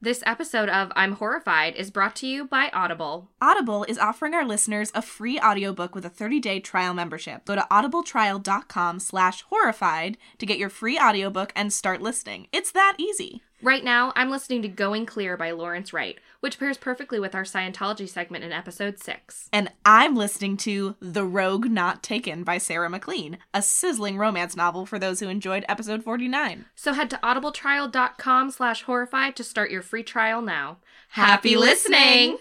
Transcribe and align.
This 0.00 0.22
episode 0.26 0.68
of 0.68 0.92
I'm 0.96 1.12
Horrified 1.12 1.76
is 1.76 1.90
brought 1.90 2.14
to 2.16 2.26
you 2.26 2.44
by 2.44 2.68
Audible. 2.74 3.30
Audible 3.40 3.84
is 3.84 3.96
offering 3.96 4.34
our 4.34 4.44
listeners 4.44 4.92
a 4.94 5.00
free 5.00 5.40
audiobook 5.40 5.94
with 5.94 6.04
a 6.04 6.10
30-day 6.10 6.60
trial 6.60 6.92
membership. 6.92 7.46
Go 7.46 7.54
to 7.54 7.66
audibletrial.com 7.70 9.00
slash 9.00 9.42
horrified 9.42 10.18
to 10.38 10.44
get 10.46 10.58
your 10.58 10.68
free 10.68 10.98
audiobook 10.98 11.52
and 11.56 11.72
start 11.72 12.02
listening. 12.02 12.48
It's 12.52 12.72
that 12.72 12.96
easy. 12.98 13.42
Right 13.62 13.82
now, 13.82 14.12
I'm 14.14 14.30
listening 14.30 14.60
to 14.62 14.68
Going 14.68 15.06
Clear 15.06 15.38
by 15.38 15.52
Lawrence 15.52 15.94
Wright, 15.94 16.18
which 16.44 16.58
pairs 16.58 16.76
perfectly 16.76 17.18
with 17.18 17.34
our 17.34 17.42
Scientology 17.42 18.06
segment 18.06 18.44
in 18.44 18.52
episode 18.52 18.98
6. 18.98 19.48
And 19.50 19.72
I'm 19.86 20.14
listening 20.14 20.58
to 20.58 20.94
The 21.00 21.24
Rogue 21.24 21.70
Not 21.70 22.02
Taken 22.02 22.44
by 22.44 22.58
Sarah 22.58 22.90
MacLean, 22.90 23.38
a 23.54 23.62
sizzling 23.62 24.18
romance 24.18 24.54
novel 24.54 24.84
for 24.84 24.98
those 24.98 25.20
who 25.20 25.28
enjoyed 25.30 25.64
episode 25.70 26.04
49. 26.04 26.66
So 26.74 26.92
head 26.92 27.08
to 27.08 27.16
audibletrial.com 27.22 28.50
slash 28.50 28.82
horrified 28.82 29.36
to 29.36 29.42
start 29.42 29.70
your 29.70 29.80
free 29.80 30.02
trial 30.02 30.42
now. 30.42 30.76
Happy 31.08 31.56
listening! 31.56 32.36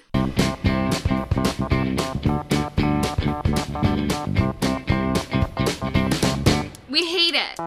We 6.90 7.06
hate 7.06 7.36
it! 7.36 7.58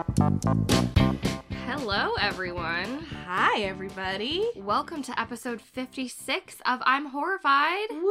Hello, 1.65 2.13
everyone. 2.21 3.07
Hi, 3.29 3.59
everybody. 3.63 4.49
Welcome 4.55 5.01
to 5.03 5.19
episode 5.19 5.59
56 5.61 6.61
of 6.65 6.79
I'm 6.85 7.07
Horrified. 7.07 7.87
Woo! 7.91 8.07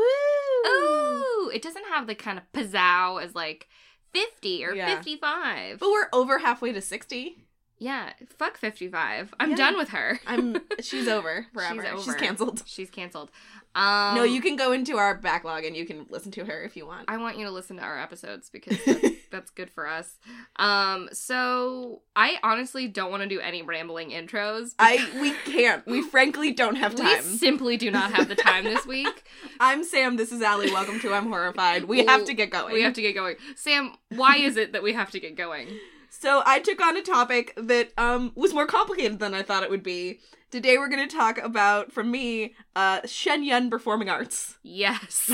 Ooh, 0.69 1.51
it 1.55 1.63
doesn't 1.63 1.87
have 1.89 2.07
the 2.07 2.15
kind 2.15 2.37
of 2.39 2.45
pizzazz 2.53 3.23
as 3.23 3.35
like 3.35 3.67
50 4.13 4.63
or 4.67 4.75
Yeah. 4.75 4.95
55. 4.95 5.79
But 5.79 5.89
we're 5.89 6.09
over 6.13 6.39
halfway 6.41 6.73
to 6.73 6.83
60. 6.83 7.39
Yeah, 7.79 8.13
fuck 8.39 8.59
55. 8.59 9.33
I'm 9.41 9.51
Yeah. 9.53 9.57
done 9.57 9.79
with 9.79 9.89
her. 9.91 10.21
I'm 10.27 10.59
she's 10.83 11.09
over 11.09 11.47
forever. 11.55 11.83
She's 11.97 12.09
over. 12.09 12.19
canceled. 12.19 12.63
She's 12.67 12.91
canceled. 12.91 13.31
Um, 13.77 14.15
no, 14.15 14.25
you 14.25 14.41
can 14.41 14.57
go 14.57 14.73
into 14.73 14.97
our 14.97 15.15
backlog 15.15 15.65
and 15.65 15.77
you 15.77 15.85
can 15.85 16.07
listen 16.09 16.33
to 16.33 16.47
her 16.47 16.65
if 16.65 16.79
you 16.79 16.87
want. 16.87 17.05
I 17.09 17.19
want 17.19 17.37
you 17.37 17.45
to 17.45 17.51
listen 17.51 17.77
to 17.77 17.83
our 17.83 18.01
episodes 18.01 18.49
because 18.49 18.83
that's, 18.87 19.09
that's 19.31 19.51
good 19.51 19.69
for 19.69 19.87
us. 19.87 20.17
Um, 20.57 21.11
so 21.13 22.01
I 22.17 22.39
honestly 22.43 22.89
don't 22.89 23.11
want 23.11 23.23
to 23.23 23.29
do 23.29 23.39
any 23.39 23.61
rambling 23.61 24.11
intros. 24.13 24.71
I 24.79 25.07
we 25.21 25.33
can't. 25.53 25.87
We 25.87 26.01
frankly 26.11 26.53
don't 26.53 26.77
have 26.77 26.95
time. 26.95 27.19
We 27.19 27.37
simply 27.37 27.77
do 27.77 27.91
not 27.91 28.13
have 28.13 28.29
the 28.31 28.35
time 28.35 28.65
this 28.65 28.87
week. 28.89 29.25
I'm 29.61 29.85
Sam. 29.85 30.17
This 30.17 30.33
is 30.33 30.41
Allie. 30.41 30.73
Welcome 30.73 30.99
to 31.01 31.13
I'm 31.13 31.27
Horrified. 31.27 31.85
We 31.85 32.07
have 32.07 32.25
to 32.25 32.33
get 32.33 32.51
going. 32.51 32.73
We 32.73 32.83
have 32.83 32.95
to 32.95 33.03
get 33.03 33.13
going. 33.13 33.37
Sam, 33.57 33.93
why 34.09 34.39
is 34.39 34.57
it 34.57 34.73
that 34.73 34.83
we 34.83 34.95
have 34.95 35.11
to 35.11 35.21
get 35.21 35.37
going? 35.37 35.69
So 36.09 36.43
I 36.47 36.61
took 36.61 36.81
on 36.81 36.97
a 36.97 37.03
topic 37.03 37.53
that 37.59 37.91
um 37.99 38.33
was 38.35 38.55
more 38.55 38.67
complicated 38.67 39.19
than 39.19 39.35
I 39.35 39.43
thought 39.43 39.65
it 39.65 39.69
would 39.71 39.83
be. 39.83 40.21
Today 40.51 40.79
we're 40.79 40.89
going 40.89 41.09
to 41.09 41.15
talk 41.15 41.39
about, 41.39 41.93
from 41.93 42.11
me, 42.11 42.55
uh 42.75 43.01
Shen 43.05 43.43
Yun 43.45 43.69
performing 43.71 44.09
arts. 44.09 44.59
Yes. 44.63 45.25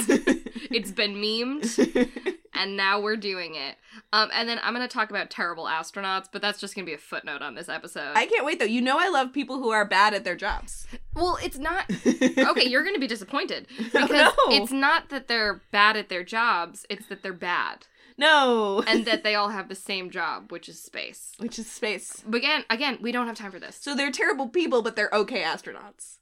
it's 0.71 0.91
been 0.91 1.15
memed. 1.15 2.09
and 2.55 2.77
now 2.77 3.01
we're 3.01 3.17
doing 3.17 3.55
it. 3.55 3.77
Um, 4.13 4.31
and 4.33 4.49
then 4.49 4.59
I'm 4.63 4.73
gonna 4.73 4.89
talk 4.89 5.11
about 5.11 5.31
terrible 5.31 5.65
astronauts, 5.65 6.27
but 6.31 6.43
that's 6.43 6.61
just 6.61 6.75
gonna 6.75 6.87
be 6.87 6.95
a 6.95 6.99
footnote 6.99 7.43
on 7.43 7.55
this 7.55 7.69
episode. 7.69 8.13
I 8.15 8.27
can't 8.27 8.45
wait 8.45 8.59
though. 8.59 8.65
You 8.65 8.81
know 8.81 8.99
I 8.99 9.09
love 9.09 9.33
people 9.33 9.59
who 9.59 9.71
are 9.71 9.85
bad 9.85 10.15
at 10.15 10.25
their 10.25 10.37
jobs. 10.37 10.87
well, 11.15 11.39
it's 11.43 11.59
not 11.59 11.91
okay. 12.07 12.69
You're 12.69 12.85
gonna 12.85 12.99
be 12.99 13.07
disappointed 13.07 13.67
because 13.79 14.11
no. 14.11 14.33
it's 14.49 14.73
not 14.73 15.09
that 15.11 15.29
they're 15.29 15.63
bad 15.71 15.97
at 15.97 16.09
their 16.09 16.25
jobs; 16.25 16.87
it's 16.89 17.07
that 17.07 17.23
they're 17.23 17.33
bad, 17.33 17.87
No. 18.23 18.83
and 18.87 19.05
that 19.05 19.23
they 19.25 19.35
all 19.35 19.49
have 19.51 19.69
the 19.69 19.75
same 19.75 20.11
job, 20.11 20.51
which 20.53 20.69
is 20.69 20.81
space. 20.81 21.33
which 21.39 21.59
is 21.59 21.71
space. 21.71 22.23
But 22.27 22.39
again, 22.39 22.65
again, 22.71 22.99
we 23.01 23.13
don't 23.13 23.27
have 23.27 23.37
time 23.37 23.51
for 23.53 23.59
this. 23.61 23.77
So 23.77 23.95
they're 23.95 24.11
terrible 24.13 24.49
people, 24.49 24.81
but 24.83 24.97
they're 24.97 25.11
okay 25.13 25.43
astronauts. 25.43 26.19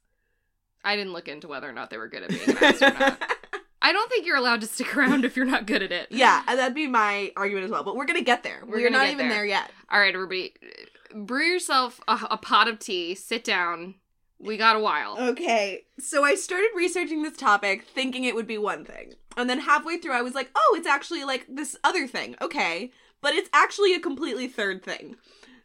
I 0.83 0.95
didn't 0.95 1.13
look 1.13 1.27
into 1.27 1.47
whether 1.47 1.69
or 1.69 1.73
not 1.73 1.89
they 1.91 1.97
were 1.97 2.07
good 2.07 2.23
at 2.23 2.29
being 2.29 2.49
an 2.49 2.57
astronaut. 2.63 3.21
I 3.83 3.93
don't 3.93 4.09
think 4.09 4.25
you're 4.25 4.35
allowed 4.37 4.61
to 4.61 4.67
stick 4.67 4.95
around 4.95 5.25
if 5.25 5.35
you're 5.35 5.45
not 5.45 5.65
good 5.65 5.81
at 5.81 5.91
it. 5.91 6.07
yeah, 6.11 6.43
that'd 6.45 6.75
be 6.75 6.87
my 6.87 7.31
argument 7.35 7.65
as 7.65 7.71
well. 7.71 7.83
But 7.83 7.95
we're 7.95 8.05
gonna 8.05 8.21
get 8.21 8.43
there. 8.43 8.61
We're 8.65 8.77
We're, 8.77 8.89
not 8.91 9.07
even 9.07 9.27
there. 9.27 9.37
there 9.37 9.45
yet. 9.45 9.71
All 9.89 9.99
right, 9.99 10.13
everybody, 10.13 10.53
brew 11.15 11.45
yourself 11.45 11.99
a, 12.07 12.19
a 12.31 12.37
pot 12.37 12.67
of 12.67 12.77
tea. 12.79 13.15
Sit 13.15 13.43
down. 13.43 13.95
We 14.41 14.57
got 14.57 14.75
a 14.75 14.79
while. 14.79 15.17
Okay, 15.19 15.85
so 15.99 16.23
I 16.23 16.35
started 16.35 16.69
researching 16.75 17.21
this 17.21 17.37
topic 17.37 17.83
thinking 17.83 18.23
it 18.23 18.35
would 18.35 18.47
be 18.47 18.57
one 18.57 18.83
thing. 18.83 19.13
And 19.37 19.49
then 19.49 19.59
halfway 19.59 19.97
through, 19.97 20.13
I 20.13 20.21
was 20.21 20.35
like, 20.35 20.49
oh, 20.55 20.75
it's 20.77 20.87
actually 20.87 21.23
like 21.23 21.45
this 21.47 21.77
other 21.83 22.07
thing. 22.07 22.35
Okay. 22.41 22.91
But 23.21 23.35
it's 23.35 23.49
actually 23.53 23.93
a 23.93 23.99
completely 23.99 24.47
third 24.47 24.83
thing. 24.83 25.15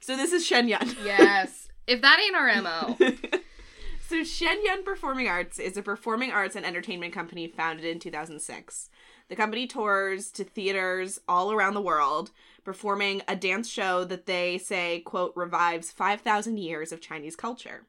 So 0.01 0.17
this 0.17 0.33
is 0.33 0.47
Shen 0.47 0.69
Yun. 0.69 0.95
yes. 1.05 1.69
If 1.87 2.03
that 2.03 2.21
ain't 2.21 2.37
our 2.37 2.63
mo. 2.63 2.97
so 4.09 4.23
Shen 4.23 4.65
Yun 4.65 4.85
Performing 4.85 5.29
Arts 5.29 5.59
is 5.59 5.77
a 5.77 5.83
performing 5.83 6.33
arts 6.33 6.55
and 6.55 6.67
entertainment 6.67 7.13
company 7.13 7.49
founded 7.49 7.87
in 7.87 7.99
2006. 7.99 8.91
The 9.29 9.37
company 9.37 9.67
tours 9.67 10.31
to 10.33 10.45
theaters 10.45 11.19
all 11.27 11.51
around 11.51 11.75
the 11.75 11.81
world, 11.81 12.31
performing 12.63 13.23
a 13.27 13.35
dance 13.35 13.69
show 13.69 14.05
that 14.05 14.27
they 14.27 14.59
say, 14.59 15.01
quote, 15.01 15.33
revives 15.35 15.91
5,000 15.91 16.59
years 16.59 16.93
of 16.93 17.01
Chinese 17.01 17.35
culture. 17.35 17.87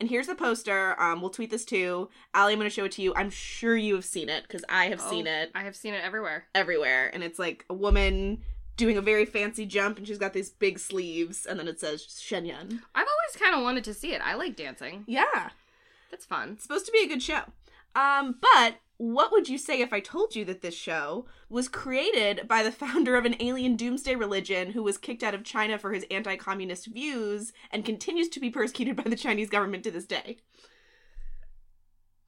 And 0.00 0.08
here's 0.08 0.28
the 0.28 0.34
poster. 0.34 1.00
Um, 1.00 1.20
we'll 1.20 1.30
tweet 1.30 1.50
this 1.50 1.64
too. 1.64 2.08
Allie, 2.32 2.52
I'm 2.52 2.58
going 2.58 2.70
to 2.70 2.74
show 2.74 2.84
it 2.84 2.92
to 2.92 3.02
you. 3.02 3.12
I'm 3.16 3.30
sure 3.30 3.76
you 3.76 3.94
have 3.96 4.04
seen 4.04 4.28
it 4.28 4.44
because 4.44 4.64
I 4.68 4.86
have 4.86 5.00
seen 5.00 5.26
Oh, 5.26 5.30
it 5.32 5.50
I 5.54 5.62
have 5.64 5.74
seen 5.74 5.92
it 5.94 6.04
everywhere. 6.04 6.44
everywhere. 6.54 7.10
And 7.12 7.24
it's 7.24 7.38
like 7.38 7.64
a 7.68 7.74
woman 7.74 8.42
doing 8.76 8.96
a 8.96 9.02
very 9.02 9.24
fancy 9.24 9.66
jump 9.66 9.98
and 9.98 10.06
she's 10.06 10.18
got 10.18 10.32
these 10.32 10.50
big 10.50 10.78
sleeves 10.78 11.46
and 11.46 11.58
then 11.58 11.66
it 11.66 11.80
says 11.80 12.06
Shen 12.20 12.44
Yun. 12.44 12.82
I've 12.94 13.06
always 13.08 13.36
kind 13.42 13.56
of 13.56 13.62
wanted 13.62 13.82
to 13.84 13.94
see 13.94 14.12
it. 14.12 14.20
I 14.24 14.34
like 14.34 14.54
dancing. 14.54 15.02
Yeah. 15.08 15.50
That's 16.12 16.24
fun. 16.24 16.50
It's 16.52 16.62
supposed 16.62 16.86
to 16.86 16.92
be 16.92 17.02
a 17.02 17.08
good 17.08 17.22
show. 17.22 17.40
Um, 17.96 18.36
but 18.40 18.76
what 18.98 19.30
would 19.30 19.48
you 19.48 19.58
say 19.58 19.80
if 19.80 19.92
I 19.92 20.00
told 20.00 20.34
you 20.34 20.44
that 20.44 20.60
this 20.60 20.74
show 20.74 21.26
was 21.48 21.68
created 21.68 22.46
by 22.46 22.62
the 22.62 22.72
founder 22.84 23.16
of 23.16 23.24
an 23.24 23.36
alien 23.40 23.76
doomsday 23.76 24.16
religion 24.16 24.72
who 24.72 24.82
was 24.82 24.98
kicked 24.98 25.22
out 25.22 25.34
of 25.34 25.44
China 25.44 25.78
for 25.78 25.92
his 25.92 26.04
anti 26.10 26.36
communist 26.36 26.86
views 26.86 27.52
and 27.70 27.84
continues 27.84 28.28
to 28.30 28.40
be 28.40 28.50
persecuted 28.50 28.96
by 28.96 29.04
the 29.04 29.16
Chinese 29.16 29.48
government 29.48 29.84
to 29.84 29.90
this 29.90 30.04
day? 30.04 30.38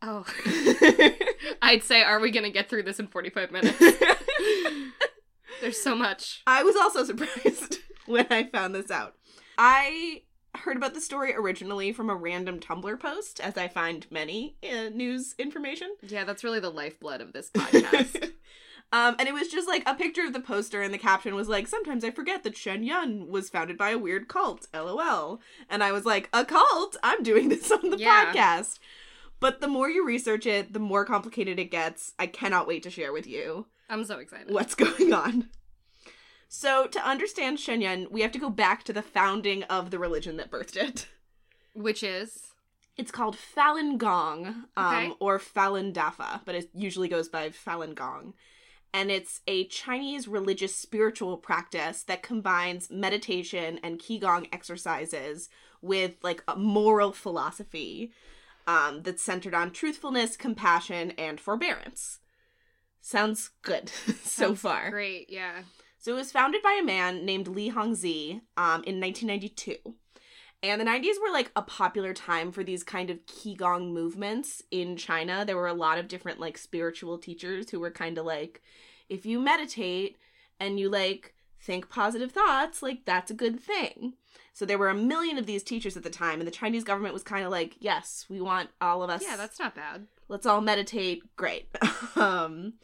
Oh. 0.00 0.24
I'd 1.62 1.82
say, 1.82 2.02
are 2.02 2.20
we 2.20 2.30
going 2.30 2.44
to 2.44 2.50
get 2.50 2.70
through 2.70 2.84
this 2.84 3.00
in 3.00 3.08
45 3.08 3.50
minutes? 3.50 3.78
There's 5.60 5.82
so 5.82 5.94
much. 5.94 6.42
I 6.46 6.62
was 6.62 6.76
also 6.76 7.04
surprised 7.04 7.80
when 8.06 8.26
I 8.30 8.44
found 8.44 8.74
this 8.74 8.90
out. 8.90 9.16
I 9.58 10.22
heard 10.56 10.76
about 10.76 10.94
the 10.94 11.00
story 11.00 11.34
originally 11.34 11.92
from 11.92 12.10
a 12.10 12.14
random 12.14 12.58
Tumblr 12.60 12.98
post, 13.00 13.40
as 13.40 13.56
I 13.56 13.68
find 13.68 14.06
many 14.10 14.56
uh, 14.62 14.88
news 14.90 15.34
information. 15.38 15.94
Yeah, 16.02 16.24
that's 16.24 16.44
really 16.44 16.60
the 16.60 16.70
lifeblood 16.70 17.20
of 17.20 17.32
this 17.32 17.50
podcast. 17.54 18.30
um, 18.92 19.16
and 19.18 19.28
it 19.28 19.34
was 19.34 19.48
just 19.48 19.68
like 19.68 19.82
a 19.86 19.94
picture 19.94 20.24
of 20.24 20.32
the 20.32 20.40
poster, 20.40 20.82
and 20.82 20.92
the 20.92 20.98
caption 20.98 21.34
was 21.34 21.48
like, 21.48 21.68
"Sometimes 21.68 22.04
I 22.04 22.10
forget 22.10 22.42
that 22.42 22.56
Shen 22.56 22.82
Yun 22.82 23.28
was 23.28 23.48
founded 23.48 23.78
by 23.78 23.90
a 23.90 23.98
weird 23.98 24.28
cult." 24.28 24.66
LOL. 24.74 25.40
And 25.68 25.82
I 25.84 25.92
was 25.92 26.04
like, 26.04 26.28
"A 26.32 26.44
cult? 26.44 26.96
I'm 27.02 27.22
doing 27.22 27.48
this 27.48 27.70
on 27.70 27.90
the 27.90 27.98
Yeah. 27.98 28.32
podcast." 28.32 28.78
But 29.38 29.60
the 29.62 29.68
more 29.68 29.88
you 29.88 30.04
research 30.04 30.44
it, 30.44 30.72
the 30.74 30.78
more 30.78 31.04
complicated 31.06 31.58
it 31.58 31.70
gets. 31.70 32.12
I 32.18 32.26
cannot 32.26 32.66
wait 32.66 32.82
to 32.82 32.90
share 32.90 33.10
with 33.12 33.26
you 33.26 33.66
I'm 33.88 34.04
so 34.04 34.18
excited. 34.18 34.52
what's 34.52 34.74
going 34.84 35.12
on. 35.14 35.48
So, 36.52 36.88
to 36.88 36.98
understand 37.08 37.60
Shen 37.60 37.80
Yun, 37.80 38.08
we 38.10 38.22
have 38.22 38.32
to 38.32 38.38
go 38.40 38.50
back 38.50 38.82
to 38.84 38.92
the 38.92 39.02
founding 39.02 39.62
of 39.64 39.92
the 39.92 40.00
religion 40.00 40.36
that 40.38 40.50
birthed 40.50 40.76
it. 40.76 41.06
Which 41.74 42.02
is? 42.02 42.48
It's 42.96 43.12
called 43.12 43.36
Falun 43.36 43.98
Gong, 43.98 44.64
um, 44.76 44.94
Okay. 44.96 45.12
or 45.20 45.38
Falun 45.38 45.92
Dafa, 45.94 46.40
but 46.44 46.56
it 46.56 46.68
usually 46.74 47.06
goes 47.06 47.28
by 47.28 47.50
Falun 47.50 47.94
Gong. 47.94 48.34
And 48.92 49.12
it's 49.12 49.42
a 49.46 49.66
Chinese 49.68 50.26
religious 50.26 50.74
spiritual 50.74 51.36
practice 51.36 52.02
that 52.02 52.24
combines 52.24 52.90
meditation 52.90 53.78
and 53.84 54.00
Qigong 54.00 54.48
exercises 54.52 55.48
with 55.80 56.14
like 56.24 56.42
a 56.48 56.56
moral 56.56 57.12
philosophy 57.12 58.10
um, 58.66 59.02
that's 59.04 59.22
centered 59.22 59.54
on 59.54 59.70
truthfulness, 59.70 60.36
compassion, 60.36 61.12
and 61.12 61.38
forbearance. 61.40 62.18
Sounds 63.00 63.50
good 63.62 63.88
so 64.24 64.46
Sounds 64.46 64.60
far. 64.60 64.90
Great, 64.90 65.30
yeah. 65.30 65.60
So 66.00 66.12
it 66.12 66.16
was 66.16 66.32
founded 66.32 66.62
by 66.62 66.78
a 66.80 66.84
man 66.84 67.24
named 67.26 67.46
Li 67.46 67.70
Hongzhi 67.70 68.40
um, 68.56 68.82
in 68.84 68.98
1992. 69.00 69.76
And 70.62 70.80
the 70.80 70.84
90s 70.84 71.20
were 71.22 71.32
like 71.32 71.50
a 71.56 71.62
popular 71.62 72.12
time 72.12 72.52
for 72.52 72.64
these 72.64 72.82
kind 72.82 73.10
of 73.10 73.24
Qigong 73.26 73.92
movements 73.92 74.62
in 74.70 74.96
China. 74.96 75.44
There 75.44 75.56
were 75.56 75.66
a 75.68 75.74
lot 75.74 75.98
of 75.98 76.08
different 76.08 76.40
like 76.40 76.58
spiritual 76.58 77.18
teachers 77.18 77.70
who 77.70 77.80
were 77.80 77.90
kind 77.90 78.18
of 78.18 78.26
like, 78.26 78.62
if 79.08 79.24
you 79.24 79.40
meditate 79.40 80.16
and 80.58 80.80
you 80.80 80.88
like 80.88 81.34
think 81.62 81.88
positive 81.90 82.32
thoughts, 82.32 82.82
like 82.82 83.04
that's 83.04 83.30
a 83.30 83.34
good 83.34 83.60
thing. 83.60 84.14
So 84.52 84.64
there 84.66 84.78
were 84.78 84.88
a 84.88 84.94
million 84.94 85.38
of 85.38 85.46
these 85.46 85.62
teachers 85.62 85.96
at 85.96 86.02
the 86.02 86.10
time, 86.10 86.40
and 86.40 86.46
the 86.46 86.50
Chinese 86.52 86.84
government 86.84 87.14
was 87.14 87.22
kind 87.22 87.44
of 87.44 87.50
like, 87.50 87.76
yes, 87.78 88.26
we 88.28 88.40
want 88.40 88.68
all 88.80 89.02
of 89.02 89.08
us 89.08 89.22
Yeah, 89.22 89.36
that's 89.36 89.58
not 89.58 89.74
bad. 89.74 90.06
let's 90.28 90.44
all 90.46 90.60
meditate 90.60 91.22
great 91.36 91.68
um 92.16 92.74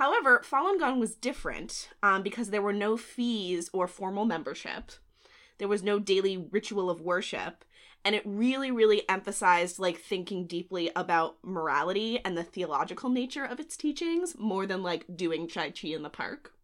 however 0.00 0.42
falun 0.50 0.78
gong 0.78 0.98
was 0.98 1.14
different 1.14 1.90
um, 2.02 2.22
because 2.22 2.48
there 2.48 2.62
were 2.62 2.72
no 2.72 2.96
fees 2.96 3.68
or 3.74 3.86
formal 3.86 4.24
membership. 4.24 4.92
There 5.58 5.68
was 5.68 5.82
no 5.82 5.98
daily 5.98 6.38
ritual 6.38 6.88
of 6.88 7.02
worship. 7.02 7.66
And 8.02 8.14
it 8.14 8.22
really 8.24 8.70
really 8.70 9.06
emphasized 9.10 9.78
like 9.78 9.98
thinking 9.98 10.46
deeply 10.46 10.90
about 10.96 11.36
morality 11.44 12.18
and 12.24 12.34
the 12.34 12.42
theological 12.42 13.10
nature 13.10 13.44
of 13.44 13.60
its 13.60 13.76
teachings 13.76 14.34
more 14.38 14.64
than 14.66 14.82
like 14.82 15.04
doing 15.14 15.46
tai 15.46 15.70
chi 15.70 15.88
in 15.88 16.02
the 16.02 16.08
park. 16.08 16.54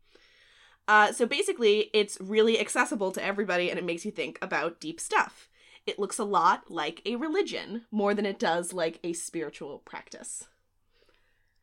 Uh, 0.88 1.12
so 1.12 1.26
basically 1.26 1.90
it's 1.92 2.18
really 2.22 2.58
accessible 2.58 3.12
to 3.12 3.22
everybody 3.22 3.68
and 3.68 3.78
it 3.78 3.84
makes 3.84 4.06
you 4.06 4.10
think 4.10 4.38
about 4.40 4.80
deep 4.80 4.98
stuff. 4.98 5.50
It 5.84 5.98
looks 5.98 6.18
a 6.18 6.24
lot 6.24 6.70
like 6.70 7.02
a 7.04 7.16
religion 7.16 7.82
more 7.90 8.14
than 8.14 8.24
it 8.24 8.38
does 8.38 8.72
like 8.72 8.98
a 9.04 9.12
spiritual 9.12 9.80
practice 9.80 10.46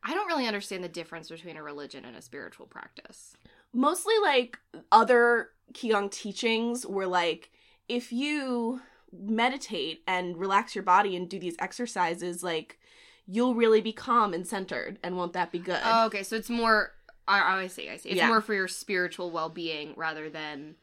I 0.04 0.12
don't 0.14 0.26
really 0.26 0.46
understand 0.46 0.84
the 0.84 0.88
difference 0.88 1.28
between 1.30 1.56
a 1.56 1.62
religion 1.62 2.04
and 2.04 2.14
a 2.16 2.22
spiritual 2.22 2.66
practice. 2.66 3.36
mostly 3.72 4.14
like 4.22 4.58
other 4.92 5.48
qigong 5.72 6.10
teachings 6.10 6.86
were 6.86 7.06
like 7.06 7.50
if 7.88 8.12
you 8.12 8.80
meditate 9.12 10.02
and 10.06 10.36
relax 10.36 10.74
your 10.74 10.84
body 10.84 11.16
and 11.16 11.28
do 11.28 11.38
these 11.38 11.56
exercises 11.58 12.42
like 12.42 12.78
you'll 13.26 13.54
really 13.54 13.80
be 13.80 13.92
calm 13.92 14.34
and 14.34 14.46
centered 14.46 14.98
and 15.02 15.16
won't 15.16 15.32
that 15.32 15.50
be 15.50 15.58
good 15.58 15.80
Oh, 15.84 16.06
okay, 16.06 16.22
so 16.22 16.36
it's 16.36 16.50
more. 16.50 16.92
I, 17.26 17.38
oh, 17.40 17.58
I 17.60 17.68
see. 17.68 17.88
I 17.88 17.96
see. 17.96 18.10
It's 18.10 18.18
Yeah. 18.18 18.28
more 18.28 18.42
for 18.42 18.52
your 18.52 18.68
spiritual 18.68 19.30
well-being 19.30 19.94
rather 19.96 20.28
than 20.28 20.74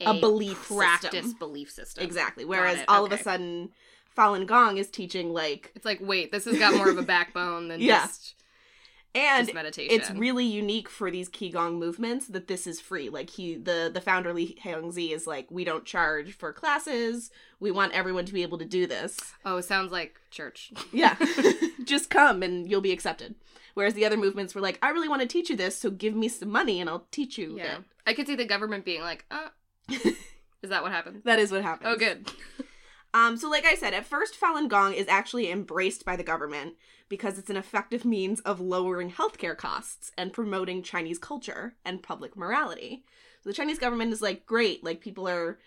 A 0.00 0.20
belief 0.20 0.68
practice 0.68 1.10
system. 1.10 1.32
belief 1.38 1.70
system. 1.70 2.04
exactly 2.04 2.44
whereas 2.44 2.80
all 2.86 3.04
of 3.04 3.10
a 3.12 3.18
sudden 3.18 3.70
falun 4.18 4.46
gong 4.46 4.76
is 4.78 4.90
teaching 4.90 5.32
like 5.32 5.70
It's 5.76 5.84
like, 5.84 6.00
wait, 6.00 6.32
this 6.32 6.44
has 6.46 6.58
got 6.58 6.74
more 6.74 6.90
of 6.90 6.98
a 6.98 7.02
backbone 7.02 7.68
than 7.68 7.80
Yeah. 7.90 8.06
just, 8.06 8.34
and 9.14 9.46
just 9.46 9.54
meditation. 9.54 9.94
it's 9.98 10.10
really 10.10 10.44
unique 10.44 10.88
for 10.88 11.10
these 11.10 11.28
qigong 11.30 11.78
movements 11.78 12.26
that 12.26 12.46
this 12.46 12.66
is 12.66 12.78
free 12.78 13.08
like 13.08 13.30
he 13.30 13.56
the 13.56 13.90
the 13.92 14.02
founder 14.02 14.34
li 14.34 14.56
hongzhi 14.62 15.12
is 15.12 15.26
like 15.26 15.46
we 15.50 15.64
don't 15.64 15.86
charge 15.86 16.34
for 16.36 16.52
classes 16.52 17.30
we 17.58 17.70
want 17.70 17.92
everyone 17.94 18.26
to 18.26 18.34
be 18.34 18.42
able 18.42 18.58
to 18.58 18.66
do 18.66 18.86
this 18.86 19.16
oh, 19.46 19.60
sounds 19.62 19.90
like 19.92 20.20
church. 20.30 20.72
Yeah. 20.92 21.16
Just 21.84 22.10
come 22.10 22.42
and 22.42 22.68
you'll 22.70 22.82
be 22.82 22.92
accepted. 22.92 23.34
Whereas 23.74 23.94
the 23.94 24.04
other 24.04 24.16
movements 24.16 24.54
were 24.54 24.60
like, 24.60 24.78
I 24.82 24.90
really 24.90 25.08
want 25.08 25.22
to 25.22 25.28
teach 25.28 25.48
you 25.50 25.56
this, 25.56 25.76
so 25.76 25.88
give 25.90 26.14
me 26.14 26.28
some 26.28 26.50
money 26.50 26.80
and 26.80 26.90
I'll 26.90 27.06
teach 27.10 27.38
you 27.38 27.56
Yeah, 27.56 27.76
it. 27.78 27.84
I 28.06 28.12
could 28.12 28.26
see 28.26 28.34
the 28.34 28.44
government 28.44 28.84
being 28.84 29.00
like, 29.00 29.24
uh, 29.30 29.48
is 30.62 30.70
that 30.70 30.82
what 30.82 30.92
happened? 30.92 31.22
That 31.24 31.38
is 31.38 31.50
what 31.50 31.62
happens. 31.62 31.88
Oh, 31.90 31.96
good. 31.96 32.30
Um, 33.14 33.36
so 33.36 33.48
like 33.48 33.64
I 33.64 33.74
said, 33.74 33.94
at 33.94 34.06
first 34.06 34.38
Falun 34.38 34.68
Gong 34.68 34.92
is 34.92 35.08
actually 35.08 35.50
embraced 35.50 36.04
by 36.04 36.16
the 36.16 36.22
government 36.22 36.74
because 37.08 37.38
it's 37.38 37.50
an 37.50 37.56
effective 37.56 38.04
means 38.04 38.40
of 38.40 38.60
lowering 38.60 39.10
healthcare 39.10 39.56
costs 39.56 40.12
and 40.18 40.32
promoting 40.32 40.82
Chinese 40.82 41.18
culture 41.18 41.74
and 41.84 42.02
public 42.02 42.36
morality. 42.36 43.04
So 43.42 43.50
the 43.50 43.54
Chinese 43.54 43.78
government 43.78 44.12
is 44.12 44.20
like, 44.20 44.44
great, 44.44 44.84
like 44.84 45.00
people 45.00 45.26
are 45.28 45.58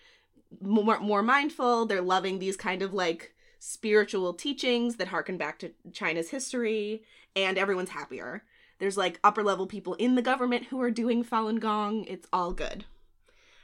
more 0.60 1.00
more 1.00 1.22
mindful, 1.22 1.86
they're 1.86 2.02
loving 2.02 2.38
these 2.38 2.56
kind 2.56 2.82
of 2.82 2.92
like 2.92 3.34
spiritual 3.58 4.34
teachings 4.34 4.96
that 4.96 5.08
harken 5.08 5.36
back 5.36 5.58
to 5.60 5.72
China's 5.92 6.30
history, 6.30 7.02
and 7.34 7.56
everyone's 7.56 7.90
happier. 7.90 8.44
There's 8.78 8.96
like 8.96 9.20
upper 9.22 9.42
level 9.42 9.66
people 9.66 9.94
in 9.94 10.14
the 10.14 10.22
government 10.22 10.66
who 10.66 10.80
are 10.80 10.90
doing 10.90 11.24
Falun 11.24 11.60
Gong. 11.60 12.04
It's 12.04 12.26
all 12.32 12.52
good. 12.52 12.84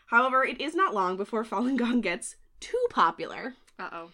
However, 0.06 0.44
it 0.44 0.60
is 0.60 0.74
not 0.74 0.94
long 0.94 1.16
before 1.16 1.44
Falun 1.44 1.76
Gong 1.76 2.00
gets 2.00 2.36
too 2.60 2.86
popular. 2.90 3.54
Uh 3.78 3.88
oh. 3.92 4.10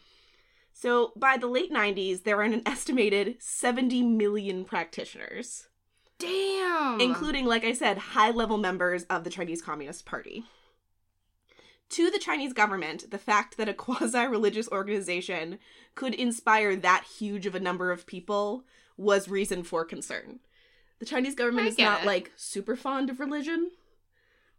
So 0.72 1.12
by 1.16 1.36
the 1.36 1.46
late 1.46 1.72
90s, 1.72 2.24
there 2.24 2.38
are 2.38 2.42
an 2.42 2.62
estimated 2.66 3.36
70 3.38 4.02
million 4.02 4.64
practitioners, 4.64 5.68
Damn. 6.18 7.00
including, 7.00 7.46
like 7.46 7.64
I 7.64 7.72
said, 7.72 7.96
high 7.96 8.30
level 8.30 8.58
members 8.58 9.04
of 9.04 9.24
the 9.24 9.30
Chinese 9.30 9.62
Communist 9.62 10.04
Party. 10.04 10.44
To 11.90 12.10
the 12.10 12.18
Chinese 12.18 12.52
government, 12.52 13.10
the 13.10 13.18
fact 13.18 13.56
that 13.56 13.68
a 13.68 13.74
quasi 13.74 14.26
religious 14.26 14.68
organization 14.70 15.58
could 15.94 16.14
inspire 16.14 16.74
that 16.74 17.04
huge 17.18 17.46
of 17.46 17.54
a 17.54 17.60
number 17.60 17.92
of 17.92 18.06
people 18.06 18.64
was 18.96 19.28
reason 19.28 19.62
for 19.62 19.84
concern. 19.84 20.40
The 20.98 21.06
Chinese 21.06 21.34
government 21.34 21.66
I 21.66 21.70
is 21.70 21.78
not 21.78 22.02
it. 22.02 22.06
like 22.06 22.32
super 22.36 22.74
fond 22.74 23.10
of 23.10 23.20
religion. 23.20 23.70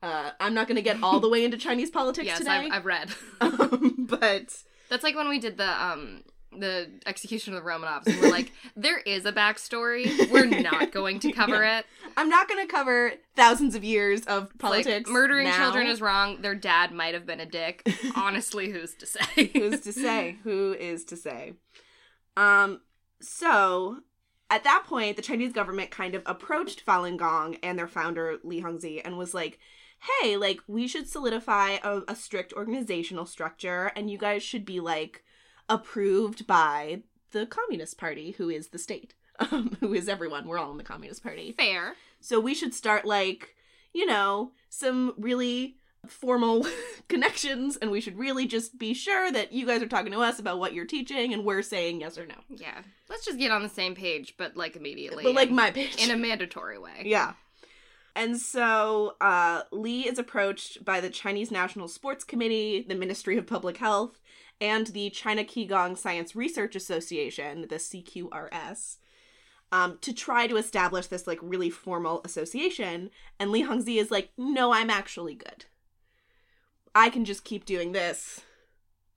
Uh, 0.02 0.32
I'm 0.40 0.54
not 0.54 0.68
going 0.68 0.76
to 0.76 0.82
get 0.82 1.02
all 1.02 1.20
the 1.20 1.30
way 1.30 1.44
into 1.44 1.58
Chinese 1.58 1.90
politics 1.90 2.28
yes, 2.28 2.38
today, 2.38 2.52
I've, 2.52 2.72
I've 2.72 2.86
read. 2.86 3.10
um, 3.42 3.96
but 3.98 4.56
That's 4.90 5.04
like 5.04 5.16
when 5.16 5.30
we 5.30 5.40
did 5.40 5.58
the 5.58 5.84
um 5.84 6.24
the 6.58 6.90
execution 7.06 7.54
of 7.54 7.62
the 7.64 7.70
Romanovs, 7.70 8.08
and 8.08 8.22
we're 8.22 8.30
like, 8.32 8.54
there 8.78 9.00
is 9.00 9.26
a 9.26 9.34
backstory. 9.34 10.32
We're 10.32 10.46
not 10.46 10.92
going 10.94 11.20
to 11.20 11.32
cover 11.34 11.64
it. 11.64 11.86
I'm 12.16 12.30
not 12.30 12.48
going 12.48 12.66
to 12.66 12.72
cover 12.72 13.12
thousands 13.36 13.76
of 13.76 13.84
years 13.84 14.22
of 14.22 14.44
It's 14.54 14.64
like, 14.64 14.86
politics. 14.86 15.10
murdering 15.10 15.48
now. 15.48 15.58
children 15.58 15.88
is 15.88 16.00
wrong. 16.00 16.42
Their 16.42 16.56
dad 16.56 16.94
might 16.94 17.14
have 17.14 17.26
been 17.26 17.42
a 17.42 17.46
dick. 17.46 17.86
Honestly, 18.16 18.70
who's 18.72 18.94
to 18.96 19.06
say? 19.06 19.52
Who's 19.54 19.82
to 19.82 19.92
say? 19.92 20.38
Who 20.44 20.74
is 20.74 21.04
to 21.06 21.18
say? 21.18 21.54
Um. 22.38 22.82
So, 23.22 23.98
at 24.50 24.64
that 24.66 24.84
point, 24.86 25.16
the 25.16 25.22
Chinese 25.22 25.52
government 25.52 25.90
kind 25.92 26.16
of 26.16 26.22
approached 26.26 26.86
Falun 26.86 27.18
Gong 27.18 27.56
and 27.64 27.78
their 27.78 27.88
founder 27.88 28.38
Li 28.44 28.62
Hongzhi 28.62 29.02
and 29.04 29.18
was 29.18 29.34
like, 29.34 29.58
"Hey, 30.22 30.38
like 30.38 30.60
we 30.68 30.88
should 30.88 31.08
solidify 31.10 31.78
a, 31.84 32.02
a 32.08 32.16
strict 32.16 32.54
organizational 32.54 33.26
structure, 33.26 33.92
and 33.96 34.10
you 34.10 34.18
guys 34.18 34.44
should 34.44 34.66
be 34.66 34.80
like 34.80 35.24
approved 35.70 36.46
by 36.48 37.02
the 37.32 37.46
Communist 37.46 37.98
Party, 37.98 38.32
who 38.32 38.50
is 38.50 38.68
the 38.70 38.80
state." 38.80 39.14
Um, 39.52 39.76
who 39.82 39.94
is 39.94 40.08
everyone? 40.08 40.48
We're 40.48 40.58
all 40.58 40.72
in 40.72 40.78
the 40.78 40.84
Communist 40.86 41.22
Party. 41.22 41.52
Fair. 41.58 41.96
So 42.22 42.40
we 42.40 42.54
should 42.56 42.74
start 42.74 43.04
like, 43.04 43.54
you 43.92 44.06
know, 44.06 44.54
some 44.70 45.14
really 45.18 45.76
formal 46.08 46.66
connections 47.10 47.76
and 47.76 47.92
we 47.92 48.00
should 48.00 48.18
really 48.18 48.46
just 48.48 48.78
be 48.80 48.94
sure 48.94 49.32
that 49.32 49.52
you 49.52 49.66
guys 49.66 49.82
are 49.82 49.88
talking 49.88 50.12
to 50.14 50.22
us 50.22 50.40
about 50.40 50.60
what 50.60 50.74
you're 50.74 50.86
teaching 50.86 51.34
and 51.34 51.44
we're 51.44 51.62
saying 51.62 52.00
yes 52.00 52.18
or 52.18 52.26
no. 52.26 52.36
Yeah. 52.50 52.82
Let's 53.10 53.26
just 53.26 53.38
get 53.38 53.52
on 53.52 53.62
the 53.62 53.70
same 53.70 53.94
page, 53.94 54.36
but 54.38 54.56
like 54.56 54.76
immediately. 54.76 55.24
But 55.24 55.36
like 55.36 55.52
my 55.52 55.72
page. 55.72 56.02
in 56.02 56.12
a 56.12 56.18
mandatory 56.18 56.78
way. 56.78 57.04
yeah. 57.04 57.34
And 58.16 58.40
so 58.40 59.16
uh, 59.20 59.64
Li 59.72 60.08
is 60.08 60.18
approached 60.18 60.86
by 60.86 61.02
the 61.02 61.10
Chinese 61.10 61.52
National 61.52 61.88
Sports 61.88 62.24
Committee, 62.24 62.86
the 62.88 62.96
Ministry 62.96 63.38
of 63.38 63.46
Public 63.46 63.78
Health, 63.78 64.22
and 64.62 64.88
the 64.88 65.10
China 65.10 65.44
Qigong 65.44 65.98
Science 65.98 66.36
Research 66.36 66.76
Association, 66.76 67.68
the 67.70 67.76
CQRS, 67.76 68.98
um, 69.74 69.98
to 70.00 70.14
try 70.14 70.48
to 70.48 70.56
establish 70.56 71.08
this 71.08 71.28
like 71.28 71.40
really 71.42 71.70
formal 71.70 72.22
association. 72.24 73.10
And 73.38 73.52
Li 73.52 73.64
Hongzhi 73.64 73.98
is 74.00 74.12
like, 74.12 74.32
no, 74.38 74.72
I'm 74.72 74.90
actually 74.90 75.36
good. 75.36 75.66
I 76.94 77.10
can 77.10 77.26
just 77.26 77.44
keep 77.44 77.66
doing 77.66 77.92
this 77.92 78.42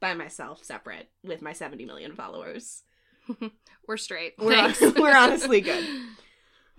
by 0.01 0.15
myself, 0.15 0.65
separate, 0.65 1.09
with 1.23 1.41
my 1.41 1.53
70 1.53 1.85
million 1.85 2.17
followers. 2.17 2.83
We're 3.87 3.97
straight. 3.97 4.35
We're, 4.39 4.73
Thanks. 4.73 4.81
we're 4.99 5.17
honestly 5.17 5.61
good. 5.63 5.85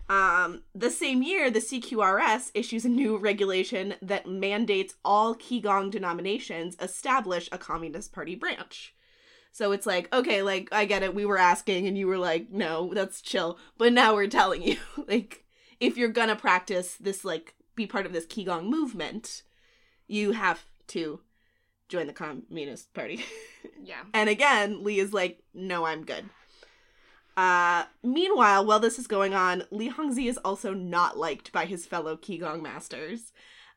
Um, 0.09 0.63
the 0.73 0.89
same 0.89 1.21
year, 1.21 1.51
the 1.51 1.59
CQRS 1.59 2.49
issues 2.55 2.83
a 2.83 2.89
new 2.89 3.17
regulation 3.17 3.93
that 4.01 4.27
mandates 4.27 4.95
all 5.05 5.35
Qigong 5.35 5.91
denominations 5.91 6.75
establish 6.81 7.47
a 7.51 7.59
Communist 7.59 8.11
Party 8.11 8.33
branch. 8.33 8.95
So 9.51 9.71
it's 9.71 9.85
like, 9.85 10.11
okay, 10.13 10.41
like, 10.41 10.69
I 10.71 10.85
get 10.85 11.03
it. 11.03 11.13
We 11.13 11.25
were 11.25 11.37
asking, 11.37 11.87
and 11.87 11.97
you 11.97 12.07
were 12.07 12.17
like, 12.17 12.49
no, 12.49 12.91
that's 12.93 13.21
chill. 13.21 13.59
But 13.77 13.93
now 13.93 14.15
we're 14.15 14.27
telling 14.27 14.63
you, 14.63 14.77
like, 15.07 15.45
if 15.79 15.95
you're 15.95 16.09
gonna 16.09 16.35
practice 16.35 16.95
this, 16.95 17.23
like, 17.23 17.55
be 17.75 17.85
part 17.85 18.05
of 18.07 18.13
this 18.13 18.25
Qigong 18.25 18.67
movement, 18.67 19.43
you 20.07 20.31
have 20.31 20.65
to 20.87 21.21
join 21.87 22.07
the 22.07 22.13
Communist 22.13 22.93
Party. 22.93 23.23
yeah. 23.83 24.01
And 24.13 24.27
again, 24.27 24.83
Li 24.83 24.99
is 24.99 25.13
like, 25.13 25.43
no, 25.53 25.85
I'm 25.85 26.03
good. 26.03 26.25
Uh, 27.37 27.85
meanwhile, 28.03 28.65
while 28.65 28.79
this 28.79 28.99
is 28.99 29.07
going 29.07 29.33
on, 29.33 29.63
Li 29.71 29.89
Hongzhi 29.89 30.27
is 30.27 30.37
also 30.39 30.73
not 30.73 31.17
liked 31.17 31.51
by 31.51 31.65
his 31.65 31.85
fellow 31.85 32.17
Qigong 32.17 32.61
masters. 32.61 33.31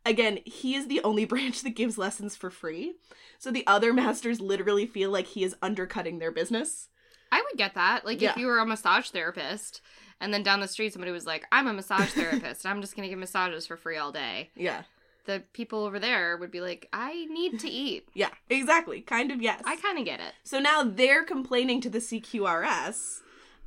Again, 0.04 0.40
he 0.44 0.74
is 0.74 0.88
the 0.88 1.00
only 1.04 1.24
branch 1.32 1.62
that 1.62 1.70
gives 1.76 1.96
lessons 1.98 2.34
for 2.34 2.50
free, 2.50 2.94
so 3.38 3.50
the 3.50 3.66
other 3.66 3.92
masters 3.92 4.40
literally 4.40 4.86
feel 4.86 5.10
like 5.10 5.28
he 5.28 5.44
is 5.44 5.54
undercutting 5.62 6.18
their 6.18 6.32
business. 6.32 6.88
I 7.30 7.40
would 7.40 7.56
get 7.56 7.74
that. 7.74 8.04
Like 8.04 8.20
Yeah. 8.20 8.30
if 8.32 8.36
you 8.36 8.46
were 8.46 8.58
a 8.58 8.66
massage 8.66 9.08
therapist 9.10 9.80
and 10.20 10.34
then 10.34 10.42
down 10.42 10.60
the 10.60 10.68
street 10.68 10.92
somebody 10.92 11.12
was 11.12 11.24
like, 11.24 11.44
I'm 11.50 11.66
a 11.66 11.72
massage 11.72 12.10
therapist. 12.14 12.64
and 12.64 12.74
I'm 12.74 12.80
just 12.82 12.94
going 12.94 13.04
to 13.04 13.10
give 13.10 13.18
massages 13.18 13.66
for 13.66 13.76
free 13.76 13.96
all 13.96 14.12
day. 14.12 14.50
Yeah. 14.54 14.82
The 15.24 15.42
people 15.52 15.84
over 15.84 15.98
there 15.98 16.36
would 16.36 16.50
be 16.50 16.60
like, 16.60 16.88
I 16.92 17.24
need 17.26 17.58
to 17.60 17.70
eat. 17.70 18.08
Yeah, 18.12 18.28
exactly. 18.50 19.00
Kind 19.02 19.30
of, 19.30 19.40
yes. 19.40 19.62
I 19.64 19.76
kind 19.76 19.98
of 19.98 20.04
get 20.04 20.20
it. 20.20 20.34
So 20.42 20.58
now 20.58 20.82
they're 20.82 21.24
complaining 21.24 21.80
to 21.82 21.88
the 21.88 22.00
CQRS, 22.00 23.20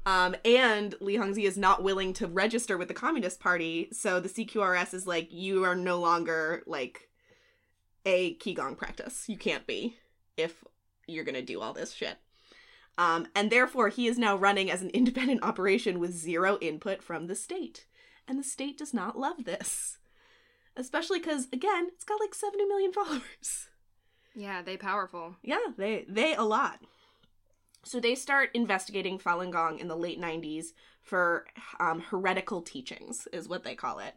um, 0.06 0.36
and 0.46 0.94
Li 1.02 1.18
Hongzhi 1.18 1.46
is 1.46 1.58
not 1.58 1.84
willing 1.84 2.14
to 2.14 2.28
register 2.28 2.78
with 2.78 2.88
the 2.88 2.94
Communist 2.94 3.40
Party. 3.40 3.90
So 3.92 4.20
the 4.20 4.30
CQRS 4.30 4.94
is 4.94 5.08
like, 5.08 5.32
you 5.32 5.64
are 5.64 5.76
no 5.76 6.00
longer 6.00 6.64
like 6.68 7.10
a 8.06 8.36
Qigong 8.36 8.78
practice. 8.78 9.28
You 9.28 9.38
can't 9.38 9.66
be 9.66 9.98
if 10.38 10.64
you're 11.08 11.24
gonna 11.24 11.42
do 11.42 11.60
all 11.62 11.74
this 11.74 11.94
shit. 11.94 12.18
Um, 12.98 13.28
and 13.36 13.52
therefore, 13.52 13.90
he 13.90 14.08
is 14.08 14.18
now 14.18 14.36
running 14.36 14.72
as 14.72 14.82
an 14.82 14.90
independent 14.94 15.44
operation 15.44 16.00
with 16.00 16.12
zero 16.14 16.58
input 16.62 17.02
from 17.02 17.28
the 17.28 17.36
state. 17.36 17.86
And 18.28 18.40
the 18.40 18.44
state 18.44 18.78
does 18.78 18.94
not 18.94 19.18
love 19.18 19.46
this. 19.46 19.98
Especially 20.78 21.20
because, 21.20 21.48
again, 21.54 21.88
it's 21.94 22.04
got 22.04 22.20
like 22.20 22.34
70 22.34 22.66
million 22.66 22.92
followers. 22.94 23.70
Yeah, 24.36 24.62
they 24.62 24.78
powerful. 24.78 25.38
Yeah, 25.42 25.60
they 25.78 26.06
they 26.10 26.36
a 26.36 26.44
lot. 26.44 26.80
So 27.86 28.00
they 28.00 28.16
start 28.16 28.50
investigating 28.54 29.20
Falun 29.20 29.52
Gong 29.52 29.80
in 29.80 29.88
the 29.88 29.96
late 29.96 30.20
90s 30.20 30.74
for 31.04 31.46
um, 31.80 32.02
heretical 32.02 32.62
teachings, 32.62 33.28
is 33.32 33.48
what 33.48 33.64
they 33.64 33.76
call 33.76 34.00
it. 34.00 34.16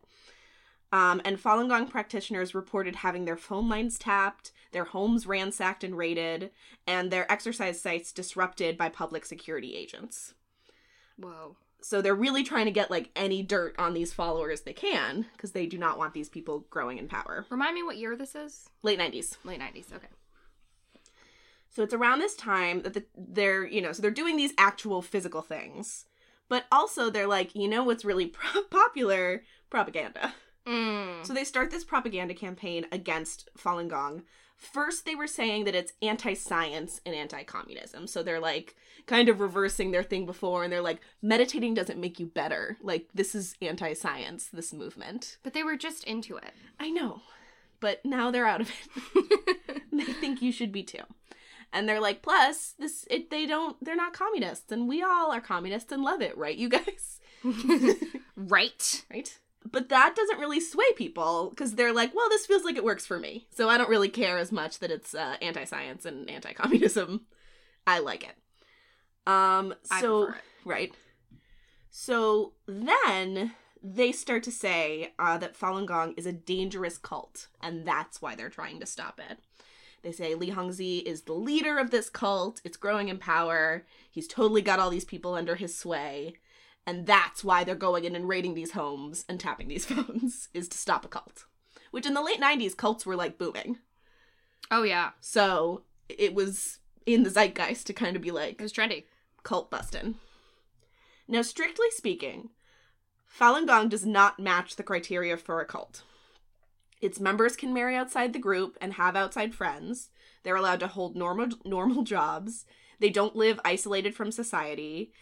Um, 0.91 1.21
and 1.25 1.37
Falun 1.37 1.69
Gong 1.69 1.87
practitioners 1.87 2.55
reported 2.55 2.97
having 2.97 3.27
their 3.27 3.37
phone 3.37 3.69
lines 3.69 3.99
tapped, 3.99 4.53
their 4.73 4.85
homes 4.85 5.27
ransacked 5.27 5.85
and 5.85 5.99
raided, 5.99 6.51
and 6.87 7.11
their 7.11 7.31
exercise 7.31 7.79
sites 7.79 8.11
disrupted 8.11 8.79
by 8.79 8.89
public 8.89 9.27
security 9.27 9.77
agents. 9.77 10.33
Whoa. 11.19 11.57
So 11.83 12.01
they're 12.01 12.15
really 12.15 12.43
trying 12.43 12.65
to 12.65 12.73
get 12.73 12.91
like 12.91 13.11
any 13.15 13.43
dirt 13.43 13.75
on 13.79 13.93
these 13.93 14.15
followers 14.15 14.63
they 14.63 14.73
can 14.73 15.27
because 15.33 15.53
they 15.53 15.67
do 15.67 15.77
not 15.77 15.99
want 15.99 16.15
these 16.15 16.31
people 16.31 16.65
growing 16.71 16.97
in 16.97 17.07
power. 17.07 17.45
Remind 17.51 17.75
me 17.75 17.83
what 17.83 17.99
year 17.99 18.17
this 18.17 18.35
is? 18.35 18.71
Late 18.83 18.99
90s. 18.99 19.37
Late 19.45 19.61
90s. 19.61 19.93
Okay. 19.93 20.09
So 21.71 21.83
it's 21.83 21.95
around 21.95 22.19
this 22.19 22.35
time 22.35 22.83
that 22.83 22.95
the, 22.95 23.05
they're, 23.17 23.67
you 23.67 23.81
know, 23.81 23.93
so 23.93 24.03
they're 24.03 24.11
doing 24.11 24.37
these 24.37 24.53
actual 24.59 25.03
physical 25.03 25.43
things. 25.43 26.07
But 26.49 26.65
also 26.73 27.11
they're 27.11 27.27
like, 27.27 27.55
you 27.55 27.69
know 27.69 27.85
what's 27.85 28.05
really 28.05 28.27
pro- 28.27 28.63
popular? 28.63 29.43
Propaganda. 29.71 30.35
Mm. 30.67 31.27
So 31.27 31.33
they 31.33 31.45
start 31.45 31.71
this 31.71 31.85
propaganda 31.85 32.35
campaign 32.35 32.87
against 32.93 33.49
Falun 33.59 33.89
Gong. 33.89 34.23
First, 34.57 35.07
they 35.07 35.15
were 35.15 35.29
saying 35.29 35.65
that 35.65 35.75
it's 35.77 35.93
anti 36.03 36.35
science 36.35 37.01
and 37.07 37.15
anti 37.15 37.45
communism. 37.45 38.07
So 38.09 38.23
they're 38.23 38.41
like 38.41 38.75
kind 39.07 39.29
of 39.29 39.41
reversing 39.41 39.93
their 39.93 40.03
thing 40.03 40.27
before, 40.27 40.65
and 40.65 40.73
they're 40.73 40.83
like, 40.83 41.01
meditating 41.23 41.75
doesn't 41.75 42.01
make 42.01 42.19
you 42.19 42.27
better. 42.27 42.77
Like, 42.83 43.09
this 43.15 43.35
is 43.37 43.55
anti 43.63 43.95
science, 43.95 44.49
this 44.53 44.73
movement. 44.73 45.39
But 45.45 45.53
they 45.55 45.63
were 45.63 45.77
just 45.77 46.05
into 46.05 46.37
it. 46.37 46.53
I 46.81 46.91
know, 46.91 47.23
but 47.79 48.05
now 48.05 48.33
they're 48.33 48.47
out 48.49 48.61
of 48.61 48.71
it. 49.15 49.83
they 49.93 50.05
think 50.05 50.43
you 50.43 50.51
should 50.51 50.73
be 50.73 50.83
too. 50.83 51.05
And 51.73 51.89
they're 51.89 52.01
like, 52.01 52.23
plus, 52.23 52.75
this 52.79 53.07
it, 53.11 53.31
they 53.31 53.47
don't 53.47 53.83
they're 53.85 53.97
not 53.97 54.15
communists, 54.15 54.73
and 54.73 54.89
we 54.89 55.03
all 55.03 55.31
are 55.33 55.41
communists 55.41 55.93
and 55.93 56.03
love 56.03 56.23
it, 56.23 56.37
right, 56.37 56.57
you 56.57 56.69
guys? 56.69 57.21
right. 58.37 59.05
right? 59.11 59.39
But 59.71 59.89
that 59.91 60.15
doesn't 60.17 60.39
really 60.39 60.61
sway 60.61 60.91
people 60.97 61.51
because 61.51 61.75
they're 61.75 61.93
like, 61.93 62.15
well, 62.15 62.29
this 62.29 62.47
feels 62.47 62.65
like 62.65 62.77
it 62.77 62.85
works 62.85 63.07
for 63.07 63.19
me. 63.19 63.49
So 63.51 63.69
I 63.69 63.77
don't 63.77 63.91
really 63.91 64.09
care 64.09 64.39
as 64.39 64.51
much 64.51 64.79
that 64.79 64.91
it's 64.91 65.15
uh, 65.15 65.37
anti 65.43 65.65
science 65.65 66.05
and 66.05 66.29
anti 66.31 66.53
communism. 66.53 67.27
I 67.87 67.99
like 67.99 68.25
it. 68.25 69.31
Um, 69.31 69.75
so, 70.01 70.29
it. 70.29 70.35
right. 70.65 70.95
So 71.91 72.53
then 72.67 73.53
they 73.83 74.13
start 74.13 74.43
to 74.45 74.51
say 74.51 75.13
uh, 75.19 75.39
that 75.39 75.59
Falun 75.59 75.87
Gong 75.87 76.15
is 76.17 76.27
a 76.27 76.33
dangerous 76.33 76.99
cult, 76.99 77.49
and 77.61 77.87
that's 77.87 78.21
why 78.23 78.35
they're 78.35 78.49
trying 78.49 78.81
to 78.81 78.87
stop 78.87 79.21
it. 79.31 79.39
They 80.02 80.12
say 80.12 80.35
Li 80.35 80.50
Hongzhi 80.50 81.02
is 81.02 81.23
the 81.23 81.33
leader 81.33 81.78
of 81.78 81.90
this 81.90 82.09
cult. 82.09 82.61
It's 82.64 82.76
growing 82.76 83.09
in 83.09 83.19
power. 83.19 83.85
He's 84.11 84.28
totally 84.28 84.62
got 84.62 84.78
all 84.78 84.90
these 84.90 85.05
people 85.05 85.35
under 85.35 85.57
his 85.57 85.76
sway. 85.76 86.35
And 86.87 87.07
that's 87.07 87.45
why 87.45 87.64
they're 87.64 87.75
going 87.75 88.05
in 88.05 88.14
and 88.17 88.28
raiding 88.28 88.55
these 88.55 88.73
homes 88.73 89.25
and 89.28 89.38
tapping 89.38 89.69
these 89.69 89.85
phones, 89.93 90.49
is 90.55 90.69
to 90.69 90.78
stop 90.78 91.05
a 91.05 91.09
cult. 91.09 91.45
Which 91.90 92.07
in 92.07 92.14
the 92.14 92.23
late 92.23 92.40
90s, 92.40 92.76
cults 92.76 93.05
were 93.05 93.17
like 93.17 93.38
booming. 93.38 93.78
Oh 94.71 94.83
yeah, 94.83 95.11
So 95.21 95.83
it 96.09 96.35
was 96.35 96.78
in 97.07 97.23
the 97.23 97.31
zeitgeist 97.31 97.87
to 97.87 97.93
kind 97.93 98.17
of 98.17 98.23
be 98.23 98.31
like. 98.31 98.55
it 98.55 98.62
was 98.62 98.73
trendy. 98.73 99.05
cult 99.43 99.71
bustin'. 99.71 100.17
Now, 101.26 101.43
strictly 101.43 101.90
speaking, 101.90 102.50
Falun 103.38 103.67
Gong 103.67 103.88
does 103.90 104.07
not 104.07 104.38
match 104.40 104.76
the 104.76 104.83
criteria 104.83 105.37
for 105.37 105.61
a 105.61 105.67
cult. 105.67 106.02
Its 107.00 107.21
members 107.21 107.57
can 107.57 107.73
marry 107.75 107.95
outside 107.97 108.33
the 108.33 108.38
group 108.38 108.76
and 108.81 108.95
have 108.95 109.14
outside 109.17 109.55
friends. 109.55 110.11
They're 110.43 110.57
allowed 110.57 110.81
to 110.81 110.87
hold 110.88 111.17
normal 111.17 111.49
normal 111.64 112.02
jobs. 112.02 112.64
They 113.00 113.11
don't 113.11 113.37
live 113.37 113.61
isolated 113.64 114.14
from 114.14 114.33
society. 114.33 115.12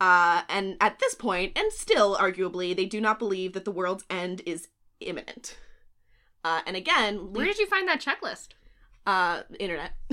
Uh, 0.00 0.42
and 0.48 0.76
at 0.80 0.98
this 0.98 1.14
point, 1.14 1.56
and 1.58 1.70
still 1.72 2.16
arguably, 2.16 2.74
they 2.74 2.86
do 2.86 3.00
not 3.00 3.18
believe 3.18 3.52
that 3.52 3.64
the 3.66 3.70
world's 3.70 4.04
end 4.08 4.40
is 4.46 4.68
imminent. 5.00 5.58
Uh, 6.42 6.62
and 6.66 6.74
again, 6.74 7.32
Where 7.34 7.44
did 7.44 7.58
you 7.58 7.66
find 7.66 7.86
that 7.88 8.00
checklist? 8.00 8.48
uh, 9.06 9.42
internet. 9.58 9.92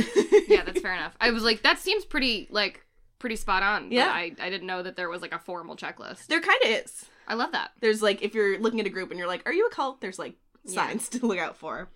Yeah, 0.48 0.64
that's 0.64 0.82
fair 0.88 0.94
enough. 0.94 1.16
I 1.22 1.32
was 1.32 1.44
like, 1.44 1.64
that 1.64 1.78
seems 1.80 2.06
pretty 2.06 2.48
like 2.52 2.86
pretty 3.20 3.36
spot 3.36 3.64
on. 3.64 3.84
but 3.90 3.94
Yeah. 3.96 4.10
I 4.10 4.34
I 4.40 4.50
didn't 4.50 4.68
know 4.68 4.84
that 4.84 4.96
there 4.96 5.10
was 5.10 5.22
like 5.22 5.34
a 5.34 5.40
formal 5.40 5.76
checklist. 5.76 6.28
there 6.28 6.42
kind 6.42 6.60
of 6.64 6.70
is. 6.70 7.06
I 7.28 7.34
love 7.34 7.52
that. 7.54 7.72
there's 7.82 8.02
like 8.02 8.22
if 8.22 8.34
you're 8.36 8.58
looking 8.60 8.80
at 8.80 8.86
a 8.86 8.90
group 8.90 9.10
and 9.10 9.18
you're 9.20 9.28
like 9.28 9.44
are 9.46 9.52
you 9.54 9.68
a 9.68 9.70
cult 9.70 10.00
there's 10.00 10.18
like 10.20 10.36
Yeah. 10.68 10.88
signs 10.88 11.10
to 11.14 11.26
look 11.26 11.38
out 11.40 11.56
for 11.58 11.90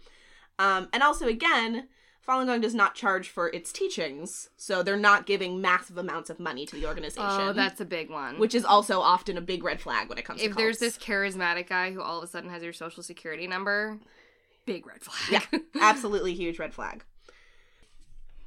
um 0.59 0.87
and 0.93 1.01
also 1.03 1.27
again 1.27 1.87
falun 2.27 2.45
gong 2.45 2.61
does 2.61 2.75
not 2.75 2.93
charge 2.95 3.29
for 3.29 3.49
its 3.49 3.71
teachings 3.71 4.49
so 4.57 4.83
they're 4.83 4.95
not 4.97 5.25
giving 5.25 5.59
massive 5.59 5.97
amounts 5.97 6.29
of 6.29 6.39
money 6.39 6.65
to 6.67 6.75
the 6.75 6.85
organization 6.85 7.25
Oh, 7.29 7.53
that's 7.53 7.81
a 7.81 7.85
big 7.85 8.09
one. 8.09 8.37
which 8.39 8.53
is 8.55 8.63
also 8.63 8.99
often 9.01 9.37
a 9.37 9.41
big 9.41 9.63
red 9.63 9.81
flag 9.81 10.07
when 10.09 10.17
it 10.17 10.25
comes 10.25 10.39
if 10.39 10.45
to 10.45 10.51
If 10.51 10.57
there's 10.57 10.77
this 10.79 10.97
charismatic 10.97 11.67
guy 11.67 11.91
who 11.91 12.01
all 12.01 12.19
of 12.19 12.23
a 12.23 12.27
sudden 12.27 12.49
has 12.51 12.61
your 12.63 12.73
social 12.73 13.01
security 13.01 13.47
number, 13.47 13.97
big 14.67 14.85
red 14.85 15.01
flag. 15.01 15.43
Yeah. 15.51 15.59
absolutely 15.81 16.33
huge 16.35 16.59
red 16.59 16.73
flag 16.75 17.03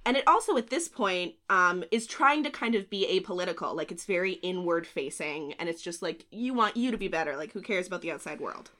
and 0.06 0.16
it 0.16 0.24
also 0.26 0.56
at 0.56 0.68
this 0.70 0.86
point 0.88 1.34
um 1.50 1.82
is 1.90 2.06
trying 2.06 2.42
to 2.44 2.50
kind 2.50 2.74
of 2.74 2.88
be 2.90 3.20
apolitical 3.20 3.74
like 3.74 3.90
it's 3.90 4.04
very 4.04 4.32
inward 4.34 4.86
facing 4.86 5.54
and 5.54 5.68
it's 5.68 5.82
just 5.82 6.02
like 6.02 6.26
you 6.30 6.54
want 6.54 6.76
you 6.76 6.90
to 6.90 6.96
be 6.98 7.08
better 7.08 7.36
like 7.36 7.52
who 7.52 7.60
cares 7.60 7.86
about 7.86 8.02
the 8.02 8.10
outside 8.12 8.40
world 8.40 8.70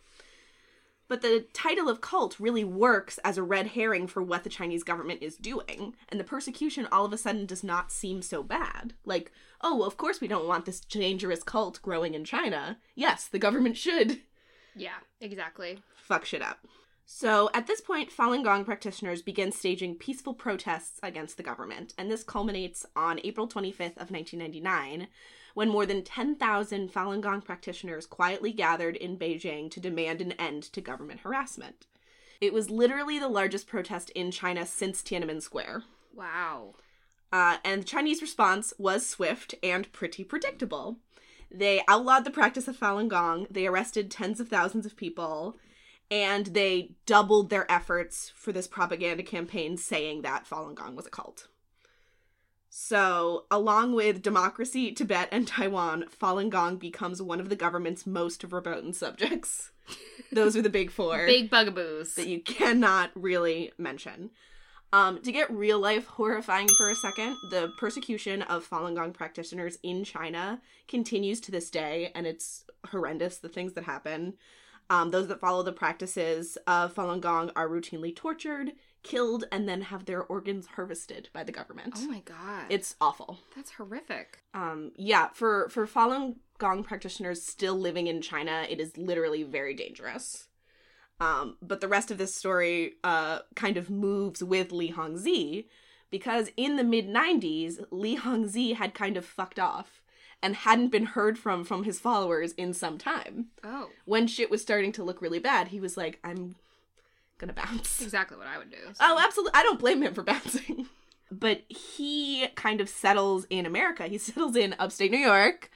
but 1.09 1.23
the 1.23 1.47
title 1.53 1.89
of 1.89 2.01
cult 2.01 2.41
really 2.41 2.65
works 2.65 3.19
as 3.25 3.37
a 3.37 3.43
red 3.43 3.69
herring 3.69 4.07
for 4.07 4.23
what 4.23 4.45
the 4.45 4.51
Chinese 4.51 4.83
government 4.83 5.23
is 5.23 5.37
doing. 5.37 5.95
And 6.09 6.19
the 6.19 6.25
persecution 6.25 6.89
all 6.91 7.05
of 7.05 7.13
a 7.13 7.19
sudden 7.19 7.47
does 7.47 7.63
not 7.63 7.93
seem 7.93 8.23
so 8.23 8.43
bad. 8.43 8.95
Like, 9.05 9.33
oh, 9.61 9.77
well, 9.77 9.87
of 9.87 9.97
course 9.97 10.21
we 10.21 10.29
don't 10.29 10.49
want 10.49 10.65
this 10.65 10.81
dangerous 10.81 11.43
cult 11.43 11.81
growing 11.83 12.15
in 12.15 12.25
China. 12.25 12.79
Yes, 12.95 13.27
the 13.27 13.39
government 13.39 13.77
should 13.77 14.21
yeah, 14.75 14.99
exactly. 15.21 15.79
fuck 15.97 16.25
shit 16.25 16.43
up. 16.43 16.59
So 17.07 17.51
at 17.53 17.67
this 17.67 17.81
point, 17.81 18.11
Falun 18.11 18.43
Gong 18.43 18.65
practitioners 18.65 19.21
begin 19.21 19.53
staging 19.53 19.97
peaceful 19.97 20.35
protests 20.35 20.99
against 21.03 21.37
the 21.37 21.43
government, 21.43 21.93
and 21.99 22.11
this 22.11 22.25
culminates 22.25 22.87
on 22.97 23.21
April 23.25 23.47
25th 23.47 23.99
of 23.99 24.11
1999, 24.11 25.09
when 25.55 25.69
more 25.69 25.87
than 25.87 26.03
10,000 26.03 26.93
Falun 26.93 27.21
Gong 27.21 27.41
practitioners 27.41 28.07
quietly 28.07 28.53
gathered 28.53 28.97
in 28.97 29.17
Beijing 29.17 29.71
to 29.71 29.81
demand 29.81 30.21
an 30.21 30.33
end 30.33 30.65
to 30.65 30.81
government 30.81 31.21
harassment. 31.21 31.87
It 32.41 32.53
was 32.53 32.71
literally 32.71 33.19
the 33.19 33.29
largest 33.29 33.67
protest 33.67 34.11
in 34.11 34.31
China 34.31 34.67
since 34.67 35.03
Tiananmen 35.03 35.41
Square. 35.41 35.85
Wow. 36.15 36.75
Uh, 37.33 37.57
and 37.65 37.83
the 37.83 37.87
Chinese 37.87 38.21
response 38.21 38.75
was 38.79 39.07
swift 39.07 39.55
and 39.63 39.91
pretty 39.93 40.25
predictable. 40.25 40.99
They 41.51 41.83
outlawed 41.89 42.25
the 42.25 42.31
practice 42.31 42.69
of 42.69 42.77
Falun 42.77 43.09
Gong, 43.09 43.47
they 43.51 43.67
arrested 43.67 44.11
tens 44.11 44.41
of 44.41 44.49
thousands 44.49 44.87
of 44.87 44.97
people, 44.97 45.57
and 46.11 46.47
they 46.47 46.93
doubled 47.07 47.51
their 47.51 47.71
efforts 47.71 48.33
for 48.35 48.53
this 48.53 48.67
propaganda 48.67 49.23
campaign 49.23 49.77
saying 49.77 50.23
that 50.23 50.47
Falun 50.49 50.75
Gong 50.75 50.97
was 50.97 51.07
a 51.07 51.11
cult. 51.11 51.49
So, 52.77 53.45
along 53.53 53.95
with 53.95 54.21
democracy, 54.21 54.91
Tibet, 54.91 55.29
and 55.31 55.47
Taiwan, 55.47 56.07
Falun 56.21 56.51
Gong 56.51 56.77
becomes 56.77 57.23
one 57.23 57.39
of 57.39 57.49
the 57.49 57.55
government's 57.55 58.05
most 58.05 58.43
verboten 58.43 58.93
subjects. 58.93 59.71
Those 60.33 60.57
are 60.57 60.61
the 60.61 60.69
big 60.69 60.91
four 60.91 61.25
Big 61.25 61.51
bugaboos. 61.51 62.17
that 62.17 62.27
you 62.27 62.41
cannot 62.41 63.13
really 63.15 63.71
mention. 63.79 64.31
Um, 64.93 65.23
to 65.23 65.31
get 65.31 65.53
real 65.53 65.79
life 65.79 66.09
horrifying 66.09 66.67
for 66.77 66.91
a 66.91 66.97
second, 66.97 67.37
the 67.53 67.73
persecution 67.79 68.43
of 68.43 68.69
Falun 68.69 68.97
Gong 68.97 69.13
practitioners 69.13 69.79
in 69.85 70.03
China 70.03 70.61
continues 70.89 71.41
to 71.43 71.53
this 71.53 71.71
day, 71.71 72.11
and 72.13 72.27
it's 72.27 72.65
horrendous 72.91 73.37
the 73.39 73.49
things 73.49 73.75
that 73.75 73.85
happen. 73.85 74.35
Um, 74.91 75.13
those 75.13 75.29
that 75.29 75.39
follow 75.39 75.63
the 75.63 75.73
practices 75.73 76.59
of 76.67 76.93
Falun 76.93 77.21
Gong 77.21 77.53
are 77.55 77.69
routinely 77.69 78.15
tortured, 78.15 78.73
killed, 79.05 79.45
and 79.53 79.69
then 79.69 79.83
have 79.83 80.07
their 80.07 80.23
organs 80.25 80.67
harvested 80.75 81.29
by 81.33 81.45
the 81.45 81.53
government. 81.53 81.95
oh 81.97 82.07
my 82.09 82.21
god. 82.25 82.65
It's 82.69 82.97
awful. 83.01 83.39
that's 83.55 83.71
horrific. 83.73 84.39
Um, 84.53 84.91
yeah, 84.97 85.29
for 85.33 85.69
for 85.69 85.87
Falun 85.87 86.37
Gong 86.59 86.83
practitioners 86.83 87.43
still 87.43 87.77
living 87.79 88.09
in 88.09 88.21
China, 88.21 88.67
it 88.69 88.81
is 88.81 88.97
literally 88.97 89.43
very 89.45 89.75
dangerous. 89.75 90.49
Um, 91.21 91.57
but 91.63 91.81
the 91.81 91.89
rest 91.89 92.11
of 92.11 92.19
this 92.19 92.35
story 92.35 92.95
uh, 93.05 93.41
kind 93.55 93.77
of 93.77 93.89
moves 93.91 94.43
with 94.43 94.73
Li 94.73 94.91
Hongzhi 94.93 95.67
because 96.11 96.51
in 96.57 96.75
the 96.77 96.83
mid 96.85 97.09
90s, 97.09 97.85
Li 97.91 98.17
Hongzhi 98.17 98.75
had 98.75 98.95
kind 98.95 99.17
of 99.17 99.25
fucked 99.25 99.59
off 99.61 100.01
and 100.43 100.57
hadn't 100.57 100.89
been 100.91 101.07
heard 101.07 101.39
from 101.39 101.65
from 101.65 101.85
his 101.85 102.01
followers 102.01 102.53
in 102.53 102.73
some 102.75 102.99
time. 102.99 103.47
Oh, 103.63 103.91
When 104.05 104.27
shit 104.27 104.51
was 104.51 104.61
starting 104.63 104.93
to 104.93 105.05
look 105.05 105.23
really 105.23 105.39
bad, 105.39 105.69
he 105.69 105.81
was 105.81 105.97
like, 105.97 106.19
I'm 106.25 106.57
gonna 107.47 107.53
bounce. 107.67 108.01
exactly 108.03 108.37
what 108.37 108.47
I 108.47 108.59
would 108.59 108.71
do. 108.71 108.77
so- 108.93 108.93
Oh, 109.01 109.19
absolutely. 109.23 109.53
I 109.55 109.63
don't 109.63 109.79
blame 109.81 110.03
him 110.03 110.15
for 110.15 110.23
bouncing. 110.33 110.87
But 111.31 111.63
he 111.69 112.47
kind 112.55 112.81
of 112.81 112.89
settles 112.89 113.47
in 113.51 113.67
America. 113.67 114.07
He 114.07 114.19
settles 114.29 114.57
in 114.57 114.75
upstate 114.79 115.11
New 115.11 115.19
York. 115.19 115.71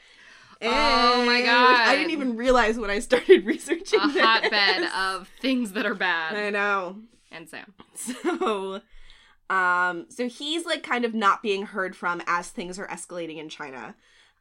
Oh 0.60 1.24
my 1.24 1.40
God. 1.42 1.76
I 1.88 1.94
didn't 1.94 2.10
even 2.10 2.36
realize 2.36 2.78
when 2.78 2.90
I 2.90 2.98
started 2.98 3.46
researching 3.46 4.00
a 4.00 4.08
this. 4.08 4.20
hotbed 4.22 4.88
of 4.96 5.28
things 5.40 5.72
that 5.72 5.86
are 5.86 5.94
bad. 5.94 6.34
I 6.36 6.50
know. 6.50 6.96
And 7.30 7.48
Sam. 7.48 7.74
So, 7.94 8.80
Um, 9.50 10.06
so 10.08 10.28
he's 10.28 10.66
like 10.66 10.82
kind 10.82 11.04
of 11.04 11.14
not 11.14 11.42
being 11.42 11.66
heard 11.66 11.94
from 11.96 12.20
as 12.26 12.48
things 12.50 12.78
are 12.78 12.86
escalating 12.88 13.38
in 13.38 13.48
China. 13.48 13.94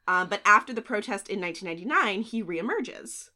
Um, 0.08 0.28
but 0.28 0.40
after 0.44 0.72
the 0.72 0.82
protest 0.82 1.28
in 1.28 1.40
1999, 1.40 2.22
he 2.22 2.42
reemerges. 2.42 3.30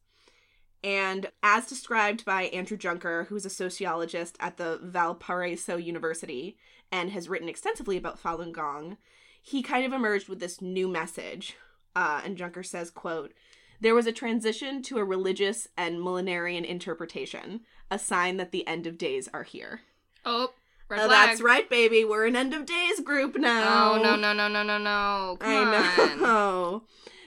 And 0.83 1.31
as 1.41 1.67
described 1.67 2.25
by 2.25 2.43
Andrew 2.43 2.77
Junker, 2.77 3.25
who's 3.29 3.45
a 3.45 3.49
sociologist 3.49 4.35
at 4.39 4.57
the 4.57 4.79
Valparaiso 4.83 5.77
University 5.77 6.57
and 6.91 7.11
has 7.11 7.29
written 7.29 7.47
extensively 7.47 7.95
about 7.97 8.21
Falun 8.21 8.51
Gong, 8.51 8.97
he 9.41 9.61
kind 9.63 9.85
of 9.85 9.93
emerged 9.93 10.27
with 10.27 10.39
this 10.39 10.61
new 10.61 10.87
message. 10.87 11.55
Uh, 11.95 12.21
and 12.25 12.37
Junker 12.37 12.63
says, 12.63 12.91
quote, 12.91 13.33
there 13.79 13.95
was 13.95 14.07
a 14.07 14.11
transition 14.11 14.81
to 14.83 14.97
a 14.97 15.03
religious 15.03 15.67
and 15.77 15.99
millenarian 15.99 16.63
interpretation, 16.65 17.61
a 17.91 17.99
sign 17.99 18.37
that 18.37 18.51
the 18.51 18.65
end 18.67 18.87
of 18.87 18.97
days 18.97 19.29
are 19.33 19.43
here. 19.43 19.81
Oh, 20.25 20.53
Oh, 20.91 21.07
that's 21.07 21.41
right, 21.41 21.67
baby. 21.69 22.05
We're 22.05 22.27
an 22.27 22.35
end 22.35 22.53
of 22.53 22.67
days 22.67 22.99
group 22.99 23.35
now. 23.35 23.93
Oh 23.93 23.97
no 24.03 24.15
no 24.15 24.31
no 24.31 24.47
no 24.47 24.61
no 24.61 24.77
no! 24.77 25.37
Come 25.39 25.49
I 25.73 26.07
on. 26.11 26.21
know. 26.21 26.83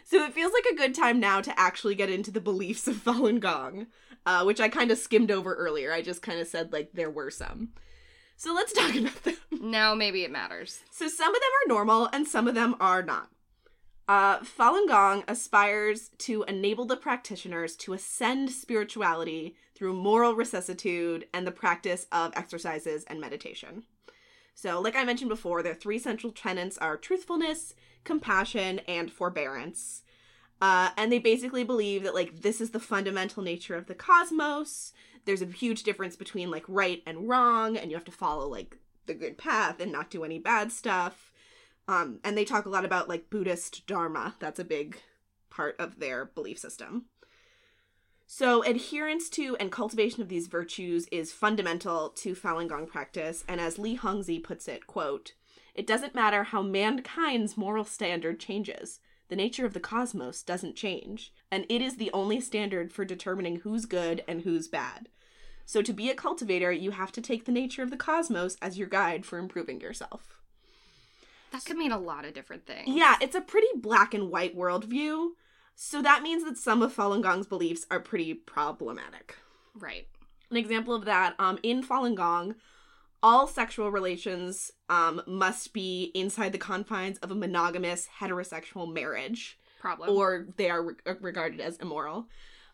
So 0.08 0.22
it 0.22 0.34
feels 0.34 0.52
like 0.52 0.72
a 0.72 0.76
good 0.76 0.94
time 0.94 1.18
now 1.18 1.40
to 1.40 1.58
actually 1.58 1.96
get 1.96 2.10
into 2.10 2.30
the 2.30 2.40
beliefs 2.40 2.86
of 2.86 2.94
Falun 3.04 3.40
Gong, 3.40 3.88
uh, 4.25 4.44
which 4.44 4.60
I 4.60 4.68
kind 4.68 4.92
of 4.92 4.98
skimmed 4.98 5.32
over 5.32 5.52
earlier. 5.54 5.92
I 5.92 6.00
just 6.00 6.22
kind 6.22 6.38
of 6.38 6.46
said 6.46 6.72
like 6.72 6.92
there 6.92 7.10
were 7.10 7.30
some. 7.30 7.70
So 8.36 8.54
let's 8.54 8.72
talk 8.72 8.94
about 8.94 9.25
them. 9.25 9.34
Now 9.50 9.96
maybe 9.96 10.22
it 10.22 10.30
matters. 10.30 10.78
So 10.92 11.08
some 11.08 11.34
of 11.34 11.40
them 11.40 11.50
are 11.50 11.75
normal 11.75 12.08
and 12.12 12.25
some 12.25 12.46
of 12.46 12.54
them 12.54 12.76
are 12.78 13.02
not. 13.02 13.30
Uh, 14.06 14.38
Falun 14.38 14.86
Gong 14.86 15.25
aspires 15.26 16.10
to 16.18 16.44
enable 16.44 16.84
the 16.84 16.96
practitioners 16.96 17.75
to 17.75 17.92
ascend 17.92 18.52
spirituality 18.52 19.56
through 19.75 19.94
moral 19.94 20.36
recessitude 20.36 21.26
and 21.34 21.44
the 21.44 21.50
practice 21.50 22.06
of 22.12 22.32
exercises 22.36 23.02
and 23.08 23.20
meditation. 23.20 23.82
So, 24.56 24.80
like 24.80 24.96
I 24.96 25.04
mentioned 25.04 25.28
before, 25.28 25.62
their 25.62 25.75
three 25.75 25.98
central 25.98 26.32
tenets 26.32 26.78
are 26.78 26.96
truthfulness, 26.96 27.75
compassion, 28.04 28.80
and 28.88 29.12
forbearance. 29.12 30.02
Uh, 30.62 30.88
and 30.96 31.12
they 31.12 31.18
basically 31.18 31.62
believe 31.62 32.02
that 32.02 32.14
like 32.14 32.40
this 32.40 32.62
is 32.62 32.70
the 32.70 32.80
fundamental 32.80 33.42
nature 33.42 33.76
of 33.76 33.86
the 33.86 33.94
cosmos. 33.94 34.94
There's 35.26 35.42
a 35.42 35.46
huge 35.46 35.82
difference 35.82 36.16
between 36.16 36.50
like 36.50 36.64
right 36.68 37.02
and 37.06 37.28
wrong, 37.28 37.76
and 37.76 37.90
you 37.90 37.96
have 37.98 38.06
to 38.06 38.12
follow 38.12 38.48
like 38.48 38.78
the 39.04 39.12
good 39.12 39.36
path 39.36 39.78
and 39.78 39.92
not 39.92 40.08
do 40.08 40.25
any 40.25 40.38
bad 40.38 40.72
stuff. 40.72 41.32
Um, 41.86 42.20
and 42.25 42.36
they 42.36 42.46
talk 42.46 42.64
a 42.64 42.70
lot 42.70 42.86
about 42.86 43.10
like 43.10 43.28
Buddhist 43.28 43.86
Dharma. 43.86 44.36
That's 44.38 44.58
a 44.58 44.64
big 44.64 44.96
part 45.50 45.76
of 45.78 46.00
their 46.00 46.25
belief 46.25 46.58
system. 46.58 47.04
So, 48.28 48.62
adherence 48.64 49.28
to 49.30 49.56
and 49.59 49.71
cultivation 49.71 50.21
of 50.21 50.28
these 50.28 50.49
virtues 50.49 51.06
is 51.12 51.33
fundamental 51.33 52.11
to 52.11 52.35
Falun 52.35 52.68
Gong 52.68 52.87
practice, 52.87 53.45
and 53.47 53.61
as 53.61 53.78
Li 53.78 53.97
Hongzhi 53.97 54.42
puts 54.42 54.66
it, 54.66 54.87
quote, 54.87 55.35
"It 55.75 55.87
doesn't 55.87 56.14
matter 56.14 56.45
how 56.45 56.61
mankind's 56.61 57.56
moral 57.56 57.85
standard 57.85 58.40
changes. 58.40 58.99
The 59.28 59.37
nature 59.37 59.64
of 59.64 59.75
the 59.75 59.80
cosmos 59.80 60.42
doesn't 60.42 60.76
change, 60.76 61.33
and 61.50 61.66
it 61.68 61.80
is 61.80 61.97
the 61.97 62.11
only 62.12 62.40
standard 62.40 62.92
for 62.92 63.04
determining 63.04 63.61
who's 63.61 63.87
good 63.87 64.25
and 64.26 64.42
who's 64.42 64.66
bad. 64.66 65.09
So, 65.64 65.80
to 65.83 65.92
be 65.92 66.11
a 66.11 66.14
cultivator, 66.14 66.73
you 66.73 66.90
have 66.92 67.12
to 67.12 67.21
take 67.21 67.45
the 67.45 67.52
nature 67.52 67.83
of 67.83 67.90
the 67.90 67.97
cosmos 67.97 68.56
as 68.61 68.76
your 68.76 68.88
guide 68.88 69.25
for 69.25 69.38
improving 69.38 69.80
yourself." 69.80 70.40
That 71.52 71.64
could 71.64 71.76
mean 71.76 71.92
a 71.92 71.99
lot 71.99 72.25
of 72.25 72.35
different 72.35 72.66
things. 72.66 72.88
Yeah, 72.88 73.16
it's 73.21 73.37
a 73.37 73.40
pretty 73.40 73.68
black 73.76 74.14
and 74.14 74.30
white 74.30 74.56
worldview. 74.56 75.35
So 75.78 76.00
that 76.02 76.23
means 76.23 76.42
that 76.45 76.56
some 76.56 76.83
of 76.83 76.95
Falun 76.97 77.23
Gong's 77.23 77.47
beliefs 77.47 77.85
are 77.90 78.00
pretty 78.00 78.33
problematic. 78.33 79.37
Right. 79.75 80.09
An 80.50 80.56
example 80.56 80.95
of 80.95 81.04
that, 81.04 81.35
um, 81.38 81.59
in 81.62 81.83
Falun 81.85 82.14
Gong, 82.14 82.54
all 83.23 83.47
sexual 83.47 83.90
relations 83.90 84.73
um, 84.88 85.21
must 85.26 85.75
be 85.75 86.11
inside 86.14 86.52
the 86.52 86.59
confines 86.59 87.18
of 87.18 87.30
a 87.30 87.35
monogamous 87.35 88.09
heterosexual 88.21 88.90
marriage, 88.92 89.59
Problem. 89.78 90.09
or 90.11 90.47
they 90.56 90.71
are 90.71 90.83
re- 90.83 90.95
regarded 91.21 91.61
as 91.61 91.76
immoral. 91.76 92.26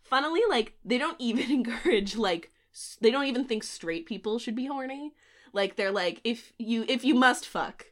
Funnily, 0.03 0.43
like 0.49 0.75
they 0.85 0.99
don't 0.99 1.17
even 1.21 1.51
encourage 1.67 2.17
like 2.17 2.53
s- 2.73 2.99
they 3.01 3.11
don't 3.11 3.25
even 3.27 3.47
think 3.47 3.65
straight 3.65 4.07
people 4.07 4.39
should 4.39 4.55
be 4.55 4.67
horny. 4.67 5.13
Like 5.53 5.75
they're 5.77 5.91
like 5.91 6.21
if 6.23 6.53
you 6.59 6.85
if 6.89 7.05
you 7.05 7.15
must 7.15 7.47
fuck, 7.49 7.87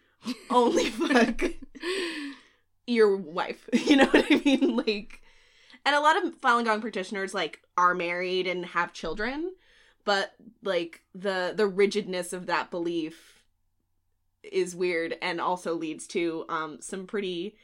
only 0.50 0.86
fuck 0.90 1.42
your 2.88 3.16
wife. 3.16 3.68
You 3.72 3.96
know 3.96 4.06
what 4.06 4.26
I 4.30 4.36
mean? 4.44 4.76
Like, 4.86 5.22
and 5.84 5.94
a 5.94 6.00
lot 6.00 6.22
of 6.22 6.40
Falun 6.40 6.64
Gong 6.64 6.80
practitioners 6.80 7.34
like 7.34 7.60
are 7.76 7.94
married 7.94 8.46
and 8.46 8.66
have 8.66 8.92
children, 8.92 9.54
but 10.04 10.34
like 10.62 11.02
the 11.14 11.52
the 11.54 11.66
rigidness 11.66 12.32
of 12.32 12.46
that 12.46 12.70
belief 12.70 13.42
is 14.42 14.74
weird 14.74 15.16
and 15.22 15.40
also 15.40 15.74
leads 15.74 16.06
to 16.08 16.44
um 16.48 16.78
some 16.80 17.06
pretty 17.06 17.56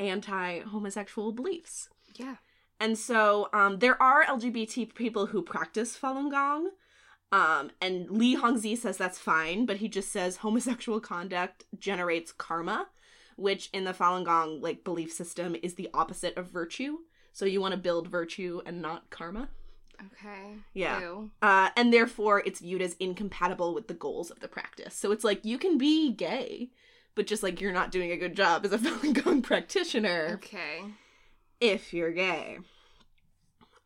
anti 0.00 0.60
homosexual 0.60 1.32
beliefs. 1.32 1.88
yeah. 2.14 2.36
And 2.80 2.96
so 2.96 3.48
um, 3.52 3.80
there 3.80 4.00
are 4.00 4.24
LGBT 4.24 4.94
people 4.94 5.26
who 5.26 5.42
practice 5.42 5.98
Falun 5.98 6.30
Gong. 6.30 6.70
Um, 7.30 7.70
and 7.80 8.08
Li 8.10 8.36
Hongzhi 8.36 8.78
says 8.78 8.96
that's 8.96 9.18
fine, 9.18 9.66
but 9.66 9.78
he 9.78 9.88
just 9.88 10.10
says 10.10 10.36
homosexual 10.38 11.00
conduct 11.00 11.64
generates 11.78 12.32
karma, 12.32 12.86
which 13.38 13.70
in 13.72 13.84
the 13.84 13.92
Falun 13.92 14.24
Gong 14.24 14.60
like 14.60 14.84
belief 14.84 15.12
system 15.12 15.56
is 15.62 15.74
the 15.74 15.88
opposite 15.94 16.36
of 16.36 16.46
virtue. 16.48 16.98
So 17.32 17.44
you 17.44 17.60
want 17.60 17.72
to 17.72 17.78
build 17.80 18.08
virtue 18.08 18.60
and 18.66 18.82
not 18.82 19.10
karma. 19.10 19.48
Okay. 20.12 20.54
Yeah. 20.74 21.00
Uh, 21.42 21.70
and 21.76 21.92
therefore 21.92 22.42
it's 22.44 22.60
viewed 22.60 22.82
as 22.82 22.94
incompatible 23.00 23.74
with 23.74 23.88
the 23.88 23.94
goals 23.94 24.30
of 24.30 24.40
the 24.40 24.48
practice. 24.48 24.94
So 24.94 25.12
it's 25.12 25.24
like 25.24 25.44
you 25.44 25.58
can 25.58 25.78
be 25.78 26.12
gay, 26.12 26.70
but 27.14 27.26
just 27.26 27.42
like 27.42 27.60
you're 27.60 27.72
not 27.72 27.90
doing 27.90 28.10
a 28.12 28.16
good 28.16 28.36
job 28.36 28.64
as 28.64 28.72
a 28.72 28.78
Falun 28.78 29.22
Gong 29.24 29.42
practitioner 29.42 30.32
Okay. 30.34 30.82
if 31.60 31.92
you're 31.92 32.12
gay. 32.12 32.58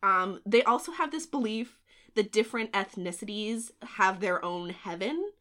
Um, 0.01 0.41
they 0.45 0.63
also 0.63 0.91
have 0.91 1.11
this 1.11 1.25
belief 1.25 1.79
that 2.15 2.31
different 2.31 2.71
ethnicities 2.73 3.71
have 3.95 4.19
their 4.19 4.43
own 4.43 4.69
heaven, 4.69 5.31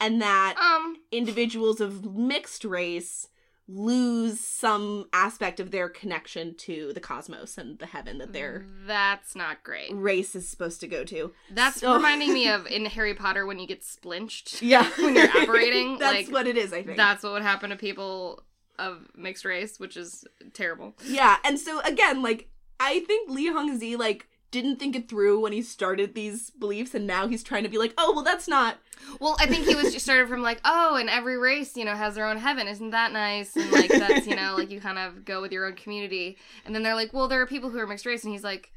and 0.00 0.20
that 0.22 0.56
Um. 0.58 0.96
individuals 1.12 1.80
of 1.80 2.04
mixed 2.14 2.64
race 2.64 3.28
lose 3.72 4.40
some 4.40 5.06
aspect 5.12 5.60
of 5.60 5.70
their 5.70 5.88
connection 5.88 6.56
to 6.56 6.92
the 6.92 6.98
cosmos 6.98 7.56
and 7.56 7.78
the 7.78 7.86
heaven 7.86 8.18
that 8.18 8.32
they're 8.32 8.64
that's 8.84 9.36
not 9.36 9.62
great. 9.62 9.92
race 9.94 10.34
is 10.34 10.48
supposed 10.48 10.80
to 10.80 10.88
go 10.88 11.04
to. 11.04 11.32
That's 11.52 11.80
So- 11.80 11.94
reminding 11.94 12.32
me 12.32 12.48
of 12.56 12.66
in 12.66 12.86
Harry 12.86 13.14
Potter 13.14 13.46
when 13.46 13.60
you 13.60 13.68
get 13.68 13.84
splinched. 13.84 14.60
Yeah, 14.70 14.88
When 14.98 15.14
you're 15.14 15.28
apparating, 15.30 15.98
that's 15.98 16.26
like, 16.26 16.32
what 16.32 16.48
it 16.48 16.56
is. 16.56 16.72
I 16.72 16.82
think 16.82 16.96
That's 16.96 17.22
what 17.22 17.32
would 17.34 17.42
happen 17.42 17.70
to 17.70 17.76
people 17.76 18.42
of 18.78 19.06
mixed 19.14 19.44
race, 19.44 19.78
which 19.78 19.96
is 19.96 20.24
terrible. 20.52 20.96
Yeah, 21.04 21.36
and 21.44 21.58
so 21.58 21.80
again, 21.82 22.22
like 22.22 22.48
I 22.80 23.00
think 23.00 23.30
Li 23.30 23.50
Hongzhi 23.50 23.96
like 23.98 24.26
didn't 24.50 24.76
think 24.76 24.96
it 24.96 25.08
through 25.08 25.40
when 25.40 25.52
he 25.52 25.62
started 25.62 26.14
these 26.14 26.50
beliefs, 26.50 26.94
and 26.94 27.06
now 27.06 27.28
he's 27.28 27.42
trying 27.42 27.62
to 27.62 27.68
be 27.68 27.78
like, 27.78 27.94
oh 27.96 28.12
well, 28.14 28.24
that's 28.24 28.48
not. 28.48 28.78
Well, 29.20 29.36
I 29.38 29.46
think 29.46 29.66
he 29.66 29.74
was 29.74 29.92
just 29.92 30.04
started 30.04 30.28
from 30.28 30.42
like, 30.42 30.60
oh, 30.64 30.96
and 30.96 31.08
every 31.08 31.38
race, 31.38 31.76
you 31.76 31.84
know, 31.84 31.94
has 31.94 32.14
their 32.14 32.26
own 32.26 32.36
heaven. 32.36 32.68
Isn't 32.68 32.90
that 32.90 33.12
nice? 33.12 33.56
And 33.56 33.70
like 33.72 33.90
that's 33.90 34.26
you 34.26 34.36
know, 34.36 34.54
like 34.56 34.70
you 34.70 34.80
kind 34.80 34.98
of 34.98 35.24
go 35.24 35.40
with 35.40 35.52
your 35.52 35.66
own 35.66 35.74
community. 35.74 36.36
And 36.64 36.74
then 36.74 36.82
they're 36.82 36.94
like, 36.94 37.12
well, 37.12 37.28
there 37.28 37.40
are 37.40 37.46
people 37.46 37.70
who 37.70 37.78
are 37.78 37.86
mixed 37.86 38.06
race, 38.06 38.24
and 38.24 38.32
he's 38.32 38.44
like, 38.44 38.72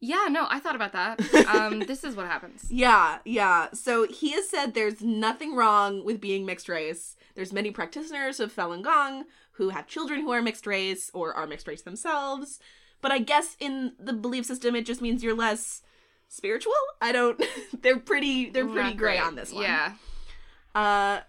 yeah, 0.00 0.26
no, 0.30 0.46
I 0.48 0.60
thought 0.60 0.76
about 0.76 0.92
that. 0.92 1.20
Um, 1.48 1.80
this 1.86 2.04
is 2.04 2.14
what 2.14 2.26
happens. 2.26 2.66
Yeah, 2.70 3.18
yeah. 3.24 3.68
So 3.72 4.06
he 4.06 4.32
has 4.32 4.48
said 4.48 4.74
there's 4.74 5.02
nothing 5.02 5.56
wrong 5.56 6.04
with 6.04 6.20
being 6.20 6.46
mixed 6.46 6.68
race. 6.68 7.16
There's 7.34 7.52
many 7.52 7.70
practitioners 7.70 8.40
of 8.40 8.54
Falun 8.54 8.82
Gong 8.82 9.24
who 9.52 9.70
have 9.70 9.88
children 9.88 10.20
who 10.20 10.30
are 10.30 10.42
mixed 10.42 10.66
race 10.66 11.10
or 11.12 11.34
are 11.34 11.46
mixed 11.46 11.66
race 11.66 11.82
themselves. 11.82 12.60
But 13.00 13.12
I 13.12 13.18
guess 13.18 13.56
in 13.60 13.92
the 13.98 14.12
belief 14.12 14.44
system, 14.46 14.74
it 14.74 14.86
just 14.86 15.00
means 15.00 15.22
you're 15.22 15.36
less 15.36 15.82
spiritual. 16.28 16.72
I 17.00 17.12
don't. 17.12 17.42
they're 17.82 17.98
pretty. 17.98 18.50
They're 18.50 18.66
pretty 18.66 18.94
gray 18.94 19.18
on 19.18 19.34
this 19.34 19.52
one. 19.52 19.62
Yeah. 19.62 19.92
Uh, 20.74 21.20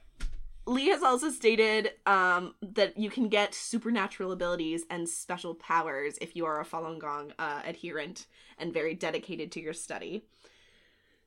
Li 0.69 0.89
has 0.89 1.01
also 1.01 1.29
stated 1.31 1.93
um, 2.05 2.53
that 2.61 2.97
you 2.97 3.09
can 3.09 3.27
get 3.27 3.55
supernatural 3.55 4.31
abilities 4.31 4.83
and 4.89 5.09
special 5.09 5.55
powers 5.55 6.17
if 6.21 6.35
you 6.35 6.45
are 6.45 6.61
a 6.61 6.65
Falun 6.65 6.99
Gong 6.99 7.33
uh, 7.39 7.61
adherent 7.65 8.27
and 8.57 8.71
very 8.71 8.93
dedicated 8.93 9.51
to 9.53 9.61
your 9.61 9.73
study. 9.73 10.25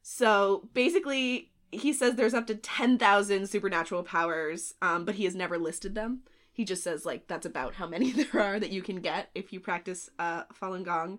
So 0.03 0.69
basically, 0.75 1.51
he 1.73 1.93
says 1.93 2.15
there's 2.15 2.35
up 2.35 2.47
to 2.49 2.55
10,000 2.55 3.49
supernatural 3.49 4.05
powers, 4.05 4.75
um, 4.81 5.05
but 5.05 5.17
he 5.17 5.25
has 5.25 5.35
never 5.35 5.59
listed 5.59 5.95
them. 5.95 6.21
He 6.53 6.65
just 6.65 6.85
says, 6.85 7.07
like, 7.07 7.27
that's 7.29 7.47
about 7.47 7.75
how 7.75 7.87
many 7.87 8.13
there 8.13 8.41
are 8.41 8.61
that 8.61 8.71
you 8.71 8.83
can 8.83 9.01
get 9.01 9.31
if 9.35 9.53
you 9.53 9.61
practice 9.61 10.11
uh, 10.19 10.45
Falun 10.53 10.85
Gong. 10.85 11.19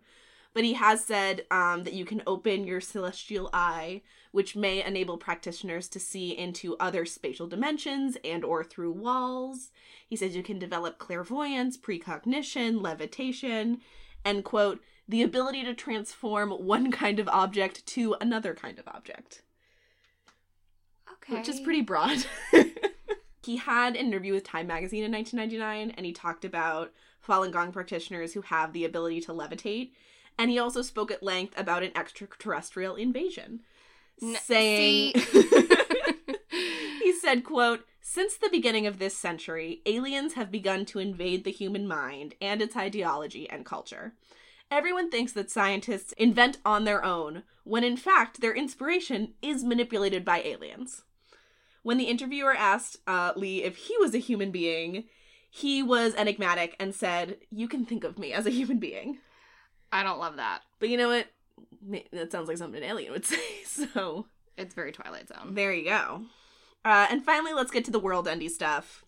But 0.54 0.64
he 0.64 0.74
has 0.74 1.04
said 1.04 1.46
um, 1.50 1.84
that 1.84 1.94
you 1.94 2.06
can 2.06 2.22
open 2.28 2.66
your 2.66 2.80
celestial 2.80 3.50
eye, 3.54 4.04
which 4.32 4.56
may 4.56 4.86
enable 4.86 5.18
practitioners 5.18 5.88
to 5.90 6.00
see 6.00 6.38
into 6.38 6.78
other 6.80 7.06
spatial 7.06 7.48
dimensions 7.48 8.18
and 8.24 8.46
or 8.46 8.64
through 8.64 8.92
walls. 8.92 9.72
He 10.08 10.16
says 10.16 10.36
you 10.36 10.44
can 10.44 10.60
develop 10.60 11.00
clairvoyance, 11.00 11.76
precognition, 11.76 12.84
levitation, 12.84 13.82
and 14.24 14.44
quote, 14.44 14.80
the 15.08 15.24
ability 15.24 15.64
to 15.64 15.74
transform 15.74 16.52
one 16.52 16.92
kind 16.92 17.20
of 17.20 17.28
object 17.30 17.86
to 17.88 18.16
another 18.22 18.54
kind 18.54 18.80
of 18.80 18.88
object. 18.88 19.42
Okay. 21.14 21.36
which 21.38 21.50
is 21.50 21.60
pretty 21.62 21.82
broad. 21.82 22.26
he 23.46 23.58
had 23.58 23.96
an 23.96 24.08
interview 24.08 24.34
with 24.34 24.44
Time 24.44 24.68
magazine 24.68 25.04
in 25.04 25.12
1999 25.12 25.96
and 25.96 26.06
he 26.06 26.14
talked 26.14 26.46
about 26.46 26.92
Falun 27.26 27.52
Gong 27.52 27.72
practitioners 27.72 28.34
who 28.34 28.42
have 28.42 28.74
the 28.74 28.86
ability 28.86 29.22
to 29.22 29.34
levitate. 29.34 29.92
And 30.38 30.50
he 30.50 30.60
also 30.60 30.82
spoke 30.82 31.12
at 31.12 31.24
length 31.24 31.54
about 31.58 31.84
an 31.84 31.92
extraterrestrial 31.96 32.96
invasion, 32.96 33.62
N- 34.22 34.36
saying 34.42 35.14
he 37.04 37.14
said, 37.14 37.44
quote, 37.44 37.86
since 38.02 38.36
the 38.36 38.50
beginning 38.50 38.86
of 38.86 39.00
this 39.00 39.16
century, 39.16 39.82
aliens 39.86 40.34
have 40.34 40.52
begun 40.52 40.86
to 40.86 41.00
invade 41.00 41.44
the 41.44 41.52
human 41.52 41.88
mind 41.88 42.36
and 42.42 42.62
its 42.62 42.76
ideology 42.76 43.50
and 43.50 43.66
culture. 43.66 44.14
Everyone 44.70 45.10
thinks 45.12 45.32
that 45.34 45.52
scientists 45.52 46.14
invent 46.14 46.58
on 46.66 46.84
their 46.84 47.04
own, 47.04 47.44
when 47.64 47.84
in 47.84 47.96
fact 47.96 48.42
their 48.42 48.56
inspiration 48.56 49.34
is 49.42 49.64
manipulated 49.64 50.26
by 50.26 50.42
aliens. 50.42 51.04
When 51.84 51.98
the 51.98 52.06
interviewer 52.06 52.56
asked 52.56 52.98
uh, 53.06 53.34
Li 53.36 53.64
if 53.64 53.76
he 53.76 53.96
was 54.00 54.16
a 54.16 54.20
human 54.20 54.52
being, 54.52 55.04
he 55.50 55.84
was 55.84 56.16
enigmatic 56.16 56.76
and 56.80 56.96
said, 56.96 57.38
You 57.52 57.68
can 57.68 57.86
think 57.86 58.04
of 58.04 58.18
me 58.18 58.34
as 58.34 58.46
a 58.46 58.52
human 58.52 58.80
being. 58.80 59.20
I 59.92 60.02
don't 60.02 60.20
love 60.20 60.38
that. 60.38 60.62
But 60.80 60.90
you 60.90 60.98
know 60.98 61.10
what? 61.10 61.28
That 62.12 62.32
sounds 62.32 62.48
like 62.48 62.58
something 62.58 62.82
an 62.82 62.90
alien 62.90 63.12
would 63.12 63.26
say, 63.26 63.64
so. 63.66 64.26
It's 64.58 64.74
very 64.74 64.92
Twilight 64.92 65.28
Zone. 65.28 65.56
There 65.56 65.74
you 65.74 65.86
go. 65.86 66.24
Uh, 66.86 67.08
and 67.10 67.24
finally, 67.24 67.54
let's 67.54 67.72
get 67.72 67.86
to 67.86 67.92
the 67.92 68.00
world 68.00 68.28
endy 68.28 68.50
stuff. 68.50 69.04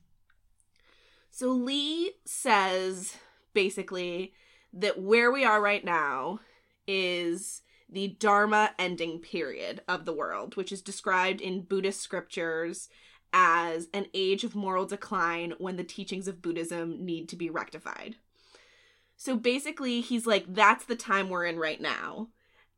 So 1.29 1.49
Li 1.49 2.13
says 2.25 3.17
basically 3.53 4.33
that 4.73 5.01
where 5.01 5.31
we 5.31 5.43
are 5.43 5.61
right 5.61 5.83
now 5.83 6.39
is 6.87 7.61
the 7.95 8.09
Dharma 8.19 8.71
ending 8.77 9.19
period 9.19 9.81
of 9.87 10.03
the 10.03 10.13
world, 10.13 10.57
which 10.57 10.73
is 10.73 10.81
described 10.81 11.39
in 11.39 11.61
Buddhist 11.61 12.01
scriptures 12.01 12.89
as 13.31 13.87
an 13.93 14.07
age 14.13 14.43
of 14.43 14.53
moral 14.53 14.85
decline 14.85 15.53
when 15.59 15.77
the 15.77 15.83
teachings 15.83 16.27
of 16.27 16.41
Buddhism 16.41 17.05
need 17.05 17.29
to 17.29 17.37
be 17.37 17.49
rectified. 17.49 18.17
So 19.15 19.37
basically, 19.37 20.01
he's 20.01 20.27
like, 20.27 20.43
that's 20.53 20.83
the 20.83 20.97
time 20.97 21.29
we're 21.29 21.45
in 21.45 21.57
right 21.57 21.79
now. 21.79 22.27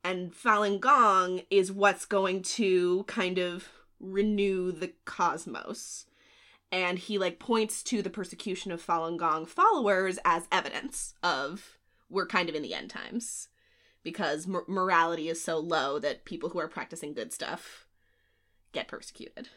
And 0.03 0.31
Falun 0.31 0.79
Gong 0.79 1.41
is 1.49 1.71
what's 1.71 2.05
going 2.05 2.43
to 2.43 3.03
kind 3.05 3.39
of 3.39 3.69
renew 3.99 4.71
the 4.71 4.93
cosmos. 5.05 6.05
And 6.71 6.99
he 6.99 7.17
like 7.17 7.39
points 7.39 7.81
to 7.83 8.03
the 8.03 8.11
persecution 8.11 8.71
of 8.71 8.85
Falun 8.85 9.17
Gong 9.17 9.47
followers 9.47 10.19
as 10.23 10.47
evidence 10.51 11.15
of 11.23 11.79
we're 12.07 12.27
kind 12.27 12.49
of 12.49 12.55
in 12.55 12.61
the 12.61 12.75
end 12.75 12.91
times 12.91 13.47
because 14.07 14.47
mor- 14.47 14.63
morality 14.69 15.27
is 15.27 15.43
so 15.43 15.59
low 15.59 15.99
that 15.99 16.23
people 16.23 16.47
who 16.51 16.59
are 16.59 16.69
practicing 16.69 17.13
good 17.13 17.33
stuff 17.33 17.85
get 18.71 18.87
persecuted. 18.87 19.49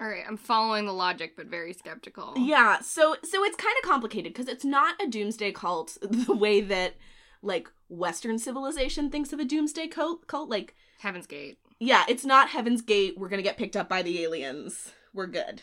All 0.00 0.08
right, 0.08 0.24
I'm 0.26 0.38
following 0.38 0.86
the 0.86 0.92
logic, 0.94 1.36
but 1.36 1.48
very 1.48 1.74
skeptical. 1.74 2.32
Yeah, 2.38 2.80
so 2.80 3.16
so 3.22 3.44
it's 3.44 3.56
kind 3.56 3.74
of 3.82 3.86
complicated 3.88 4.32
because 4.32 4.48
it's 4.48 4.64
not 4.64 5.00
a 5.02 5.06
doomsday 5.06 5.52
cult 5.52 5.98
the 6.02 6.34
way 6.34 6.62
that 6.62 6.94
like 7.42 7.68
Western 7.90 8.38
civilization 8.38 9.10
thinks 9.10 9.34
of 9.34 9.38
a 9.38 9.44
doomsday 9.44 9.88
cult. 9.88 10.26
Cult 10.26 10.48
like 10.48 10.74
Heaven's 11.00 11.26
Gate. 11.26 11.58
yeah, 11.78 12.04
it's 12.08 12.24
not 12.24 12.48
Heaven's 12.48 12.80
Gate. 12.80 13.18
We're 13.18 13.28
gonna 13.28 13.42
get 13.42 13.58
picked 13.58 13.76
up 13.76 13.90
by 13.90 14.00
the 14.00 14.22
aliens. 14.22 14.92
We're 15.12 15.26
good. 15.26 15.60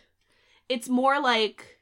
It's 0.70 0.88
more 0.88 1.20
like 1.20 1.80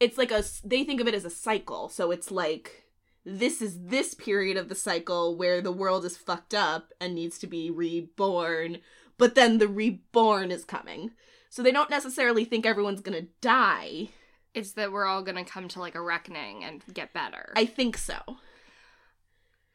it's 0.00 0.18
like 0.18 0.30
a 0.30 0.44
they 0.62 0.84
think 0.84 1.00
of 1.00 1.08
it 1.08 1.14
as 1.14 1.24
a 1.24 1.30
cycle. 1.30 1.88
So 1.88 2.10
it's 2.10 2.30
like 2.30 2.84
this 3.24 3.60
is 3.60 3.78
this 3.86 4.14
period 4.14 4.56
of 4.56 4.68
the 4.68 4.74
cycle 4.74 5.36
where 5.36 5.60
the 5.60 5.72
world 5.72 6.04
is 6.04 6.16
fucked 6.16 6.54
up 6.54 6.92
and 7.00 7.14
needs 7.14 7.38
to 7.40 7.46
be 7.46 7.70
reborn, 7.70 8.78
but 9.16 9.34
then 9.34 9.58
the 9.58 9.68
reborn 9.68 10.50
is 10.50 10.64
coming. 10.64 11.12
So 11.50 11.62
they 11.62 11.72
don't 11.72 11.90
necessarily 11.90 12.44
think 12.44 12.66
everyone's 12.66 13.00
gonna 13.00 13.26
die. 13.40 14.10
It's 14.54 14.72
that 14.72 14.92
we're 14.92 15.06
all 15.06 15.22
gonna 15.22 15.44
come 15.44 15.68
to 15.68 15.80
like 15.80 15.94
a 15.94 16.00
reckoning 16.00 16.64
and 16.64 16.82
get 16.92 17.12
better. 17.12 17.52
I 17.56 17.66
think 17.66 17.96
so. 17.96 18.18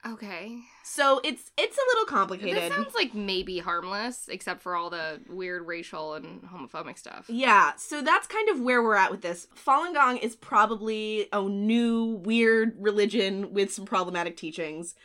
Okay. 0.06 0.60
So 0.84 1.22
it's 1.24 1.52
it's 1.58 1.78
a 1.78 1.82
little 1.90 2.06
complicated. 2.06 2.64
This 2.64 2.74
sounds 2.74 2.94
like 2.96 3.14
maybe 3.14 3.60
harmless, 3.60 4.28
except 4.28 4.62
for 4.62 4.76
all 4.76 4.90
the 4.90 5.22
weird 5.30 5.66
racial 5.66 6.14
and 6.14 6.42
homophobic 6.44 6.98
stuff. 6.98 7.26
Yeah, 7.30 7.74
so 7.78 8.02
that's 8.02 8.28
kind 8.28 8.50
of 8.50 8.60
where 8.60 8.84
we're 8.84 8.96
at 8.96 9.12
with 9.12 9.22
this. 9.22 9.48
Falun 9.56 9.94
Gong 9.94 10.18
is 10.18 10.36
probably 10.36 11.28
a 11.32 11.42
new, 11.42 12.22
weird 12.24 12.76
religion 12.78 13.54
with 13.54 13.74
some 13.74 13.86
problematic 13.86 14.38
teachings, 14.38 14.96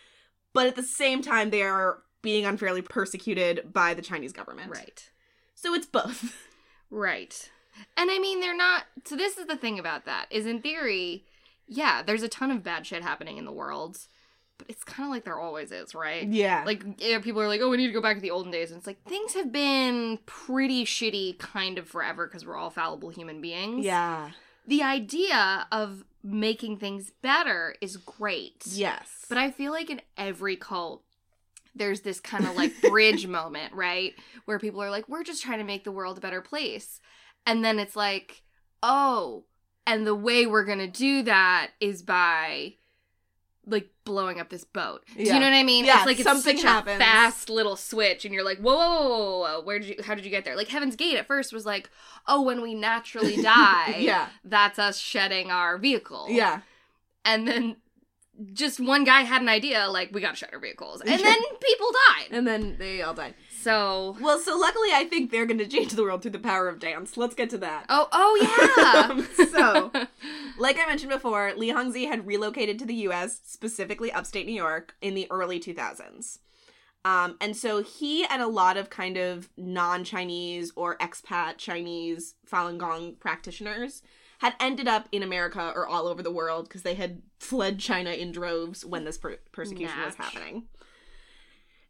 but 0.53 0.67
at 0.67 0.77
the 0.77 0.83
same 0.83 1.23
time, 1.23 1.51
they 1.51 1.63
are 1.63 2.03
being 2.23 2.45
unfairly 2.45 2.83
persecuted 2.83 3.73
by 3.73 3.95
the 3.95 4.03
Chinese 4.03 4.33
government. 4.33 4.71
Right. 4.71 5.09
So 5.55 5.75
it's 5.75 5.87
both. 5.87 6.35
Right. 6.91 7.51
And 7.97 8.11
I 8.11 8.19
mean, 8.19 8.41
they're 8.41 8.57
not. 8.57 8.85
So, 9.05 9.17
this 9.17 9.37
is 9.37 9.47
the 9.47 9.57
thing 9.57 9.79
about 9.79 10.05
that 10.07 10.27
is 10.31 10.47
in 10.47 10.63
theory, 10.63 11.25
yeah, 11.67 12.03
there's 12.03 12.23
a 12.23 12.29
ton 12.29 12.51
of 12.51 12.63
bad 12.63 12.87
shit 12.87 13.03
happening 13.03 13.37
in 13.37 13.45
the 13.45 13.53
world, 13.53 13.99
but 14.59 14.69
it's 14.69 14.85
kind 14.85 15.07
of 15.07 15.11
like 15.11 15.25
there 15.25 15.39
always 15.39 15.73
is, 15.73 15.95
right? 15.95 16.27
Yeah. 16.27 16.65
Like, 16.67 16.85
yeah, 16.99 17.21
people 17.21 17.41
are 17.41 17.49
like, 17.49 17.61
oh, 17.61 17.71
we 17.71 17.77
need 17.77 17.87
to 17.87 17.93
go 17.93 18.03
back 18.03 18.17
to 18.17 18.21
the 18.23 18.31
olden 18.31 18.53
days. 18.53 18.71
And 18.71 18.79
it's 18.79 18.87
like, 18.87 19.03
things 19.05 19.35
have 19.35 19.53
been 19.53 20.19
pretty 20.27 20.85
shitty 20.85 21.39
kind 21.39 21.79
of 21.79 21.89
forever 21.89 22.27
because 22.27 22.45
we're 22.45 22.57
all 22.57 22.71
fallible 22.71 23.11
human 23.11 23.41
beings. 23.41 23.85
yeah. 23.85 24.31
The 24.67 24.83
idea 24.83 25.67
of 25.73 26.05
making 26.23 26.77
things 26.77 27.11
better 27.23 27.75
is 27.81 27.97
great. 27.97 28.65
Yes. 28.67 29.25
But 29.27 29.39
I 29.39 29.51
feel 29.51 29.73
like 29.73 29.89
in 29.89 30.03
every 30.19 30.57
cult, 30.57 31.05
there's 31.75 32.03
this 32.03 32.21
kind 32.21 32.45
of 32.45 32.55
like 32.55 32.73
bridge 32.91 33.27
moment, 33.27 33.73
right? 33.73 34.15
Where 34.45 34.59
people 34.59 34.83
are 34.83 34.91
like, 34.91 35.09
we're 35.09 35.25
just 35.25 35.43
trying 35.43 35.59
to 35.59 35.65
make 35.65 35.85
the 35.85 35.93
world 35.93 36.19
a 36.19 36.21
better 36.21 36.43
place. 36.43 37.01
And 37.47 37.65
then 37.65 37.79
it's 37.79 37.97
like, 37.97 38.43
oh, 38.83 39.45
and 39.87 40.07
the 40.07 40.15
way 40.15 40.45
we're 40.45 40.67
going 40.67 40.81
to 40.81 40.87
do 40.87 41.23
that 41.23 41.71
is 41.81 42.03
by 42.03 42.75
like 43.69 43.89
blowing 44.05 44.41
up 44.41 44.49
this 44.49 44.65
boat. 44.65 45.05
Do 45.17 45.23
Yeah. 45.23 45.35
you 45.35 45.41
know 45.41 45.47
what 45.47 45.53
I 45.55 45.63
mean? 45.63 45.85
Yeah, 45.85 45.99
it's 45.99 46.07
like 46.07 46.19
it's 46.19 46.25
something 46.29 46.57
happens. 46.59 46.97
a 46.97 46.99
fast 46.99 47.51
little 47.51 47.77
switch 47.77 48.25
and 48.25 48.33
you're 48.35 48.45
like, 48.45 48.59
whoa, 48.59 48.75
whoa, 48.75 49.09
whoa, 49.09 49.39
whoa, 49.41 49.61
where 49.63 49.79
did 49.79 49.89
you 49.89 50.03
how 50.03 50.15
did 50.15 50.25
you 50.25 50.31
get 50.31 50.45
there? 50.45 50.57
Like 50.57 50.69
Heaven's 50.69 50.97
Gate 50.97 51.17
at 51.17 51.27
first 51.27 51.53
was 51.53 51.67
like, 51.67 51.91
oh, 52.27 52.43
when 52.43 52.61
we 52.63 52.75
naturally 52.75 53.37
die, 53.43 53.97
yeah. 53.99 54.29
that's 54.45 54.79
us 54.79 54.99
shedding 54.99 55.51
our 55.51 55.77
vehicle 55.79 56.27
Yeah. 56.31 56.61
and 57.25 57.47
then 57.47 57.77
just 58.53 58.79
one 58.79 59.03
guy 59.03 59.23
had 59.23 59.43
an 59.43 59.49
idea 59.49 59.89
like 59.89 60.11
we 60.13 60.21
gotta 60.21 60.37
shut 60.37 60.53
our 60.55 60.61
vehicles 60.61 61.01
and 61.07 61.09
then 61.21 61.39
people 61.61 61.89
died 62.09 62.29
And 62.31 62.47
then 62.47 62.77
they 62.79 63.03
all 63.03 63.15
died. 63.15 63.35
So 63.63 64.17
Well, 64.21 64.39
so 64.39 64.57
luckily, 64.57 64.89
I 64.93 65.05
think 65.05 65.31
they're 65.31 65.47
going 65.47 65.59
to 65.59 65.67
change 65.67 65.93
the 65.93 66.03
world 66.03 66.23
through 66.23 66.33
the 66.33 66.39
power 66.39 66.69
of 66.69 66.79
dance. 66.79 67.17
Let's 67.17 67.35
get 67.35 67.51
to 67.51 67.59
that. 67.59 67.87
oh 67.89 68.09
oh 68.13 69.09
Um, 69.11 69.29
yeah 69.39 69.45
so, 69.47 69.91
like 70.59 70.79
I 70.79 70.87
mentioned 70.87 71.11
before, 71.11 71.53
Li 71.57 71.71
Hongzhi 71.71 72.09
had 72.09 72.27
relocated 72.27 72.79
to 72.79 72.87
the 72.87 72.95
US, 73.09 73.41
specifically 73.45 74.13
upstate 74.13 74.47
New 74.47 74.53
York, 74.53 74.95
in 75.01 75.15
the 75.15 75.27
early 75.31 75.61
2000s. 75.61 76.39
Um, 77.05 77.37
and 77.41 77.57
so 77.57 77.83
he 77.83 78.25
and 78.25 78.43
a 78.43 78.49
lot 78.49 78.77
of 78.77 78.91
kind 78.91 79.17
of 79.17 79.49
non 79.57 80.05
Chinese 80.05 80.73
or 80.77 80.97
expat 80.99 81.59
Chinese 81.59 82.35
Falun 82.51 82.79
Gong 82.79 83.15
practitioners 83.19 84.03
had 84.41 84.55
ended 84.61 84.87
up 84.87 85.09
in 85.11 85.23
America 85.23 85.73
or 85.75 85.87
all 85.87 86.07
over 86.07 86.23
the 86.23 86.31
world 86.31 86.69
because 86.69 86.83
they 86.83 86.95
had 86.95 87.23
fled 87.41 87.79
China 87.79 88.11
in 88.11 88.31
droves 88.31 88.85
when 88.85 89.05
this 89.05 89.19
per- 89.19 89.39
persecution 89.53 90.01
was 90.05 90.15
happening. 90.15 90.65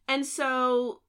And 0.06 0.24
so 0.24 1.00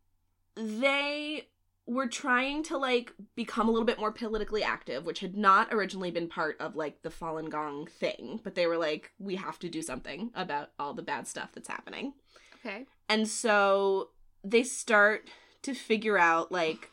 they 0.59 1.47
were 1.85 2.07
trying 2.07 2.61
to 2.61 2.77
like 2.77 3.13
become 3.35 3.67
a 3.67 3.71
little 3.71 3.85
bit 3.85 3.99
more 3.99 4.11
politically 4.11 4.63
active, 4.63 5.05
which 5.05 5.21
had 5.21 5.35
not 5.35 5.73
originally 5.73 6.11
been 6.11 6.27
part 6.27 6.55
of 6.59 6.75
like 6.75 7.01
the 7.01 7.09
Falun 7.09 7.49
Gong 7.49 7.87
thing, 7.87 8.39
but 8.43 8.53
they 8.53 8.67
were 8.67 8.77
like, 8.77 9.11
we 9.17 9.35
have 9.37 9.57
to 9.59 9.69
do 9.69 9.81
something 9.81 10.29
about 10.35 10.69
all 10.77 10.93
the 10.93 11.01
bad 11.01 11.27
stuff 11.27 11.49
that's 11.53 11.67
happening. 11.67 12.13
okay 12.59 12.85
And 13.07 13.27
so 13.27 14.09
they 14.43 14.63
start 14.63 15.29
to 15.63 15.73
figure 15.73 16.17
out 16.17 16.51
like 16.51 16.91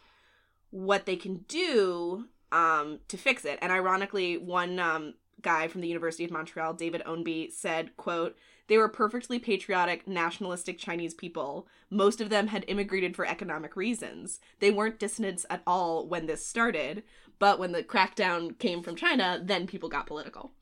what 0.71 1.07
they 1.07 1.17
can 1.17 1.45
do 1.49 2.27
um 2.53 3.01
to 3.09 3.19
fix 3.19 3.45
it. 3.45 3.59
And 3.61 3.71
ironically, 3.73 4.39
one 4.39 4.79
um 4.79 5.15
guy 5.47 5.69
from 5.69 5.81
the 5.81 5.89
University 5.89 6.25
of 6.25 6.31
Montreal, 6.31 6.75
David 6.75 7.03
Ownby, 7.07 7.51
said, 7.51 7.97
quote, 7.97 8.37
they 8.69 8.77
were 8.77 8.89
perfectly 8.89 9.39
patriotic, 9.39 10.07
nationalistic 10.07 10.77
Chinese 10.77 11.15
people. 11.15 11.69
Most 11.89 12.21
of 12.21 12.31
them 12.31 12.49
had 12.49 12.65
immigrated 12.69 13.17
for 13.17 13.25
economic 13.25 13.77
reasons. 13.77 14.41
They 14.59 14.71
weren't 14.71 14.99
dissidents 14.99 15.47
at 15.49 15.63
all 15.67 16.07
when 16.07 16.27
this 16.27 16.45
started, 16.45 17.05
but 17.39 17.59
when 17.59 17.73
the 17.73 17.83
crackdown 17.83 18.59
came 18.59 18.83
from 18.83 18.97
China, 18.97 19.41
then 19.43 19.67
people 19.67 19.89
got 19.89 20.07
political 20.07 20.53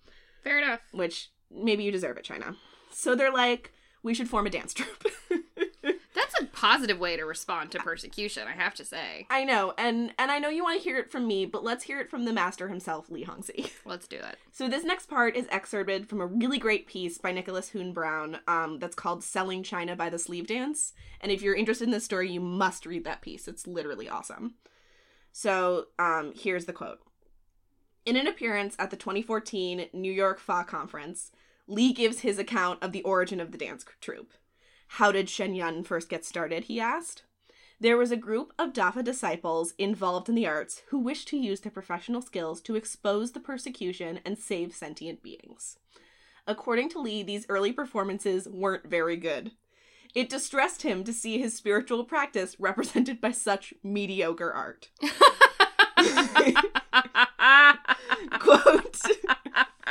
fair 0.44 0.59
enough 0.59 0.81
which 0.92 1.31
maybe 1.51 1.83
you 1.83 1.90
deserve 1.90 2.18
it, 2.18 2.25
China. 2.25 2.55
So 2.92 3.16
they're 3.16 3.33
like, 3.33 3.73
we 4.03 4.14
should 4.14 4.29
form 4.29 4.47
a 4.47 4.51
dance 4.51 4.75
troupe. 4.75 5.07
positive 6.55 6.99
way 6.99 7.17
to 7.17 7.25
respond 7.25 7.71
to 7.73 7.79
persecution, 7.79 8.47
I 8.49 8.53
have 8.53 8.75
to 8.75 8.85
say. 8.85 9.27
I 9.29 9.45
know, 9.45 9.75
and 9.77 10.12
and 10.19 10.31
I 10.31 10.38
know 10.38 10.49
you 10.49 10.62
want 10.62 10.81
to 10.81 10.85
hear 10.85 10.99
it 10.99 11.11
from 11.11 11.27
me, 11.27 11.45
but 11.45 11.64
let's 11.64 11.85
hear 11.85 12.01
it 12.01 12.09
from 12.09 12.25
the 12.25 12.33
master 12.33 12.69
himself, 12.69 13.11
Li 13.11 13.25
Hongzhi. 13.25 13.71
Let's 13.85 14.09
do 14.09 14.17
it. 14.17 14.38
So 14.53 14.69
this 14.69 14.85
next 14.85 15.07
part 15.07 15.37
is 15.37 15.47
excerpted 15.51 16.09
from 16.09 16.21
a 16.21 16.27
really 16.27 16.59
great 16.59 16.87
piece 16.87 17.19
by 17.19 17.33
Nicholas 17.33 17.71
Hune 17.71 17.93
Brown 17.93 18.38
um, 18.47 18.79
that's 18.79 18.95
called 18.95 19.23
"Selling 19.25 19.62
China 19.62 19.97
by 19.97 20.09
the 20.09 20.19
Sleeve 20.19 20.47
Dance." 20.47 20.93
And 21.21 21.31
if 21.31 21.43
you're 21.43 21.55
interested 21.55 21.85
in 21.85 21.90
this 21.90 22.05
story, 22.05 22.31
you 22.31 22.40
must 22.40 22.87
read 22.87 23.05
that 23.05 23.23
piece. 23.23 23.49
It's 23.49 23.67
literally 23.67 24.09
awesome. 24.09 24.55
So 25.33 25.87
um, 25.99 26.33
here's 26.37 26.67
the 26.67 26.73
quote. 26.73 27.01
In 28.07 28.17
an 28.17 28.27
appearance 28.27 28.77
at 28.79 28.90
the 28.90 28.97
2014 28.97 29.87
New 29.93 30.12
York 30.12 30.38
Fa 30.38 30.64
Conference, 30.67 31.33
Li 31.67 31.93
gives 31.93 32.21
his 32.21 32.38
account 32.38 32.83
of 32.83 32.93
the 32.93 33.03
origin 33.03 33.40
of 33.40 33.51
the 33.51 33.59
dance 33.59 33.85
troupe. 34.01 34.33
How 34.87 35.12
did 35.12 35.29
Shen 35.29 35.55
Yun 35.55 35.85
first 35.85 36.09
get 36.09 36.25
started? 36.25 36.64
he 36.64 36.81
asked. 36.81 37.23
There 37.81 37.97
was 37.97 38.12
a 38.12 38.16
group 38.16 38.53
of 38.59 38.73
Dafa 38.73 39.03
disciples 39.03 39.75
involved 39.79 40.29
in 40.29 40.35
the 40.35 40.47
arts 40.47 40.83
who 40.88 40.99
wished 40.99 41.29
to 41.29 41.37
use 41.37 41.61
their 41.61 41.73
professional 41.73 42.23
skills 42.23 42.61
to 42.62 42.77
expose 42.77 43.33
the 43.33 43.40
persecution 43.40 44.20
and 44.25 44.38
save 44.38 44.75
sentient 44.75 45.23
beings. 45.23 45.79
According 46.47 46.90
to 46.90 47.01
Li, 47.01 47.23
these 47.23 47.47
early 47.49 47.73
performances 47.73 48.49
weren't 48.49 48.87
very 48.87 49.16
good. 49.16 49.53
It 50.14 50.31
distressed 50.31 50.83
him 50.83 51.03
to 51.05 51.12
see 51.12 51.38
his 51.38 51.57
spiritual 51.57 52.05
practice 52.05 52.57
represented 52.61 53.20
by 53.20 53.33
such 53.33 53.75
mediocre 53.83 54.53
art. 54.53 54.90
Quote 58.38 59.01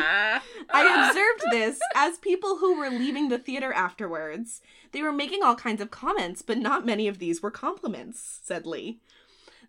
I 0.73 1.07
observed 1.09 1.51
this 1.51 1.79
as 1.95 2.17
people 2.17 2.57
who 2.57 2.77
were 2.77 2.89
leaving 2.89 3.29
the 3.29 3.39
theater 3.39 3.71
afterwards. 3.73 4.61
They 4.91 5.01
were 5.01 5.11
making 5.11 5.43
all 5.43 5.55
kinds 5.55 5.81
of 5.81 5.91
comments, 5.91 6.41
but 6.41 6.57
not 6.57 6.85
many 6.85 7.07
of 7.07 7.19
these 7.19 7.41
were 7.41 7.51
compliments, 7.51 8.39
said 8.43 8.65
Li. 8.65 8.99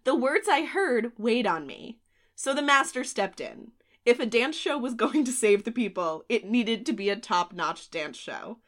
The 0.05 0.15
words 0.15 0.49
I 0.49 0.65
heard 0.65 1.13
weighed 1.19 1.47
on 1.47 1.67
me. 1.67 1.99
So 2.35 2.55
the 2.55 2.63
master 2.63 3.05
stepped 3.05 3.41
in. 3.41 3.73
If 4.05 4.21
a 4.21 4.27
dance 4.27 4.57
show 4.57 4.77
was 4.77 4.95
going 4.95 5.25
to 5.25 5.33
save 5.33 5.65
the 5.65 5.73
people, 5.73 6.25
it 6.29 6.45
needed 6.45 6.85
to 6.87 6.93
be 6.93 7.09
a 7.09 7.17
top 7.17 7.53
notch 7.53 7.91
dance 7.91 8.19
show. 8.19 8.59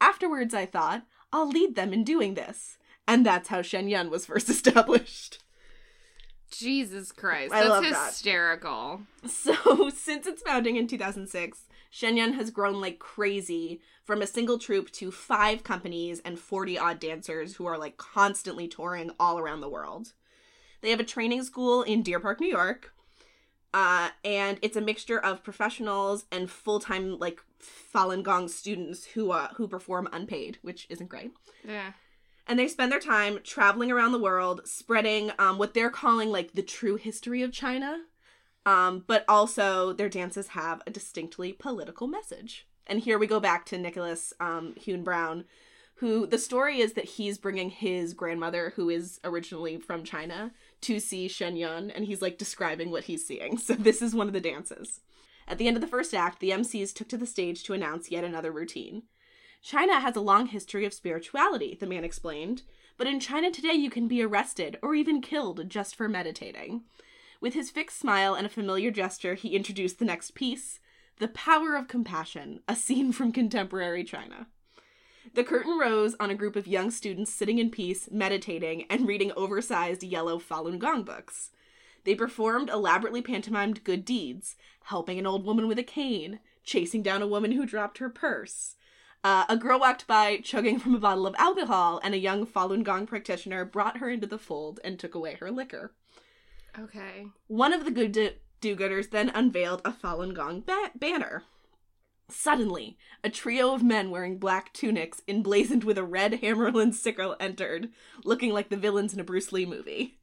Afterwards, 0.00 0.52
I 0.52 0.66
thought, 0.66 1.06
I'll 1.32 1.48
lead 1.48 1.76
them 1.76 1.92
in 1.92 2.04
doing 2.04 2.34
this. 2.34 2.76
And 3.08 3.24
that's 3.24 3.48
how 3.48 3.62
Shen 3.62 3.88
Yun 3.88 4.10
was 4.10 4.26
first 4.26 4.48
established. 4.50 5.41
Jesus 6.52 7.12
Christ. 7.12 7.52
I 7.52 7.60
That's 7.60 7.68
love 7.70 7.84
that. 7.84 8.06
hysterical. 8.10 9.02
So, 9.26 9.90
since 9.94 10.26
its 10.26 10.42
founding 10.42 10.76
in 10.76 10.86
2006, 10.86 11.66
Shen 11.90 12.16
Yun 12.16 12.34
has 12.34 12.50
grown 12.50 12.80
like 12.80 12.98
crazy 12.98 13.80
from 14.04 14.22
a 14.22 14.26
single 14.26 14.58
troupe 14.58 14.90
to 14.92 15.10
five 15.10 15.62
companies 15.64 16.20
and 16.24 16.38
40 16.38 16.78
odd 16.78 17.00
dancers 17.00 17.56
who 17.56 17.66
are 17.66 17.78
like 17.78 17.96
constantly 17.96 18.66
touring 18.68 19.10
all 19.20 19.38
around 19.38 19.60
the 19.60 19.68
world. 19.68 20.12
They 20.80 20.90
have 20.90 21.00
a 21.00 21.04
training 21.04 21.44
school 21.44 21.82
in 21.82 22.02
Deer 22.02 22.18
Park, 22.20 22.40
New 22.40 22.48
York. 22.48 22.92
Uh, 23.74 24.10
and 24.24 24.58
it's 24.60 24.76
a 24.76 24.80
mixture 24.82 25.18
of 25.18 25.42
professionals 25.42 26.26
and 26.30 26.50
full-time 26.50 27.18
like 27.18 27.40
Falun 27.94 28.22
Gong 28.22 28.48
students 28.48 29.04
who 29.06 29.30
uh, 29.30 29.48
who 29.54 29.66
perform 29.66 30.08
unpaid, 30.12 30.58
which 30.62 30.86
isn't 30.90 31.08
great 31.08 31.30
Yeah. 31.66 31.92
And 32.46 32.58
they 32.58 32.68
spend 32.68 32.90
their 32.90 33.00
time 33.00 33.38
traveling 33.44 33.90
around 33.90 34.12
the 34.12 34.18
world 34.18 34.62
spreading 34.64 35.30
um, 35.38 35.58
what 35.58 35.74
they're 35.74 35.90
calling 35.90 36.30
like 36.30 36.52
the 36.52 36.62
true 36.62 36.96
history 36.96 37.42
of 37.42 37.52
china 37.52 37.98
um, 38.64 39.04
but 39.06 39.24
also 39.28 39.92
their 39.92 40.08
dances 40.08 40.48
have 40.48 40.82
a 40.86 40.90
distinctly 40.90 41.52
political 41.52 42.06
message. 42.06 42.66
And 42.86 43.00
here 43.00 43.18
we 43.18 43.26
go 43.26 43.40
back 43.40 43.66
to 43.66 43.78
nicholas 43.78 44.32
um, 44.40 44.74
Hune 44.76 45.04
brown 45.04 45.44
who 45.96 46.26
the 46.26 46.38
story 46.38 46.80
is 46.80 46.94
that 46.94 47.04
he's 47.04 47.38
bringing 47.38 47.70
his 47.70 48.12
grandmother 48.12 48.72
who 48.74 48.90
is 48.90 49.20
originally 49.22 49.78
from 49.78 50.02
china 50.02 50.50
to 50.80 50.98
see 50.98 51.28
shen 51.28 51.56
yun 51.56 51.90
and 51.92 52.04
he's 52.06 52.22
like 52.22 52.38
describing 52.38 52.90
what 52.90 53.04
he's 53.04 53.26
seeing. 53.26 53.56
So 53.58 53.74
this 53.74 54.02
is 54.02 54.14
one 54.14 54.26
of 54.26 54.32
the 54.32 54.40
dances. 54.40 55.00
At 55.46 55.58
the 55.58 55.68
end 55.68 55.76
of 55.76 55.80
the 55.80 55.88
first 55.88 56.14
act 56.14 56.40
the 56.40 56.50
mcs 56.50 56.92
took 56.92 57.08
to 57.08 57.16
the 57.16 57.26
stage 57.26 57.62
to 57.64 57.72
announce 57.72 58.10
yet 58.10 58.24
another 58.24 58.50
routine 58.50 59.04
China 59.62 60.00
has 60.00 60.16
a 60.16 60.20
long 60.20 60.46
history 60.46 60.84
of 60.84 60.92
spirituality, 60.92 61.76
the 61.78 61.86
man 61.86 62.02
explained, 62.02 62.62
but 62.96 63.06
in 63.06 63.20
China 63.20 63.48
today 63.48 63.74
you 63.74 63.90
can 63.90 64.08
be 64.08 64.20
arrested 64.20 64.76
or 64.82 64.92
even 64.92 65.22
killed 65.22 65.68
just 65.70 65.94
for 65.94 66.08
meditating. 66.08 66.82
With 67.40 67.54
his 67.54 67.70
fixed 67.70 67.98
smile 67.98 68.34
and 68.34 68.44
a 68.44 68.50
familiar 68.50 68.90
gesture, 68.90 69.34
he 69.34 69.54
introduced 69.54 70.00
the 70.00 70.04
next 70.04 70.34
piece 70.34 70.80
The 71.20 71.28
Power 71.28 71.76
of 71.76 71.86
Compassion, 71.86 72.60
a 72.66 72.74
scene 72.74 73.12
from 73.12 73.30
contemporary 73.30 74.02
China. 74.02 74.48
The 75.34 75.44
curtain 75.44 75.78
rose 75.78 76.16
on 76.18 76.30
a 76.30 76.34
group 76.34 76.56
of 76.56 76.66
young 76.66 76.90
students 76.90 77.32
sitting 77.32 77.60
in 77.60 77.70
peace, 77.70 78.08
meditating, 78.10 78.86
and 78.90 79.06
reading 79.06 79.30
oversized 79.36 80.02
yellow 80.02 80.40
Falun 80.40 80.80
Gong 80.80 81.04
books. 81.04 81.50
They 82.02 82.16
performed 82.16 82.68
elaborately 82.68 83.22
pantomimed 83.22 83.84
good 83.84 84.04
deeds, 84.04 84.56
helping 84.84 85.20
an 85.20 85.26
old 85.26 85.44
woman 85.44 85.68
with 85.68 85.78
a 85.78 85.84
cane, 85.84 86.40
chasing 86.64 87.02
down 87.02 87.22
a 87.22 87.28
woman 87.28 87.52
who 87.52 87.64
dropped 87.64 87.98
her 87.98 88.08
purse. 88.08 88.74
Uh, 89.24 89.44
a 89.48 89.56
girl 89.56 89.78
walked 89.78 90.06
by 90.06 90.38
chugging 90.38 90.78
from 90.78 90.94
a 90.94 91.00
bottle 91.00 91.26
of 91.26 91.34
alcohol, 91.38 92.00
and 92.02 92.14
a 92.14 92.18
young 92.18 92.44
Falun 92.46 92.82
Gong 92.82 93.06
practitioner 93.06 93.64
brought 93.64 93.98
her 93.98 94.10
into 94.10 94.26
the 94.26 94.38
fold 94.38 94.80
and 94.82 94.98
took 94.98 95.14
away 95.14 95.36
her 95.36 95.50
liquor. 95.50 95.92
Okay. 96.78 97.26
One 97.46 97.72
of 97.72 97.84
the 97.84 97.90
good 97.90 98.12
do 98.60 98.76
gooders 98.76 99.10
then 99.10 99.30
unveiled 99.34 99.82
a 99.84 99.92
Falun 99.92 100.34
Gong 100.34 100.60
ba- 100.60 100.92
banner. 100.94 101.44
Suddenly, 102.28 102.96
a 103.22 103.28
trio 103.28 103.74
of 103.74 103.82
men 103.82 104.10
wearing 104.10 104.38
black 104.38 104.72
tunics 104.72 105.20
emblazoned 105.28 105.84
with 105.84 105.98
a 105.98 106.04
red 106.04 106.40
hammerlin 106.40 106.92
sickle 106.94 107.36
entered, 107.38 107.90
looking 108.24 108.52
like 108.52 108.70
the 108.70 108.76
villains 108.76 109.12
in 109.12 109.20
a 109.20 109.24
Bruce 109.24 109.52
Lee 109.52 109.66
movie. 109.66 110.18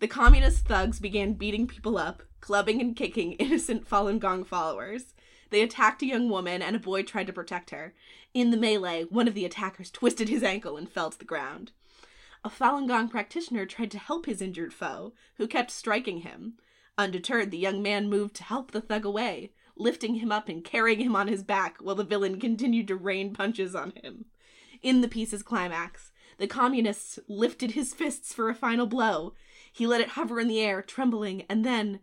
The 0.00 0.08
communist 0.08 0.66
thugs 0.66 1.00
began 1.00 1.32
beating 1.32 1.66
people 1.66 1.96
up, 1.96 2.22
clubbing 2.40 2.80
and 2.80 2.94
kicking 2.94 3.32
innocent 3.32 3.88
Falun 3.88 4.18
Gong 4.18 4.44
followers. 4.44 5.14
They 5.50 5.62
attacked 5.62 6.02
a 6.02 6.06
young 6.06 6.28
woman, 6.28 6.62
and 6.62 6.76
a 6.76 6.80
boy 6.80 7.02
tried 7.02 7.26
to 7.28 7.32
protect 7.32 7.70
her. 7.70 7.94
In 8.34 8.50
the 8.50 8.56
melee, 8.56 9.04
one 9.04 9.28
of 9.28 9.34
the 9.34 9.44
attackers 9.44 9.90
twisted 9.90 10.28
his 10.28 10.42
ankle 10.42 10.76
and 10.76 10.90
fell 10.90 11.10
to 11.10 11.18
the 11.18 11.24
ground. 11.24 11.72
A 12.44 12.50
Falun 12.50 12.86
Gong 12.86 13.08
practitioner 13.08 13.66
tried 13.66 13.90
to 13.90 13.98
help 13.98 14.26
his 14.26 14.40
injured 14.40 14.72
foe, 14.72 15.12
who 15.36 15.46
kept 15.46 15.70
striking 15.70 16.20
him. 16.20 16.54
Undeterred, 16.96 17.50
the 17.50 17.58
young 17.58 17.82
man 17.82 18.08
moved 18.08 18.34
to 18.36 18.44
help 18.44 18.70
the 18.70 18.80
thug 18.80 19.04
away, 19.04 19.52
lifting 19.76 20.16
him 20.16 20.30
up 20.30 20.48
and 20.48 20.64
carrying 20.64 21.00
him 21.00 21.16
on 21.16 21.28
his 21.28 21.42
back 21.42 21.78
while 21.80 21.94
the 21.94 22.04
villain 22.04 22.40
continued 22.40 22.88
to 22.88 22.96
rain 22.96 23.32
punches 23.32 23.74
on 23.74 23.92
him. 24.02 24.26
In 24.82 25.00
the 25.00 25.08
piece's 25.08 25.42
climax, 25.42 26.12
the 26.38 26.46
communist 26.46 27.18
lifted 27.28 27.72
his 27.72 27.94
fists 27.94 28.32
for 28.32 28.48
a 28.48 28.54
final 28.54 28.86
blow. 28.86 29.34
He 29.72 29.86
let 29.86 30.00
it 30.00 30.10
hover 30.10 30.38
in 30.38 30.48
the 30.48 30.60
air, 30.60 30.82
trembling, 30.82 31.44
and 31.48 31.64
then, 31.64 32.00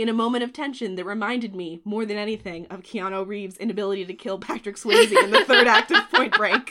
in 0.00 0.08
a 0.08 0.14
moment 0.14 0.44
of 0.44 0.52
tension 0.52 0.94
that 0.94 1.04
reminded 1.04 1.54
me, 1.54 1.80
more 1.84 2.06
than 2.06 2.16
anything, 2.16 2.66
of 2.66 2.82
Keanu 2.82 3.26
Reeves' 3.26 3.56
inability 3.56 4.04
to 4.06 4.14
kill 4.14 4.38
Patrick 4.38 4.76
Swayze 4.76 5.12
in 5.12 5.30
the 5.30 5.44
third 5.44 5.66
act 5.66 5.90
of 5.90 6.10
Point 6.10 6.36
Break, 6.36 6.70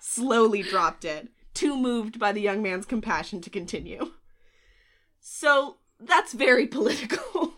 slowly 0.00 0.62
dropped 0.62 1.04
it, 1.04 1.28
too 1.54 1.76
moved 1.76 2.18
by 2.18 2.32
the 2.32 2.40
young 2.40 2.62
man's 2.62 2.86
compassion 2.86 3.40
to 3.42 3.50
continue. 3.50 4.12
So, 5.20 5.76
that's 6.00 6.32
very 6.32 6.66
political. 6.66 7.54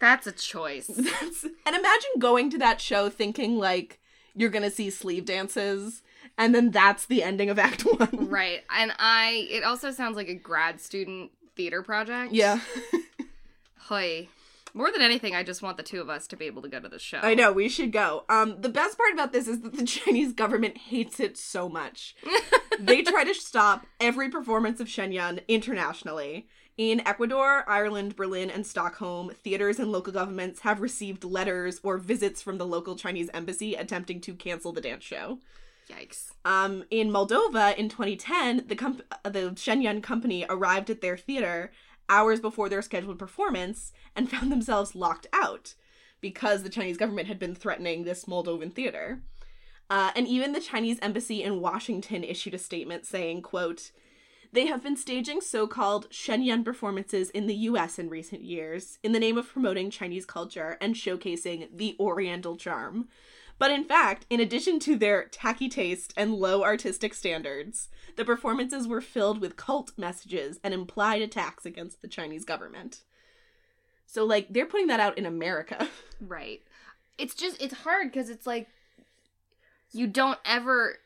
That's 0.00 0.26
a 0.26 0.32
choice. 0.32 0.86
That's, 0.88 1.44
and 1.44 1.74
imagine 1.76 2.10
going 2.18 2.50
to 2.50 2.58
that 2.58 2.80
show 2.80 3.08
thinking, 3.08 3.56
like, 3.56 4.00
you're 4.34 4.50
gonna 4.50 4.70
see 4.70 4.90
sleeve 4.90 5.24
dances, 5.24 6.02
and 6.36 6.54
then 6.54 6.70
that's 6.70 7.06
the 7.06 7.22
ending 7.22 7.48
of 7.48 7.58
Act 7.58 7.82
One. 7.82 8.28
right. 8.28 8.64
And 8.68 8.92
I 8.98 9.46
it 9.50 9.62
also 9.62 9.92
sounds 9.92 10.16
like 10.16 10.28
a 10.28 10.34
grad 10.34 10.80
student 10.80 11.30
theater 11.56 11.82
project. 11.82 12.32
Yeah. 12.32 12.60
Hoy. 13.78 14.28
More 14.76 14.90
than 14.90 15.02
anything, 15.02 15.36
I 15.36 15.44
just 15.44 15.62
want 15.62 15.76
the 15.76 15.84
two 15.84 16.00
of 16.00 16.10
us 16.10 16.26
to 16.26 16.36
be 16.36 16.46
able 16.46 16.60
to 16.62 16.68
go 16.68 16.80
to 16.80 16.88
the 16.88 16.98
show. 16.98 17.20
I 17.22 17.34
know, 17.34 17.52
we 17.52 17.68
should 17.68 17.92
go. 17.92 18.24
Um, 18.28 18.60
the 18.60 18.68
best 18.68 18.98
part 18.98 19.12
about 19.12 19.32
this 19.32 19.46
is 19.46 19.60
that 19.60 19.76
the 19.76 19.86
Chinese 19.86 20.32
government 20.32 20.76
hates 20.76 21.20
it 21.20 21.38
so 21.38 21.68
much. 21.68 22.16
they 22.80 23.02
try 23.02 23.22
to 23.22 23.34
stop 23.34 23.86
every 24.00 24.28
performance 24.28 24.80
of 24.80 24.88
Shen 24.88 25.12
Yun 25.12 25.40
internationally. 25.46 26.48
In 26.76 27.06
Ecuador, 27.06 27.64
Ireland, 27.68 28.16
Berlin, 28.16 28.50
and 28.50 28.66
Stockholm, 28.66 29.30
theaters 29.44 29.78
and 29.78 29.92
local 29.92 30.12
governments 30.12 30.60
have 30.60 30.80
received 30.80 31.22
letters 31.22 31.78
or 31.84 31.96
visits 31.96 32.42
from 32.42 32.58
the 32.58 32.66
local 32.66 32.96
Chinese 32.96 33.30
embassy 33.32 33.76
attempting 33.76 34.20
to 34.22 34.34
cancel 34.34 34.72
the 34.72 34.80
dance 34.80 35.04
show. 35.04 35.38
Yikes. 35.88 36.32
Um, 36.44 36.82
in 36.90 37.10
Moldova 37.10 37.76
in 37.76 37.88
2010, 37.88 38.64
the 38.66 38.74
comp- 38.74 39.02
the 39.22 39.54
Shen 39.56 39.82
Yun 39.82 40.00
company 40.00 40.44
arrived 40.48 40.90
at 40.90 41.00
their 41.00 41.16
theater 41.16 41.70
hours 42.08 42.40
before 42.40 42.68
their 42.68 42.82
scheduled 42.82 43.18
performance 43.18 43.92
and 44.14 44.30
found 44.30 44.50
themselves 44.50 44.94
locked 44.94 45.26
out 45.32 45.74
because 46.20 46.62
the 46.62 46.70
Chinese 46.70 46.96
government 46.96 47.28
had 47.28 47.38
been 47.38 47.54
threatening 47.54 48.04
this 48.04 48.24
Moldovan 48.24 48.72
theater. 48.72 49.20
Uh, 49.90 50.10
and 50.16 50.26
even 50.26 50.52
the 50.52 50.60
Chinese 50.60 50.98
embassy 51.02 51.42
in 51.42 51.60
Washington 51.60 52.24
issued 52.24 52.54
a 52.54 52.58
statement 52.58 53.04
saying, 53.04 53.42
quote, 53.42 53.90
they 54.54 54.66
have 54.66 54.82
been 54.82 54.96
staging 54.96 55.40
so-called 55.40 56.06
Shen 56.10 56.40
Yun 56.42 56.62
performances 56.62 57.28
in 57.30 57.48
the 57.48 57.56
US 57.56 57.98
in 57.98 58.08
recent 58.08 58.42
years 58.42 58.98
in 59.02 59.10
the 59.10 59.18
name 59.18 59.36
of 59.36 59.48
promoting 59.48 59.90
Chinese 59.90 60.24
culture 60.24 60.78
and 60.80 60.94
showcasing 60.94 61.68
the 61.76 61.96
oriental 61.98 62.56
charm. 62.56 63.08
But 63.58 63.70
in 63.70 63.84
fact, 63.84 64.26
in 64.28 64.40
addition 64.40 64.78
to 64.80 64.96
their 64.96 65.24
tacky 65.26 65.68
taste 65.68 66.12
and 66.16 66.34
low 66.34 66.62
artistic 66.64 67.14
standards, 67.14 67.88
the 68.16 68.24
performances 68.24 68.88
were 68.88 69.00
filled 69.00 69.40
with 69.40 69.56
cult 69.56 69.92
messages 69.96 70.58
and 70.64 70.74
implied 70.74 71.22
attacks 71.22 71.64
against 71.64 72.02
the 72.02 72.08
Chinese 72.08 72.44
government. 72.44 73.02
So, 74.06 74.24
like, 74.24 74.48
they're 74.50 74.66
putting 74.66 74.88
that 74.88 75.00
out 75.00 75.16
in 75.18 75.26
America. 75.26 75.88
Right. 76.20 76.62
It's 77.18 77.34
just 77.34 77.60
it's 77.62 77.74
hard 77.74 78.10
because 78.10 78.30
it's 78.30 78.46
like 78.46 78.68
you 79.92 80.06
don't 80.06 80.38
ever 80.44 80.96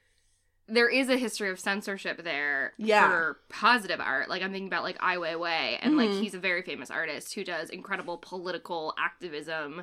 there 0.71 0.89
is 0.89 1.09
a 1.09 1.17
history 1.17 1.49
of 1.51 1.59
censorship 1.59 2.23
there 2.23 2.75
Yeah. 2.77 3.09
for 3.09 3.39
positive 3.49 4.01
art. 4.01 4.29
Like 4.29 4.43
I'm 4.43 4.53
thinking 4.53 4.67
about 4.69 4.83
like 4.85 4.99
Ai 5.03 5.17
Weiwei, 5.17 5.79
and 5.81 5.97
like 5.97 6.11
Mhm. 6.11 6.21
he's 6.23 6.35
a 6.35 6.39
very 6.39 6.61
famous 6.63 6.91
artist 6.91 7.35
who 7.35 7.43
does 7.43 7.71
incredible 7.71 8.19
political 8.19 8.95
activism 8.99 9.83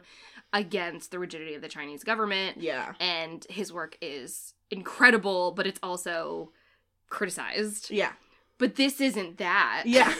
against 0.55 1.11
the 1.11 1.19
rigidity 1.19 1.53
of 1.53 1.61
the 1.61 1.67
Chinese 1.67 2.03
government, 2.03 2.57
Yeah. 2.59 2.93
and 2.99 3.45
his 3.49 3.71
work 3.71 3.97
is 4.01 4.53
incredible, 4.71 5.51
but 5.51 5.67
it's 5.67 5.79
also 5.83 6.51
criticized. 7.09 7.91
Yeah. 7.91 8.13
But 8.57 8.75
this 8.75 8.99
isn't 9.01 9.37
that. 9.37 9.83
Yeah. 9.85 10.11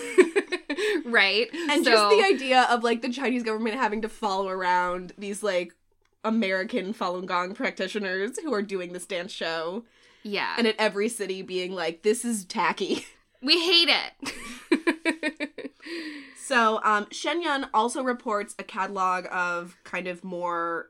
right? 1.06 1.48
And 1.54 1.84
So- 1.86 1.92
just 1.92 2.10
the 2.18 2.24
idea 2.26 2.64
of 2.70 2.84
like 2.84 3.02
the 3.02 3.10
Chinese 3.10 3.44
government 3.44 3.76
having 3.78 4.02
to 4.04 4.10
follow 4.10 4.50
around 4.50 5.14
these 5.18 5.42
like 5.42 5.74
American 6.24 6.94
Falun 6.94 7.26
Gong 7.26 7.54
practitioners 7.56 8.38
who 8.40 8.54
are 8.54 8.62
doing 8.62 8.92
this 8.94 9.06
dance 9.06 9.32
show, 9.32 9.86
Yeah. 10.24 10.54
and 10.58 10.68
at 10.68 10.76
every 10.78 11.08
city 11.08 11.42
being 11.44 11.72
like, 11.74 12.02
"This 12.04 12.26
is 12.26 12.44
tacky." 12.46 13.06
we 13.42 13.60
hate 13.64 13.90
it. 13.90 15.52
So, 16.38 16.80
um, 16.84 17.08
Shen 17.12 17.42
Yun 17.42 17.68
also 17.74 18.04
reports 18.04 18.56
a 18.60 18.64
catalog 18.64 19.26
of 19.32 19.78
kind 19.84 20.08
of 20.08 20.24
more 20.24 20.90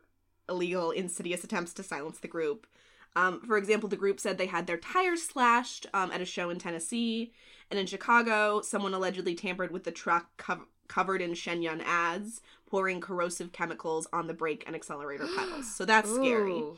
illegal, 0.49 0.91
insidious 0.91 1.43
attempts 1.43 1.73
to 1.73 1.83
silence 1.83 2.19
the 2.19 2.27
group. 2.27 2.67
Um, 3.15 3.39
for 3.41 3.57
example, 3.57 3.87
the 3.87 3.95
group 3.95 4.19
said 4.19 4.37
they 4.37 4.47
had 4.47 4.67
their 4.67 4.77
tires 4.77 5.23
slashed 5.23 5.85
um, 5.93 6.11
at 6.11 6.21
a 6.21 6.25
show 6.25 6.49
in 6.49 6.59
Tennessee, 6.59 7.31
and 7.71 7.79
in 7.79 7.85
Chicago, 7.85 8.61
someone 8.61 8.93
allegedly 8.93 9.35
tampered 9.35 9.71
with 9.71 9.85
the 9.85 9.91
truck 9.91 10.35
cov- 10.37 10.67
covered 10.87 11.21
in 11.21 11.33
Shen 11.33 11.61
Yun 11.61 11.81
ads, 11.81 12.41
pouring 12.69 12.99
corrosive 12.99 13.53
chemicals 13.53 14.07
on 14.11 14.27
the 14.27 14.33
brake 14.33 14.63
and 14.67 14.75
accelerator 14.75 15.27
pedals. 15.37 15.73
So 15.73 15.85
that's 15.85 16.13
scary. 16.13 16.51
Ooh. 16.51 16.77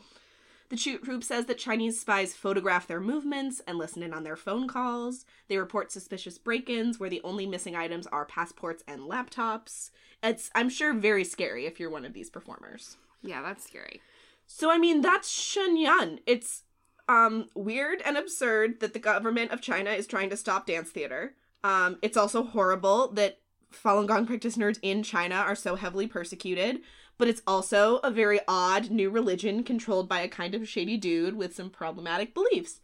The 0.70 0.98
group 0.98 1.24
says 1.24 1.46
that 1.46 1.58
Chinese 1.58 1.98
spies 1.98 2.34
photograph 2.34 2.86
their 2.86 3.00
movements 3.00 3.62
and 3.66 3.78
listen 3.78 4.02
in 4.02 4.12
on 4.12 4.24
their 4.24 4.36
phone 4.36 4.68
calls. 4.68 5.24
They 5.48 5.56
report 5.56 5.90
suspicious 5.90 6.36
break-ins 6.36 7.00
where 7.00 7.08
the 7.08 7.22
only 7.24 7.46
missing 7.46 7.74
items 7.74 8.06
are 8.06 8.26
passports 8.26 8.84
and 8.86 9.00
laptops. 9.00 9.90
It's 10.22 10.50
I'm 10.54 10.68
sure 10.68 10.92
very 10.92 11.24
scary 11.24 11.64
if 11.64 11.80
you're 11.80 11.90
one 11.90 12.04
of 12.04 12.12
these 12.12 12.28
performers. 12.28 12.96
Yeah, 13.22 13.40
that's 13.40 13.64
scary. 13.64 14.02
So 14.46 14.70
I 14.70 14.78
mean 14.78 15.00
that's 15.00 15.30
Shen 15.30 15.76
Yun. 15.76 16.20
It's 16.26 16.64
um 17.08 17.48
weird 17.54 18.02
and 18.04 18.18
absurd 18.18 18.80
that 18.80 18.92
the 18.92 18.98
government 18.98 19.52
of 19.52 19.62
China 19.62 19.90
is 19.90 20.06
trying 20.06 20.28
to 20.30 20.36
stop 20.36 20.66
dance 20.66 20.90
theater. 20.90 21.34
Um 21.64 21.98
it's 22.02 22.16
also 22.16 22.42
horrible 22.42 23.08
that 23.12 23.38
Falun 23.72 24.06
Gong 24.06 24.26
practitioners 24.26 24.78
in 24.82 25.02
China 25.02 25.36
are 25.36 25.54
so 25.54 25.76
heavily 25.76 26.06
persecuted, 26.06 26.80
but 27.18 27.28
it's 27.28 27.42
also 27.46 27.96
a 27.98 28.10
very 28.10 28.40
odd 28.48 28.90
new 28.90 29.10
religion 29.10 29.62
controlled 29.62 30.08
by 30.08 30.20
a 30.20 30.28
kind 30.28 30.54
of 30.54 30.68
shady 30.68 30.96
dude 30.96 31.36
with 31.36 31.54
some 31.54 31.70
problematic 31.70 32.32
beliefs. 32.34 32.80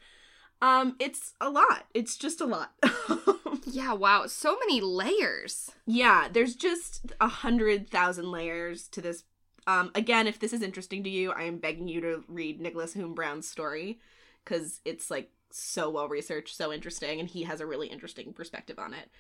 Um 0.61 0.97
it's 0.99 1.35
a 1.41 1.49
lot. 1.49 1.87
It's 1.95 2.17
just 2.17 2.41
a 2.41 2.47
lot. 2.47 2.73
Yeah, 3.67 3.93
wow. 3.95 4.27
So 4.27 4.57
many 4.61 4.81
layers. 4.81 5.73
Yeah, 5.87 6.29
there's 6.31 6.55
just 6.55 7.13
a 7.21 7.29
hundred 7.29 7.91
thousand 7.91 8.31
layers 8.31 8.89
to 8.89 9.01
this. 9.01 9.25
Um, 9.67 9.91
again, 9.95 10.27
if 10.27 10.39
this 10.39 10.53
is 10.53 10.63
interesting 10.63 11.03
to 11.05 11.11
you, 11.11 11.33
I 11.33 11.43
am 11.45 11.59
begging 11.59 11.89
you 11.89 12.01
to 12.03 12.25
read 12.29 12.61
Nicholas 12.61 12.95
Hune 12.95 13.15
Brown's 13.15 13.49
story 13.49 13.99
because 14.45 14.81
it's 14.85 15.11
like 15.11 15.31
so 15.51 15.91
well 15.91 16.09
researched, 16.09 16.57
so 16.57 16.73
interesting, 16.73 17.19
and 17.19 17.29
he 17.29 17.45
has 17.45 17.61
a 17.61 17.67
really 17.67 17.89
interesting 17.89 18.33
perspective 18.33 18.79
on 18.79 18.95
it. 18.95 19.11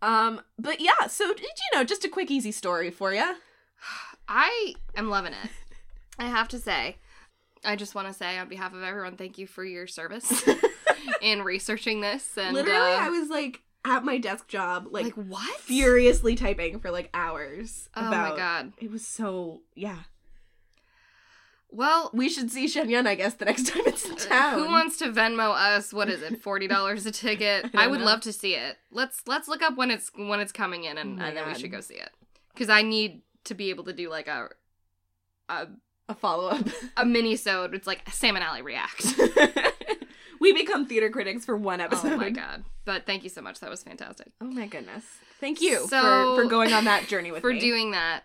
Um, 0.00 0.40
but 0.58 0.80
yeah, 0.80 1.06
so 1.08 1.26
you 1.26 1.44
know, 1.74 1.84
just 1.84 2.04
a 2.04 2.08
quick, 2.08 2.30
easy 2.30 2.52
story 2.52 2.90
for 2.90 3.12
you. 3.12 3.34
I 4.28 4.74
am 4.96 5.08
loving 5.08 5.32
it. 5.32 5.50
I 6.18 6.26
have 6.26 6.48
to 6.48 6.58
say. 6.58 6.96
I 7.64 7.76
just 7.76 7.94
want 7.94 8.08
to 8.08 8.14
say 8.14 8.38
on 8.38 8.48
behalf 8.48 8.72
of 8.74 8.82
everyone, 8.82 9.16
thank 9.16 9.38
you 9.38 9.46
for 9.46 9.64
your 9.64 9.86
service 9.86 10.48
in 11.22 11.42
researching 11.42 12.00
this. 12.00 12.38
And 12.38 12.54
Literally, 12.54 12.92
uh, 12.92 13.00
I 13.06 13.08
was 13.10 13.28
like 13.28 13.62
at 13.84 14.04
my 14.04 14.18
desk 14.18 14.48
job, 14.48 14.88
like, 14.90 15.04
like, 15.04 15.14
what? 15.14 15.60
furiously 15.60 16.36
typing 16.36 16.78
for 16.78 16.90
like 16.90 17.10
hours. 17.12 17.88
Oh 17.96 18.08
about, 18.08 18.30
my 18.32 18.36
god. 18.36 18.72
It 18.78 18.90
was 18.90 19.06
so 19.06 19.60
yeah. 19.74 19.98
Well, 21.72 22.10
We 22.12 22.28
should 22.28 22.50
see 22.50 22.66
Shen 22.66 22.90
Yun, 22.90 23.06
I 23.06 23.14
guess, 23.14 23.34
the 23.34 23.44
next 23.44 23.68
time 23.68 23.82
it's 23.86 24.04
in 24.04 24.16
town. 24.16 24.58
who 24.58 24.66
wants 24.66 24.96
to 24.98 25.08
Venmo 25.12 25.54
us? 25.54 25.92
What 25.92 26.08
is 26.08 26.20
it? 26.22 26.42
Forty 26.42 26.66
dollars 26.66 27.06
a 27.06 27.12
ticket. 27.12 27.70
I 27.74 27.84
I, 27.84 27.86
would 27.86 28.00
know. 28.00 28.06
love 28.06 28.20
to 28.22 28.32
see 28.32 28.54
it. 28.54 28.76
Let's 28.90 29.22
let's 29.26 29.46
look 29.48 29.62
up 29.62 29.76
when 29.76 29.90
it's 29.90 30.10
when 30.16 30.40
it's 30.40 30.50
coming 30.52 30.84
in, 30.84 30.98
and, 30.98 31.20
Oh 31.20 31.24
and 31.24 31.36
then 31.36 31.46
we 31.46 31.54
should 31.54 31.70
go 31.70 31.80
see 31.80 31.94
it. 31.94 32.10
Because 32.52 32.68
I 32.70 32.82
need 32.82 33.22
to 33.44 33.54
be 33.54 33.70
able 33.70 33.84
to 33.84 33.92
do 33.92 34.08
like 34.10 34.28
a 34.28 34.48
a 35.48 35.66
a 36.08 36.14
follow 36.14 36.48
up? 36.48 36.66
a 36.96 37.04
mini 37.04 37.36
sode. 37.36 37.74
It's 37.74 37.86
like 37.86 38.08
Sam 38.10 38.36
and 38.36 38.44
Alley 38.44 38.62
react. 38.62 39.06
we 40.40 40.52
become 40.52 40.86
theater 40.86 41.10
critics 41.10 41.44
for 41.44 41.56
one 41.56 41.80
episode. 41.80 42.12
oh 42.12 42.16
my 42.16 42.30
god! 42.30 42.64
But 42.84 43.06
thank 43.06 43.22
you 43.24 43.28
so 43.30 43.42
much. 43.42 43.60
That 43.60 43.70
was 43.70 43.82
fantastic. 43.82 44.32
Oh 44.40 44.46
my 44.46 44.66
goodness. 44.66 45.04
Thank 45.40 45.60
you 45.60 45.86
So- 45.88 46.36
for, 46.36 46.42
for 46.44 46.48
going 46.48 46.72
on 46.72 46.84
that 46.84 47.06
journey 47.08 47.30
with 47.32 47.40
for 47.42 47.50
me. 47.52 47.58
For 47.58 47.60
doing 47.60 47.90
that. 47.92 48.24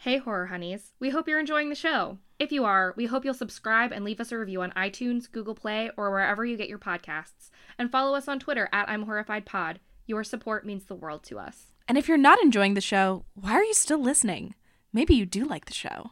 Hey, 0.00 0.18
horror 0.18 0.46
honeys. 0.46 0.92
We 1.00 1.08
hope 1.08 1.26
you're 1.26 1.40
enjoying 1.40 1.70
the 1.70 1.74
show. 1.74 2.18
If 2.38 2.52
you 2.52 2.64
are, 2.66 2.92
we 2.94 3.06
hope 3.06 3.24
you'll 3.24 3.32
subscribe 3.32 3.90
and 3.90 4.04
leave 4.04 4.20
us 4.20 4.32
a 4.32 4.38
review 4.38 4.60
on 4.60 4.70
iTunes, 4.72 5.30
Google 5.32 5.54
Play, 5.54 5.90
or 5.96 6.10
wherever 6.10 6.44
you 6.44 6.58
get 6.58 6.68
your 6.68 6.78
podcasts. 6.78 7.48
And 7.78 7.90
follow 7.90 8.14
us 8.14 8.28
on 8.28 8.38
Twitter 8.38 8.68
at 8.70 8.86
I'm 8.88 9.04
Horrified 9.04 9.46
Pod. 9.46 9.80
Your 10.06 10.24
support 10.24 10.66
means 10.66 10.84
the 10.84 10.94
world 10.94 11.22
to 11.24 11.38
us. 11.38 11.72
And 11.88 11.96
if 11.98 12.08
you're 12.08 12.16
not 12.18 12.42
enjoying 12.42 12.74
the 12.74 12.80
show, 12.80 13.24
why 13.34 13.52
are 13.52 13.64
you 13.64 13.74
still 13.74 13.98
listening? 13.98 14.54
Maybe 14.92 15.14
you 15.14 15.26
do 15.26 15.44
like 15.44 15.64
the 15.66 15.74
show. 15.74 16.10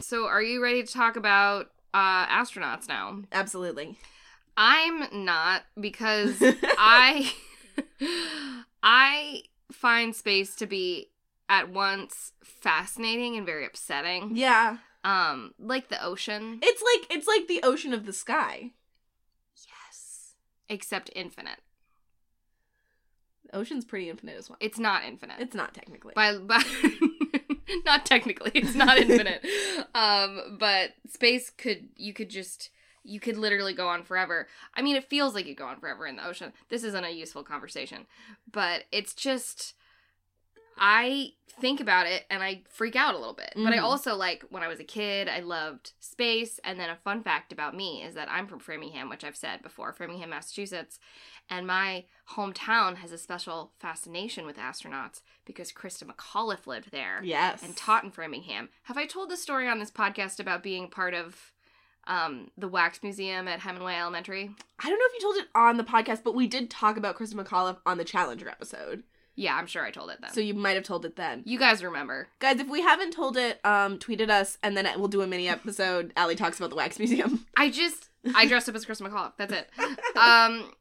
So, 0.00 0.26
are 0.26 0.42
you 0.42 0.62
ready 0.62 0.82
to 0.82 0.92
talk 0.92 1.16
about 1.16 1.70
uh, 1.92 2.26
astronauts 2.26 2.88
now? 2.88 3.22
Absolutely. 3.30 3.98
I'm 4.56 5.24
not 5.24 5.64
because 5.78 6.36
I 6.62 7.32
I 8.82 9.42
find 9.70 10.14
space 10.16 10.54
to 10.56 10.66
be 10.66 11.10
at 11.48 11.70
once 11.70 12.32
fascinating 12.42 13.36
and 13.36 13.44
very 13.44 13.66
upsetting. 13.66 14.32
Yeah. 14.34 14.78
Um, 15.04 15.54
like 15.58 15.88
the 15.88 16.02
ocean. 16.02 16.58
It's 16.62 16.82
like 16.82 17.16
it's 17.16 17.26
like 17.26 17.48
the 17.48 17.60
ocean 17.62 17.92
of 17.92 18.06
the 18.06 18.12
sky. 18.12 18.72
Yes. 19.56 20.34
Except 20.68 21.10
infinite. 21.14 21.60
The 23.50 23.56
ocean's 23.56 23.84
pretty 23.84 24.08
infinite 24.10 24.36
as 24.36 24.48
well. 24.48 24.56
It's 24.60 24.78
not 24.78 25.04
infinite. 25.04 25.36
It's 25.40 25.54
not 25.54 25.74
technically. 25.74 26.12
by 26.14 26.36
by 26.38 26.62
not 27.84 28.06
technically 28.06 28.52
it's 28.54 28.74
not 28.74 28.96
infinite 28.98 29.44
um 29.94 30.56
but 30.58 30.90
space 31.08 31.50
could 31.50 31.88
you 31.96 32.12
could 32.12 32.30
just 32.30 32.70
you 33.04 33.18
could 33.20 33.36
literally 33.36 33.72
go 33.72 33.88
on 33.88 34.02
forever 34.04 34.46
i 34.74 34.82
mean 34.82 34.94
it 34.96 35.04
feels 35.04 35.34
like 35.34 35.46
you 35.46 35.54
go 35.54 35.66
on 35.66 35.78
forever 35.78 36.06
in 36.06 36.16
the 36.16 36.26
ocean 36.26 36.52
this 36.68 36.84
isn't 36.84 37.04
a 37.04 37.10
useful 37.10 37.42
conversation 37.42 38.06
but 38.50 38.84
it's 38.92 39.14
just 39.14 39.74
i 40.76 41.30
think 41.60 41.80
about 41.80 42.06
it 42.06 42.24
and 42.28 42.42
i 42.42 42.62
freak 42.68 42.94
out 42.96 43.14
a 43.14 43.18
little 43.18 43.32
bit 43.34 43.52
but 43.56 43.72
i 43.72 43.78
Mhm. 43.78 43.82
also 43.82 44.14
like 44.14 44.44
when 44.50 44.62
i 44.62 44.68
was 44.68 44.78
a 44.80 44.84
kid 44.84 45.26
i 45.28 45.40
loved 45.40 45.92
space 46.00 46.60
and 46.64 46.78
then 46.78 46.90
a 46.90 46.96
fun 46.96 47.22
fact 47.22 47.50
about 47.52 47.74
me 47.74 48.02
is 48.02 48.14
that 48.14 48.30
i'm 48.30 48.46
from 48.46 48.58
framingham 48.58 49.08
which 49.08 49.24
i've 49.24 49.36
said 49.36 49.62
before 49.62 49.92
framingham 49.92 50.30
massachusetts 50.30 50.98
and 51.48 51.66
my 51.66 52.04
hometown 52.34 52.96
has 52.96 53.12
a 53.12 53.18
special 53.18 53.72
fascination 53.78 54.44
with 54.46 54.56
astronauts 54.58 55.22
because 55.44 55.70
Christa 55.72 56.02
McAuliffe 56.02 56.66
lived 56.66 56.90
there 56.90 57.20
yes. 57.22 57.62
and 57.62 57.76
taught 57.76 58.02
in 58.02 58.10
Framingham. 58.10 58.68
Have 58.82 58.98
I 58.98 59.06
told 59.06 59.30
the 59.30 59.36
story 59.36 59.68
on 59.68 59.78
this 59.78 59.92
podcast 59.92 60.40
about 60.40 60.64
being 60.64 60.88
part 60.88 61.14
of 61.14 61.52
um, 62.08 62.50
the 62.58 62.66
Wax 62.66 63.00
Museum 63.04 63.46
at 63.46 63.60
Hemenway 63.60 63.96
Elementary? 64.00 64.50
I 64.80 64.88
don't 64.90 64.98
know 64.98 65.04
if 65.06 65.14
you 65.14 65.20
told 65.20 65.36
it 65.36 65.46
on 65.54 65.76
the 65.76 65.84
podcast, 65.84 66.24
but 66.24 66.34
we 66.34 66.48
did 66.48 66.68
talk 66.68 66.96
about 66.96 67.16
Christa 67.16 67.34
McAuliffe 67.34 67.78
on 67.86 67.96
the 67.96 68.04
Challenger 68.04 68.48
episode. 68.48 69.04
Yeah, 69.36 69.54
I'm 69.54 69.66
sure 69.66 69.84
I 69.84 69.90
told 69.90 70.10
it 70.10 70.18
then. 70.20 70.32
So 70.32 70.40
you 70.40 70.54
might 70.54 70.76
have 70.76 70.84
told 70.84 71.04
it 71.04 71.16
then. 71.16 71.42
you 71.44 71.58
guys 71.58 71.84
remember. 71.84 72.28
Guys, 72.38 72.58
if 72.58 72.68
we 72.68 72.80
haven't 72.82 73.12
told 73.12 73.36
it, 73.36 73.60
um, 73.64 73.98
tweet 73.98 74.20
at 74.22 74.30
us 74.30 74.56
and 74.62 74.76
then 74.76 74.88
we'll 74.98 75.08
do 75.08 75.20
a 75.22 75.26
mini 75.26 75.46
episode. 75.48 76.12
Allie 76.16 76.36
talks 76.36 76.58
about 76.58 76.70
the 76.70 76.76
Wax 76.76 76.98
Museum. 76.98 77.46
I 77.56 77.70
just 77.70 78.08
I 78.34 78.46
dressed 78.46 78.68
up 78.68 78.74
as 78.74 78.84
Chris 78.86 79.00
McAuliffe. 79.00 79.32
That's 79.36 79.52
it. 79.52 79.70
Um, 80.16 80.72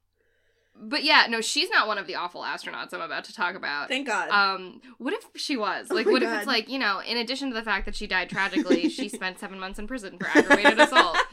but 0.77 1.03
yeah, 1.03 1.27
no, 1.29 1.41
she's 1.41 1.69
not 1.69 1.87
one 1.87 1.97
of 1.97 2.07
the 2.07 2.15
awful 2.15 2.41
astronauts 2.41 2.93
I'm 2.93 3.01
about 3.01 3.23
to 3.25 3.33
talk 3.33 3.55
about. 3.55 3.87
Thank 3.87 4.07
God. 4.07 4.29
Um, 4.29 4.81
what 4.97 5.13
if 5.13 5.25
she 5.35 5.55
was? 5.57 5.87
Oh 5.91 5.95
Like, 5.95 6.05
my 6.05 6.11
what 6.13 6.23
if 6.23 6.29
it's 6.29 6.47
like, 6.47 6.69
you 6.69 6.79
know, 6.79 6.99
in 6.99 7.17
addition 7.17 7.49
to 7.49 7.53
the 7.55 7.63
fact 7.63 7.85
that 7.85 7.95
she 7.95 8.07
died 8.07 8.29
tragically, 8.29 8.89
she 8.89 9.07
spent 9.09 9.39
seven 9.39 9.59
months 9.59 9.79
in 9.79 9.87
prison 9.87 10.17
for 10.17 10.27
aggravated 10.27 10.79
assault. 10.79 11.17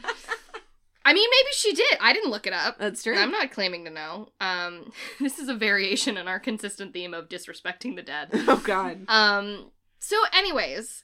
I 1.05 1.13
mean, 1.13 1.29
maybe 1.29 1.49
she 1.53 1.73
did. 1.73 1.97
I 1.99 2.13
didn't 2.13 2.31
look 2.31 2.47
it 2.47 2.53
up. 2.53 2.77
That's 2.79 3.03
true. 3.03 3.17
I'm 3.17 3.31
not 3.31 3.51
claiming 3.51 3.85
to 3.85 3.91
know. 3.91 4.29
Um, 4.39 4.91
this 5.19 5.39
is 5.39 5.49
a 5.49 5.53
variation 5.53 6.17
in 6.17 6.27
our 6.27 6.39
consistent 6.39 6.93
theme 6.93 7.13
of 7.13 7.29
disrespecting 7.29 7.95
the 7.95 8.01
dead. 8.01 8.29
oh 8.33 8.61
God. 8.63 9.05
Um, 9.07 9.71
so, 9.99 10.17
anyways, 10.33 11.03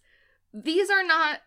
these 0.53 0.89
are 0.89 1.03
not, 1.03 1.41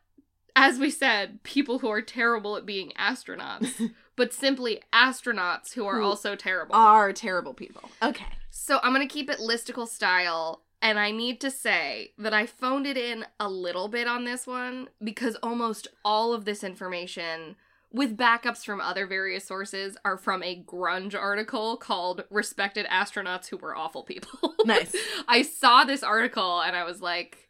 as 0.55 0.79
we 0.79 0.91
said, 0.91 1.43
people 1.43 1.79
who 1.79 1.89
are 1.89 2.03
terrible 2.03 2.57
at 2.57 2.67
being 2.67 2.93
astronauts, 2.99 3.91
but 4.17 4.35
simply 4.35 4.83
astronauts 4.93 5.73
who 5.73 5.87
are 5.87 5.99
Who 5.99 6.05
also 6.05 6.37
terrible. 6.37 6.75
Are 6.75 7.13
terrible 7.13 7.55
people. 7.55 7.91
Okay. 8.03 8.27
So 8.51 8.81
I'm 8.83 8.95
going 8.95 9.07
to 9.07 9.13
keep 9.13 9.31
it 9.31 9.39
listicle 9.39 9.89
style. 9.89 10.63
And 10.83 10.99
I 10.99 11.13
need 11.13 11.41
to 11.43 11.51
say 11.51 12.13
that 12.19 12.35
I 12.35 12.45
phoned 12.45 12.87
it 12.87 12.97
in 12.97 13.25
a 13.39 13.49
little 13.49 13.87
bit 13.87 14.09
on 14.09 14.25
this 14.25 14.49
one 14.49 14.89
because 15.03 15.37
almost 15.37 15.87
all 16.05 16.35
of 16.35 16.45
this 16.45 16.65
information, 16.65 17.55
with 17.93 18.17
backups 18.17 18.65
from 18.65 18.81
other 18.81 19.07
various 19.07 19.45
sources, 19.45 19.97
are 20.05 20.17
from 20.17 20.43
a 20.43 20.63
grunge 20.63 21.15
article 21.15 21.77
called 21.77 22.25
Respected 22.31 22.87
Astronauts 22.87 23.49
Who 23.49 23.57
Were 23.59 23.77
Awful 23.77 24.03
People. 24.03 24.55
Nice. 24.65 24.95
I 25.27 25.43
saw 25.43 25.83
this 25.85 26.03
article 26.05 26.61
and 26.61 26.77
I 26.77 26.85
was 26.85 27.01
like, 27.03 27.49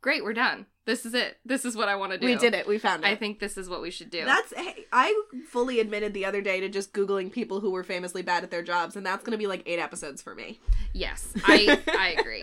great, 0.00 0.24
we're 0.24 0.32
done. 0.34 0.66
This 0.86 1.06
is 1.06 1.14
it. 1.14 1.36
This 1.44 1.64
is 1.64 1.76
what 1.76 1.88
I 1.88 1.94
want 1.96 2.12
to 2.12 2.18
do. 2.18 2.26
We 2.26 2.34
did 2.34 2.52
it. 2.54 2.66
We 2.66 2.78
found 2.78 3.04
it. 3.04 3.06
I 3.06 3.14
think 3.14 3.38
this 3.38 3.56
is 3.56 3.68
what 3.68 3.80
we 3.82 3.90
should 3.90 4.10
do. 4.10 4.24
That's 4.24 4.52
hey, 4.56 4.86
I 4.92 5.14
fully 5.48 5.78
admitted 5.80 6.14
the 6.14 6.24
other 6.24 6.40
day 6.40 6.58
to 6.60 6.68
just 6.68 6.92
googling 6.92 7.30
people 7.30 7.60
who 7.60 7.70
were 7.70 7.84
famously 7.84 8.22
bad 8.22 8.42
at 8.42 8.50
their 8.50 8.62
jobs, 8.62 8.96
and 8.96 9.04
that's 9.06 9.22
gonna 9.22 9.36
be 9.36 9.46
like 9.46 9.62
eight 9.66 9.78
episodes 9.78 10.20
for 10.22 10.34
me. 10.34 10.58
yes, 10.94 11.32
I 11.44 11.78
I 11.88 12.16
agree. 12.18 12.42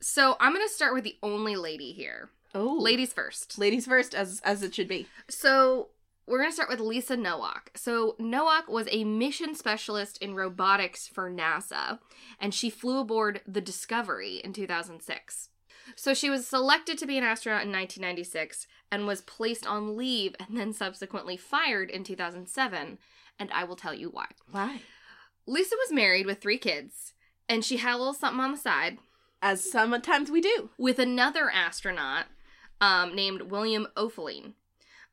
So 0.00 0.36
I'm 0.40 0.52
gonna 0.52 0.68
start 0.68 0.94
with 0.94 1.04
the 1.04 1.16
only 1.22 1.56
lady 1.56 1.92
here. 1.92 2.30
Oh, 2.54 2.78
Ladies 2.80 3.12
first. 3.12 3.58
ladies 3.58 3.86
first, 3.86 4.14
as 4.14 4.40
as 4.44 4.62
it 4.62 4.74
should 4.74 4.88
be. 4.88 5.06
So 5.28 5.88
we're 6.30 6.38
going 6.38 6.50
to 6.50 6.54
start 6.54 6.68
with 6.70 6.78
Lisa 6.80 7.16
Nowak. 7.16 7.72
So 7.74 8.14
Nowak 8.20 8.68
was 8.68 8.86
a 8.90 9.02
mission 9.04 9.54
specialist 9.54 10.16
in 10.18 10.34
robotics 10.34 11.08
for 11.08 11.30
NASA, 11.30 11.98
and 12.38 12.54
she 12.54 12.70
flew 12.70 13.00
aboard 13.00 13.40
the 13.46 13.60
Discovery 13.60 14.36
in 14.44 14.52
2006. 14.52 15.48
So 15.96 16.14
she 16.14 16.30
was 16.30 16.46
selected 16.46 16.98
to 16.98 17.06
be 17.06 17.18
an 17.18 17.24
astronaut 17.24 17.62
in 17.62 17.72
1996 17.72 18.68
and 18.92 19.06
was 19.06 19.22
placed 19.22 19.66
on 19.66 19.96
leave 19.96 20.36
and 20.38 20.56
then 20.56 20.72
subsequently 20.72 21.36
fired 21.36 21.90
in 21.90 22.04
2007, 22.04 22.98
and 23.38 23.50
I 23.52 23.64
will 23.64 23.76
tell 23.76 23.94
you 23.94 24.08
why. 24.08 24.26
Why? 24.50 24.82
Lisa 25.46 25.74
was 25.84 25.92
married 25.92 26.26
with 26.26 26.40
three 26.40 26.58
kids, 26.58 27.12
and 27.48 27.64
she 27.64 27.78
had 27.78 27.96
a 27.96 27.98
little 27.98 28.14
something 28.14 28.40
on 28.40 28.52
the 28.52 28.58
side 28.58 28.98
As 29.42 29.68
sometimes 29.68 30.30
we 30.30 30.40
do. 30.40 30.70
with 30.78 31.00
another 31.00 31.50
astronaut 31.50 32.26
um, 32.80 33.16
named 33.16 33.42
William 33.42 33.88
Oefelein. 33.96 34.52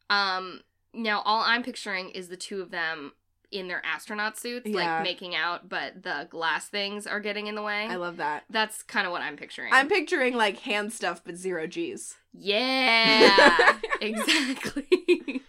Um, 0.09 0.61
now, 0.97 1.21
all 1.25 1.41
I'm 1.41 1.63
picturing 1.63 2.09
is 2.09 2.27
the 2.27 2.37
two 2.37 2.61
of 2.61 2.71
them 2.71 3.13
in 3.49 3.69
their 3.69 3.81
astronaut 3.85 4.37
suits, 4.37 4.67
Yeah. 4.69 4.95
like 4.95 5.03
making 5.03 5.33
out, 5.33 5.69
but 5.69 6.03
the 6.03 6.27
glass 6.29 6.67
things 6.67 7.07
are 7.07 7.21
getting 7.21 7.47
in 7.47 7.55
the 7.55 7.61
way. 7.61 7.85
I 7.87 7.95
love 7.95 8.17
that. 8.17 8.43
That's 8.49 8.83
kind 8.83 9.05
of 9.07 9.13
what 9.13 9.21
I'm 9.21 9.37
picturing. 9.37 9.71
I'm 9.71 9.87
picturing 9.87 10.35
like 10.35 10.59
hand 10.59 10.91
stuff, 10.91 11.21
but 11.23 11.37
zero 11.37 11.65
G's. 11.67 12.15
yeah, 12.33 13.77
exactly. 14.01 15.43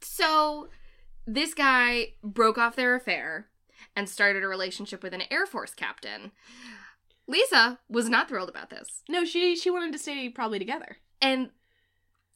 so, 0.00 0.68
this 1.26 1.52
guy 1.54 2.12
broke 2.22 2.56
off 2.58 2.76
their 2.76 2.94
affair 2.94 3.48
and 3.94 4.08
started 4.08 4.42
a 4.42 4.48
relationship 4.48 5.02
with 5.02 5.12
an 5.12 5.22
Air 5.30 5.44
Force 5.46 5.74
captain. 5.74 6.32
Lisa 7.26 7.80
was 7.88 8.08
not 8.08 8.28
thrilled 8.28 8.48
about 8.48 8.70
this. 8.70 9.02
No, 9.08 9.24
she 9.24 9.56
she 9.56 9.68
wanted 9.70 9.92
to 9.92 9.98
stay 9.98 10.28
probably 10.28 10.58
together. 10.58 10.98
And 11.20 11.50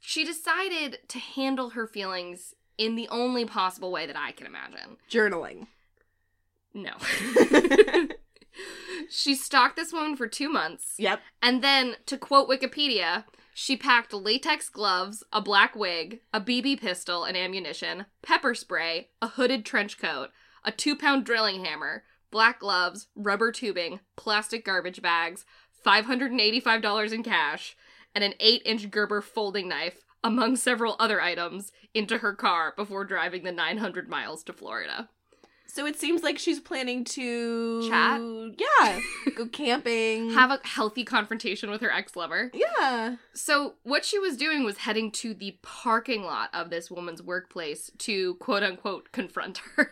she 0.01 0.25
decided 0.25 0.99
to 1.09 1.19
handle 1.19 1.71
her 1.71 1.87
feelings 1.87 2.55
in 2.79 2.97
the 2.97 3.09
only 3.09 3.45
possible 3.45 3.93
way 3.93 4.07
that 4.07 4.17
I 4.17 4.33
can 4.33 4.47
imagine. 4.47 4.97
Journaling. 5.11 5.67
No. 6.73 6.93
she 9.11 9.35
stalked 9.35 9.77
this 9.77 9.93
woman 9.93 10.17
for 10.17 10.27
two 10.27 10.49
months, 10.49 10.95
Yep. 10.99 11.21
and 11.43 11.63
then, 11.63 11.97
to 12.07 12.17
quote 12.17 12.49
Wikipedia, 12.49 13.25
she 13.53 13.77
packed 13.77 14.13
latex 14.13 14.69
gloves, 14.69 15.23
a 15.33 15.41
black 15.41 15.75
wig, 15.77 16.21
a 16.33 16.41
BB 16.41 16.81
pistol 16.81 17.25
and 17.25 17.37
ammunition, 17.37 18.07
pepper 18.23 18.55
spray, 18.55 19.09
a 19.21 19.29
hooded 19.29 19.65
trench 19.67 19.99
coat, 19.99 20.31
a 20.65 20.73
two 20.73 20.97
pound 20.97 21.25
drilling 21.27 21.65
hammer, 21.65 22.05
black 22.31 22.61
gloves, 22.61 23.09
rubber 23.15 23.51
tubing, 23.53 24.01
plastic 24.17 24.65
garbage 24.65 25.03
bags, 25.03 25.45
$585 25.85 27.13
in 27.13 27.23
cash, 27.23 27.77
and 28.15 28.25
an 28.25 28.35
8 28.41 28.63
inch 28.65 28.91
Gerber 28.91 29.21
folding 29.21 29.69
knife, 29.69 30.05
among 30.23 30.57
several 30.57 30.97
other 30.99 31.21
items, 31.21 31.73
into 31.95 32.19
her 32.19 32.35
car 32.35 32.75
before 32.77 33.05
driving 33.05 33.45
the 33.45 33.53
900 33.53 34.09
miles 34.09 34.45
to 34.45 34.53
Florida. 34.53 35.09
So 35.73 35.87
it 35.87 35.99
seems 35.99 36.23
like 36.25 36.39
she's 36.39 36.59
planning 36.59 37.05
to 37.05 37.89
Chat? 37.89 38.21
Yeah. 38.59 39.01
Go 39.37 39.47
camping. 39.47 40.31
Have 40.33 40.51
a 40.51 40.59
healthy 40.67 41.05
confrontation 41.05 41.71
with 41.71 41.81
her 41.81 41.93
ex 41.93 42.17
lover. 42.17 42.51
yeah. 42.53 43.17
So, 43.35 43.75
what 43.85 44.05
she 44.05 44.19
was 44.19 44.37
doing 44.37 44.65
was 44.65 44.79
heading 44.79 45.13
to 45.13 45.33
the 45.33 45.57
parking 45.63 46.25
lot 46.25 46.51
of 46.53 46.71
this 46.71 46.91
woman's 46.91 47.23
workplace 47.23 47.91
to 47.99 48.35
quote 48.35 48.63
unquote 48.65 49.13
confront 49.13 49.59
her. 49.77 49.91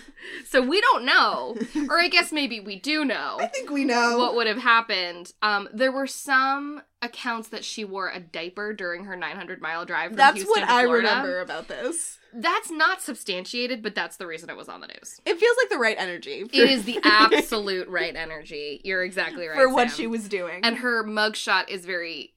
so, 0.48 0.60
we 0.60 0.80
don't 0.80 1.04
know, 1.04 1.56
or 1.88 2.00
I 2.00 2.08
guess 2.08 2.32
maybe 2.32 2.58
we 2.58 2.78
do 2.80 3.04
know. 3.04 3.36
I 3.40 3.46
think 3.46 3.70
we 3.70 3.84
know. 3.84 4.18
what 4.18 4.34
would 4.34 4.48
have 4.48 4.58
happened. 4.58 5.32
Um, 5.42 5.68
there 5.72 5.92
were 5.92 6.06
some 6.08 6.82
accounts 7.02 7.48
that 7.48 7.64
she 7.64 7.84
wore 7.84 8.10
a 8.10 8.20
diaper 8.20 8.72
during 8.74 9.04
her 9.04 9.16
900 9.16 9.60
mile 9.62 9.84
drive 9.86 10.10
from 10.10 10.16
That's 10.16 10.36
Houston 10.36 10.50
what 10.62 10.66
to 10.66 10.72
I 10.72 10.82
Florida. 10.84 11.08
remember 11.08 11.40
about 11.40 11.68
this. 11.68 12.18
That's 12.32 12.70
not 12.70 13.00
substantiated, 13.02 13.82
but 13.82 13.94
that's 13.94 14.16
the 14.16 14.26
reason 14.26 14.50
it 14.50 14.56
was 14.56 14.68
on 14.68 14.80
the 14.80 14.86
news. 14.86 15.20
It 15.26 15.38
feels 15.38 15.56
like 15.62 15.68
the 15.70 15.78
right 15.78 15.96
energy. 15.98 16.44
For, 16.44 16.54
It 16.56 16.70
is 16.70 16.84
the 16.84 17.00
absolute 17.04 17.88
right 17.88 18.14
energy. 18.14 18.80
You're 18.84 19.02
exactly 19.02 19.46
right 19.48 19.56
for 19.56 19.68
what 19.72 19.88
Sam. 19.90 19.96
she 19.96 20.06
was 20.06 20.28
doing. 20.28 20.60
And 20.64 20.76
her 20.78 21.02
mugshot 21.04 21.68
is 21.68 21.84
very 21.84 22.32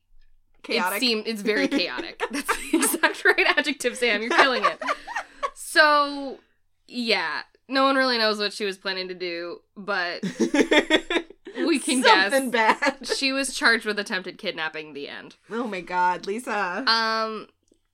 chaotic. 0.63 0.97
It 0.97 0.99
seemed 0.99 1.27
it's 1.27 1.41
very 1.41 1.67
chaotic. 1.79 2.21
That's 2.31 2.47
the 2.71 2.77
exact 2.77 3.23
right 3.25 3.45
adjective, 3.57 3.97
Sam. 3.97 4.21
You're 4.21 4.31
killing 4.31 4.63
it. 4.65 4.81
So 5.53 6.39
yeah, 6.87 7.41
no 7.67 7.83
one 7.83 7.95
really 7.95 8.17
knows 8.17 8.39
what 8.39 8.53
she 8.53 8.65
was 8.65 8.77
planning 8.77 9.07
to 9.09 9.13
do, 9.13 9.59
but 9.77 10.23
we 11.57 11.79
can 11.79 12.03
Something 12.03 12.51
guess. 12.51 12.79
bad. 12.79 13.07
She 13.07 13.31
was 13.31 13.53
charged 13.55 13.85
with 13.85 13.99
attempted 13.99 14.37
kidnapping. 14.37 14.93
The 14.93 15.07
end. 15.07 15.35
Oh 15.51 15.67
my 15.67 15.81
god, 15.81 16.25
Lisa. 16.25 16.83
Um. 16.87 17.47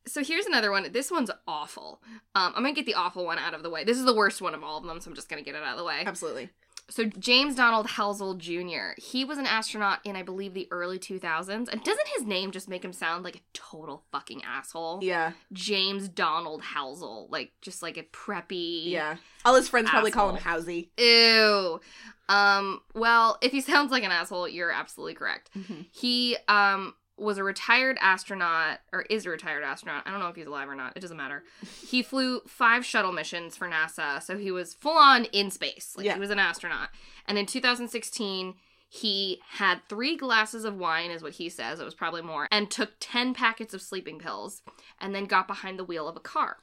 So 0.10 0.24
here's 0.24 0.45
another 0.45 0.72
one. 0.72 0.91
This 0.91 1.12
one's 1.12 1.32
awful. 1.47 2.01
Um, 2.36 2.53
I'm 2.55 2.64
gonna 2.64 2.74
get 2.74 2.86
the 2.86 2.95
awful 2.95 3.26
one 3.26 3.38
out 3.38 3.53
of 3.53 3.64
the 3.64 3.70
way. 3.70 3.84
This 3.84 3.97
is 3.97 4.05
the 4.05 4.14
worst 4.16 4.41
one 4.41 4.53
of 4.53 4.64
all 4.64 4.78
of 4.78 4.84
them, 4.86 4.99
so 4.99 5.10
I'm 5.10 5.16
just 5.16 5.30
gonna 5.30 5.41
get 5.43 5.55
it 5.55 5.64
out 5.64 5.74
of 5.74 5.78
the 5.78 5.86
way. 5.86 6.03
Absolutely. 6.05 6.49
So 6.89 7.05
James 7.05 7.53
Donald 7.55 7.86
Halsell 7.86 8.38
Jr. 8.38 8.99
He 8.99 9.24
was 9.24 9.38
an 9.38 9.45
astronaut 9.45 9.99
in 10.03 10.16
I 10.16 10.24
believe 10.24 10.55
the 10.55 10.68
early 10.72 10.97
2000s, 10.97 11.70
and 11.70 11.84
doesn't 11.84 12.07
his 12.18 12.26
name 12.26 12.51
just 12.51 12.68
make 12.68 12.84
him 12.84 12.93
sound 12.93 13.24
like 13.24 13.36
a 13.36 13.41
total 13.53 14.03
fucking 14.12 14.41
asshole? 14.43 14.99
Yeah. 15.03 15.34
James 15.53 16.10
Donald 16.10 16.64
Halsell, 16.64 17.30
like 17.30 17.51
just 17.62 17.84
like 17.84 17.97
a 17.97 18.03
preppy. 18.03 18.89
Yeah. 18.89 19.18
All 19.45 19.55
his 19.55 19.70
friends 19.70 19.89
probably 19.89 20.12
call 20.12 20.30
him 20.30 20.38
Asshole. 20.38 20.64
Housey. 20.64 20.89
Ew. 20.97 21.80
Um. 22.28 22.82
Well, 22.95 23.38
if 23.41 23.51
he 23.51 23.62
sounds 23.62 23.91
like 23.91 24.03
an 24.03 24.12
asshole, 24.12 24.47
you're 24.47 24.72
absolutely 24.72 25.14
correct. 25.14 25.51
He 25.91 26.38
um 26.47 26.95
was 27.20 27.38
a 27.38 27.43
retired 27.43 27.97
astronaut 28.01 28.80
or 28.93 29.01
is 29.03 29.26
a 29.26 29.30
retired 29.30 29.63
astronaut. 29.63 30.03
I 30.05 30.11
don't 30.11 30.20
know 30.20 30.28
if 30.28 30.36
he's 30.36 30.47
alive 30.47 30.70
or 30.70 30.76
not. 30.76 30.93
It 30.95 30.99
doesn't 31.01 31.17
matter. 31.17 31.43
He 31.88 32.01
flew 32.03 32.41
five 32.47 32.86
shuttle 32.86 33.11
missions 33.11 33.57
for 33.57 33.67
NASA, 33.67 34.22
so 34.22 34.38
he 34.38 34.51
was 34.51 34.74
full 34.76 34.97
on 34.97 35.26
in 35.26 35.49
space. 35.51 35.93
Like 35.97 36.05
Yeah. 36.05 36.13
he 36.13 36.20
was 36.20 36.30
an 36.30 36.39
astronaut. 36.39 36.89
And 37.28 37.38
in 37.38 37.45
2016, 37.47 38.55
he 38.88 39.39
had 39.49 39.82
three 39.89 40.15
glasses 40.17 40.65
of 40.65 40.78
wine, 40.78 41.11
is 41.11 41.22
what 41.24 41.34
he 41.34 41.49
says. 41.49 41.80
It 41.80 41.86
was 41.86 41.93
probably 41.95 42.22
more, 42.22 42.47
and 42.51 42.70
took 42.72 42.91
10 42.99 43.34
packets 43.34 43.74
of 43.74 43.82
sleeping 43.82 44.17
pills, 44.20 44.61
and 44.99 45.13
then 45.13 45.26
got 45.26 45.47
behind 45.47 45.78
the 45.78 45.84
wheel 45.84 46.07
of 46.07 46.15
a 46.15 46.20
car. 46.22 46.57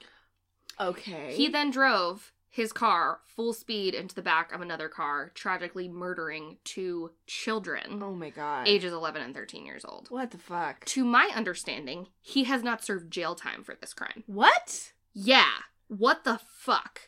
Okay. 0.81 1.35
He 1.35 1.49
then 1.49 1.71
drove 1.71 2.33
his 2.57 2.73
car 2.73 3.21
full 3.27 3.53
speed 3.53 3.95
into 3.95 4.15
the 4.15 4.23
back 4.23 4.51
of 4.53 4.63
another 4.63 4.89
car, 4.89 5.31
tragically 5.35 5.89
murdering 5.89 6.57
two 6.65 7.11
children, 7.27 8.03
Oh 8.03 8.15
my 8.15 8.31
god. 8.31 8.67
ages 8.67 8.95
11 8.95 9.21
and 9.21 9.35
13 9.35 9.67
years 9.67 9.85
old. 9.85 10.07
What 10.09 10.31
the 10.31 10.39
fuck? 10.39 10.85
To 10.87 11.05
my 11.05 11.31
understanding, 11.35 12.07
he 12.23 12.45
has 12.45 12.63
not 12.63 12.83
served 12.83 13.11
jail 13.11 13.35
time 13.35 13.63
for 13.63 13.75
this 13.79 13.93
crime. 13.93 14.25
What? 14.27 14.93
Yeah. 15.13 15.53
What 15.89 16.25
the 16.25 16.41
fuck? 16.47 17.03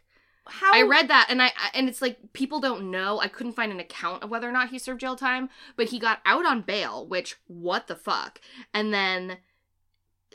How? 0.46 0.72
I 0.74 0.82
read 0.82 1.09
that 1.09 1.26
and 1.30 1.42
I 1.42 1.51
and 1.74 1.88
it's 1.88 2.01
like 2.03 2.32
people 2.32 2.61
don't 2.61 2.90
know. 2.90 3.18
I 3.20 3.28
couldn't 3.28 3.53
find 3.53 3.70
an 3.72 3.80
account 3.80 4.22
of 4.22 4.30
whether 4.30 4.49
or 4.49 4.53
not 4.53 4.70
he 4.70 4.78
served 4.78 5.01
jail 5.01 5.16
time, 5.16 5.51
but 5.76 5.88
he 5.88 5.99
got 5.99 6.20
out 6.24 6.46
on 6.46 6.62
bail, 6.62 7.07
which 7.07 7.36
what 7.46 7.86
the 7.86 7.96
fuck? 7.96 8.40
And 8.72 8.92
then 8.92 9.38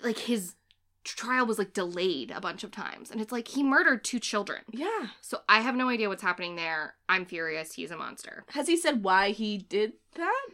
like 0.04 0.20
his 0.20 0.56
trial 1.04 1.46
was 1.46 1.58
like 1.58 1.74
delayed 1.74 2.32
a 2.32 2.42
bunch 2.42 2.64
of 2.64 2.72
times. 2.72 3.12
And 3.12 3.20
it's 3.22 3.32
like 3.32 3.48
he 3.50 3.64
murdered 3.64 4.04
two 4.04 4.20
children. 4.20 4.62
Yeah. 4.72 5.08
So 5.22 5.42
I 5.50 5.62
have 5.62 5.76
no 5.76 5.90
idea 5.90 6.10
what's 6.10 6.22
happening 6.24 6.56
there. 6.56 6.96
I'm 7.10 7.26
furious. 7.26 7.74
He's 7.74 7.92
a 7.92 7.98
monster. 7.98 8.46
Has 8.50 8.68
he 8.68 8.78
said 8.78 9.04
why 9.04 9.32
he 9.32 9.58
did 9.58 9.94
that? 10.16 10.46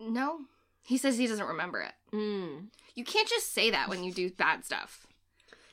No. 0.00 0.40
He 0.82 0.98
says 0.98 1.16
he 1.16 1.26
doesn't 1.26 1.46
remember 1.46 1.80
it. 1.80 1.92
Mm. 2.12 2.66
You 2.94 3.04
can't 3.04 3.28
just 3.28 3.52
say 3.52 3.70
that 3.70 3.88
when 3.88 4.04
you 4.04 4.12
do 4.12 4.30
bad 4.30 4.64
stuff. 4.64 5.06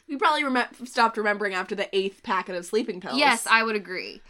We 0.07 0.17
probably 0.17 0.43
rem- 0.43 0.65
stopped 0.85 1.17
remembering 1.17 1.53
after 1.53 1.75
the 1.75 1.93
eighth 1.95 2.23
packet 2.23 2.55
of 2.55 2.65
sleeping 2.65 2.99
pills. 3.01 3.17
Yes, 3.17 3.47
I 3.47 3.63
would 3.63 3.75
agree. 3.75 4.21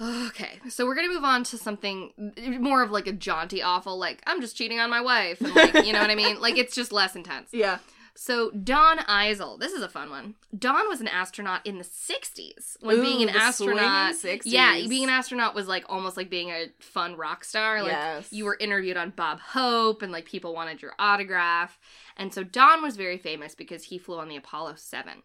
Okay, 0.00 0.60
so 0.70 0.86
we're 0.86 0.94
gonna 0.94 1.08
move 1.08 1.24
on 1.24 1.44
to 1.44 1.58
something 1.58 2.12
more 2.58 2.82
of 2.82 2.90
like 2.90 3.06
a 3.06 3.12
jaunty, 3.12 3.62
awful, 3.62 3.98
like 3.98 4.22
I'm 4.26 4.40
just 4.40 4.56
cheating 4.56 4.80
on 4.80 4.88
my 4.88 5.00
wife, 5.02 5.40
and 5.42 5.54
like 5.54 5.84
you 5.86 5.92
know 5.92 6.00
what 6.00 6.10
I 6.10 6.14
mean. 6.14 6.40
Like 6.40 6.56
it's 6.56 6.74
just 6.74 6.92
less 6.92 7.14
intense. 7.16 7.50
Yeah. 7.52 7.78
So 8.22 8.50
Don 8.50 8.98
Eisel, 8.98 9.58
this 9.58 9.72
is 9.72 9.82
a 9.82 9.88
fun 9.88 10.10
one. 10.10 10.34
Don 10.58 10.90
was 10.90 11.00
an 11.00 11.08
astronaut 11.08 11.64
in 11.66 11.78
the 11.78 11.84
'60s 11.84 12.76
when 12.80 12.98
Ooh, 12.98 13.02
being 13.02 13.22
an 13.22 13.30
astronaut. 13.34 14.12
60s. 14.12 14.42
Yeah, 14.44 14.74
being 14.90 15.04
an 15.04 15.08
astronaut 15.08 15.54
was 15.54 15.66
like 15.68 15.86
almost 15.88 16.18
like 16.18 16.28
being 16.28 16.50
a 16.50 16.66
fun 16.80 17.16
rock 17.16 17.44
star. 17.44 17.82
Like 17.82 17.92
Yes. 17.92 18.30
you 18.30 18.44
were 18.44 18.58
interviewed 18.60 18.98
on 18.98 19.14
Bob 19.16 19.40
Hope, 19.40 20.02
and 20.02 20.12
like 20.12 20.26
people 20.26 20.52
wanted 20.52 20.82
your 20.82 20.92
autograph. 20.98 21.78
And 22.14 22.34
so 22.34 22.44
Don 22.44 22.82
was 22.82 22.98
very 22.98 23.16
famous 23.16 23.54
because 23.54 23.84
he 23.84 23.96
flew 23.96 24.18
on 24.18 24.28
the 24.28 24.36
Apollo 24.36 24.74
Seven. 24.76 25.22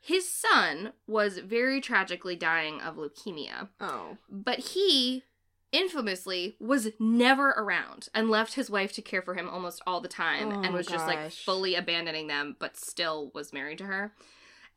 His 0.00 0.30
son 0.32 0.92
was 1.08 1.38
very 1.38 1.80
tragically 1.80 2.36
dying 2.36 2.80
of 2.80 2.94
leukemia, 2.94 3.70
Oh. 3.80 4.16
but 4.30 4.60
he 4.60 5.24
infamously 5.72 6.56
was 6.60 6.88
never 6.98 7.50
around 7.50 8.08
and 8.14 8.30
left 8.30 8.54
his 8.54 8.70
wife 8.70 8.92
to 8.92 9.02
care 9.02 9.22
for 9.22 9.34
him 9.34 9.48
almost 9.48 9.82
all 9.86 10.00
the 10.00 10.08
time 10.08 10.50
and 10.52 10.66
Oh, 10.66 10.72
was 10.72 10.86
just 10.86 11.06
like 11.06 11.30
fully 11.32 11.74
abandoning 11.74 12.28
them 12.28 12.56
but 12.58 12.76
still 12.76 13.30
was 13.34 13.52
married 13.52 13.78
to 13.78 13.84
her 13.84 14.12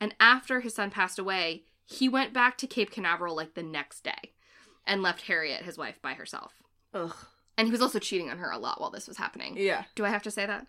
and 0.01 0.15
after 0.19 0.59
his 0.61 0.73
son 0.73 0.89
passed 0.89 1.19
away 1.19 1.63
he 1.85 2.09
went 2.09 2.33
back 2.33 2.57
to 2.57 2.67
cape 2.67 2.91
canaveral 2.91 3.35
like 3.35 3.53
the 3.53 3.63
next 3.63 4.03
day 4.03 4.33
and 4.85 5.01
left 5.03 5.21
harriet 5.27 5.63
his 5.63 5.77
wife 5.77 6.01
by 6.01 6.13
herself 6.13 6.53
Ugh. 6.93 7.15
and 7.57 7.67
he 7.67 7.71
was 7.71 7.81
also 7.81 7.99
cheating 7.99 8.29
on 8.29 8.39
her 8.39 8.49
a 8.51 8.57
lot 8.57 8.81
while 8.81 8.91
this 8.91 9.07
was 9.07 9.17
happening 9.17 9.55
Yeah. 9.57 9.83
do 9.95 10.05
i 10.05 10.09
have 10.09 10.23
to 10.23 10.31
say 10.31 10.45
that 10.47 10.65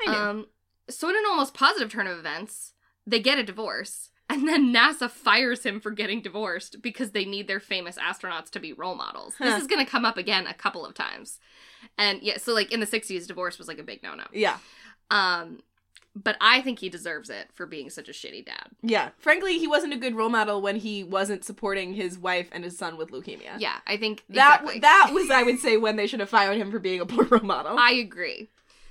I 0.00 0.04
do. 0.06 0.12
um 0.18 0.46
so 0.88 1.08
in 1.10 1.16
an 1.16 1.22
almost 1.28 1.52
positive 1.54 1.90
turn 1.92 2.06
of 2.06 2.18
events 2.18 2.72
they 3.06 3.20
get 3.20 3.38
a 3.38 3.42
divorce 3.44 4.10
and 4.28 4.46
then 4.48 4.72
NASA 4.74 5.10
fires 5.10 5.64
him 5.64 5.80
for 5.80 5.90
getting 5.90 6.20
divorced 6.20 6.82
because 6.82 7.12
they 7.12 7.24
need 7.24 7.48
their 7.48 7.60
famous 7.60 7.96
astronauts 7.96 8.50
to 8.50 8.60
be 8.60 8.72
role 8.72 8.94
models. 8.94 9.34
Huh. 9.38 9.44
This 9.46 9.62
is 9.62 9.66
going 9.66 9.84
to 9.84 9.90
come 9.90 10.04
up 10.04 10.16
again 10.16 10.46
a 10.46 10.54
couple 10.54 10.84
of 10.84 10.94
times. 10.94 11.40
And 11.96 12.20
yeah, 12.22 12.38
so 12.38 12.52
like 12.54 12.72
in 12.72 12.80
the 12.80 12.86
60s 12.86 13.26
divorce 13.26 13.58
was 13.58 13.68
like 13.68 13.78
a 13.78 13.82
big 13.84 14.02
no-no. 14.02 14.24
yeah. 14.32 14.58
Um 15.10 15.60
but 16.16 16.36
I 16.40 16.62
think 16.62 16.80
he 16.80 16.88
deserves 16.88 17.30
it 17.30 17.48
for 17.54 17.64
being 17.64 17.90
such 17.90 18.08
a 18.08 18.12
shitty 18.12 18.44
dad. 18.44 18.70
Yeah. 18.82 19.10
Frankly, 19.18 19.56
he 19.58 19.68
wasn't 19.68 19.92
a 19.92 19.96
good 19.96 20.16
role 20.16 20.30
model 20.30 20.60
when 20.60 20.74
he 20.76 21.04
wasn't 21.04 21.44
supporting 21.44 21.94
his 21.94 22.18
wife 22.18 22.48
and 22.50 22.64
his 22.64 22.76
son 22.76 22.96
with 22.96 23.10
leukemia. 23.12 23.52
Yeah, 23.58 23.76
I 23.86 23.96
think 23.98 24.24
That 24.30 24.62
exactly. 24.62 24.80
that 24.80 25.10
was 25.12 25.30
I 25.30 25.44
would 25.44 25.60
say 25.60 25.76
when 25.76 25.94
they 25.94 26.08
should 26.08 26.18
have 26.18 26.28
fired 26.30 26.56
him 26.56 26.72
for 26.72 26.80
being 26.80 27.00
a 27.00 27.06
poor 27.06 27.24
role 27.24 27.42
model. 27.42 27.76
I 27.78 27.92
agree. 27.92 28.48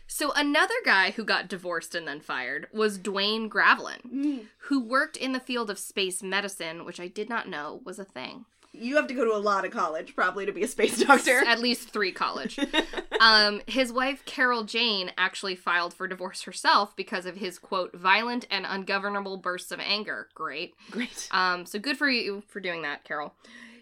So 0.08 0.32
another 0.36 0.74
guy 0.86 1.12
who 1.12 1.24
got 1.26 1.48
divorced 1.50 1.94
and 1.94 2.08
then 2.08 2.22
fired 2.22 2.68
was 2.72 2.98
Duane 2.98 3.50
Graveline, 3.50 4.02
Mm. 4.10 4.46
who 4.60 4.80
worked 4.80 5.18
in 5.18 5.34
the 5.34 5.40
field 5.40 5.70
of 5.70 5.78
space 5.78 6.24
medicine, 6.24 6.86
which 6.86 7.00
I 7.00 7.08
did 7.08 7.28
not 7.30 7.48
know 7.50 7.82
was 7.84 8.00
a 8.00 8.06
thing. 8.06 8.46
You 8.74 8.96
have 8.98 9.08
to 9.08 9.14
go 9.16 9.26
to 9.26 9.34
a 9.36 9.38
lot 9.40 9.66
of 9.66 9.72
college 9.72 10.16
probably 10.16 10.46
to 10.46 10.52
be 10.52 10.62
a 10.64 10.68
space 10.68 11.00
doctor. 11.00 11.44
At 11.46 11.60
least 11.60 11.90
three 11.90 12.12
college. 12.12 12.60
um, 13.20 13.62
his 13.68 13.92
wife 13.92 14.24
Carol 14.26 14.64
Jane 14.66 15.12
actually 15.18 15.56
filed 15.56 15.94
for 15.96 16.08
divorce 16.08 16.44
herself 16.44 16.96
because 16.96 17.26
of 17.26 17.38
his 17.38 17.58
quote 17.58 17.94
violent 17.96 18.46
and 18.52 18.66
ungovernable 18.70 19.38
bursts 19.38 19.72
of 19.72 19.80
anger. 19.80 20.28
Great. 20.36 20.76
Great. 20.92 21.28
Um, 21.32 21.66
so 21.66 21.80
good 21.80 21.98
for 21.98 22.08
you 22.10 22.44
for 22.48 22.60
doing 22.60 22.84
that, 22.84 23.04
Carol. 23.04 23.34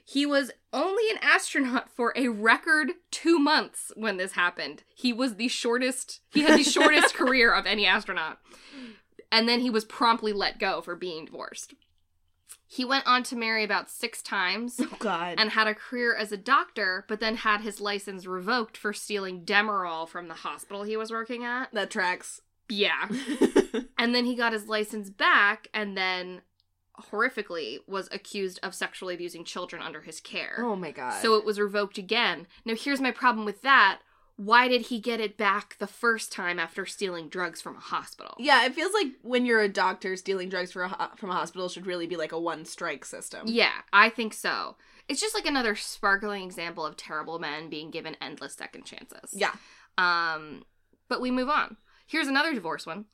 He 0.07 0.25
was 0.25 0.51
only 0.71 1.09
an 1.09 1.17
astronaut 1.21 1.89
for 1.89 2.13
a 2.15 2.27
record 2.27 2.91
two 3.09 3.39
months 3.39 3.91
when 3.95 4.17
this 4.17 4.33
happened. 4.33 4.83
He 4.93 5.11
was 5.11 5.35
the 5.35 5.47
shortest. 5.47 6.21
He 6.31 6.41
had 6.41 6.59
the 6.59 6.63
shortest 6.69 7.15
career 7.15 7.51
of 7.51 7.65
any 7.65 7.87
astronaut, 7.87 8.37
and 9.31 9.49
then 9.49 9.61
he 9.61 9.69
was 9.71 9.83
promptly 9.83 10.31
let 10.31 10.59
go 10.59 10.81
for 10.81 10.95
being 10.95 11.25
divorced. 11.25 11.73
He 12.67 12.85
went 12.85 13.07
on 13.07 13.23
to 13.23 13.35
marry 13.35 13.63
about 13.63 13.89
six 13.89 14.21
times 14.21 14.79
Oh 14.79 14.95
God. 14.99 15.35
and 15.37 15.51
had 15.51 15.67
a 15.67 15.73
career 15.75 16.15
as 16.15 16.31
a 16.31 16.37
doctor, 16.37 17.05
but 17.07 17.19
then 17.19 17.37
had 17.37 17.61
his 17.61 17.79
license 17.81 18.25
revoked 18.27 18.75
for 18.77 18.91
stealing 18.93 19.43
Demerol 19.45 20.07
from 20.09 20.27
the 20.27 20.33
hospital 20.35 20.83
he 20.83 20.97
was 20.97 21.09
working 21.11 21.43
at. 21.43 21.71
that 21.73 21.89
tracks. 21.89 22.41
Yeah. 22.69 23.07
And 23.97 24.13
then 24.15 24.25
he 24.25 24.35
got 24.35 24.53
his 24.53 24.67
license 24.67 25.09
back 25.09 25.67
and 25.73 25.97
then 25.97 26.41
horrifically 27.11 27.79
was 27.87 28.07
accused 28.11 28.59
of 28.63 28.73
sexually 28.73 29.13
abusing 29.13 29.43
children 29.43 29.81
under 29.81 30.01
his 30.01 30.19
care. 30.19 30.55
oh 30.59 30.75
my 30.75 30.91
God. 30.91 31.21
So 31.21 31.35
it 31.35 31.45
was 31.45 31.59
revoked 31.59 31.97
again. 31.97 32.47
Now 32.65 32.75
here's 32.75 33.01
my 33.01 33.11
problem 33.11 33.45
with 33.45 33.61
that. 33.61 33.99
Why 34.37 34.67
did 34.67 34.87
he 34.87 34.99
get 34.99 35.21
it 35.21 35.37
back 35.37 35.77
the 35.79 35.87
first 35.87 36.29
time 36.31 36.59
after 36.59 36.85
stealing 36.85 37.29
drugs 37.29 37.61
from 37.61 37.77
a 37.77 37.79
hospital? 37.79 38.35
yeah, 38.37 38.65
it 38.65 38.75
feels 38.75 38.91
like 38.93 39.13
when 39.21 39.45
you're 39.45 39.61
a 39.61 39.69
doctor, 39.69 40.15
stealing 40.17 40.49
drugs 40.49 40.73
for 40.73 40.83
a, 40.83 40.89
ho- 40.89 41.11
from 41.15 41.29
a 41.29 41.33
hospital 41.33 41.69
should 41.69 41.85
really 41.87 42.05
be 42.05 42.17
like 42.17 42.33
a 42.33 42.39
one 42.39 42.65
strike 42.65 43.05
system. 43.05 43.43
Yeah, 43.45 43.71
I 43.93 44.09
think 44.09 44.33
so. 44.33 44.75
It's 45.07 45.21
just 45.21 45.35
like 45.35 45.45
another 45.45 45.75
sparkling 45.75 46.43
example 46.43 46.85
of 46.85 46.97
terrible 46.97 47.39
men 47.39 47.69
being 47.69 47.91
given 47.91 48.17
endless 48.19 48.55
second 48.55 48.83
chances. 48.83 49.31
Yeah. 49.33 49.53
Um, 49.97 50.63
but 51.07 51.21
we 51.21 51.31
move 51.31 51.47
on. 51.47 51.77
Here's 52.05 52.27
another 52.27 52.53
divorce 52.53 52.85
one. 52.85 53.05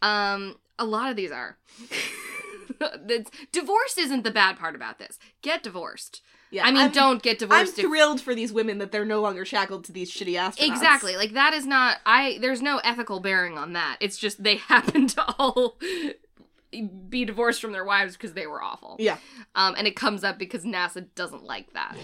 Um, 0.00 0.56
a 0.78 0.84
lot 0.86 1.10
of 1.10 1.16
these 1.16 1.30
are. 1.30 1.58
Divorce 3.52 3.98
isn't 3.98 4.24
the 4.24 4.30
bad 4.30 4.58
part 4.58 4.74
about 4.74 4.98
this. 4.98 5.18
Get 5.42 5.62
divorced. 5.62 6.22
Yeah. 6.50 6.64
I 6.66 6.70
mean, 6.70 6.80
I'm- 6.82 6.90
don't 6.92 7.22
get 7.22 7.38
divorced. 7.38 7.60
I'm 7.60 7.84
if- 7.84 7.88
thrilled 7.90 8.20
for 8.20 8.34
these 8.34 8.52
women 8.52 8.78
that 8.78 8.90
they're 8.92 9.04
no 9.04 9.20
longer 9.20 9.44
shackled 9.44 9.84
to 9.84 9.92
these 9.92 10.10
shitty 10.10 10.34
astronauts. 10.34 10.66
exactly. 10.66 11.16
Like 11.16 11.32
that 11.34 11.54
is 11.54 11.66
not. 11.66 11.98
I. 12.04 12.38
There's 12.40 12.60
no 12.62 12.78
ethical 12.78 13.20
bearing 13.20 13.56
on 13.56 13.72
that. 13.74 13.98
It's 14.00 14.16
just 14.16 14.42
they 14.42 14.56
happen 14.74 15.06
to 15.08 15.24
all 15.38 15.78
be 17.08 17.24
divorced 17.24 17.60
from 17.60 17.72
their 17.72 17.84
wives 17.84 18.16
because 18.16 18.32
they 18.34 18.46
were 18.46 18.62
awful. 18.62 18.96
Yeah. 18.98 19.18
Um, 19.54 19.74
and 19.76 19.86
it 19.86 19.96
comes 19.96 20.22
up 20.24 20.38
because 20.38 20.64
NASA 20.64 21.06
doesn't 21.14 21.42
like 21.44 21.72
that. 21.72 21.96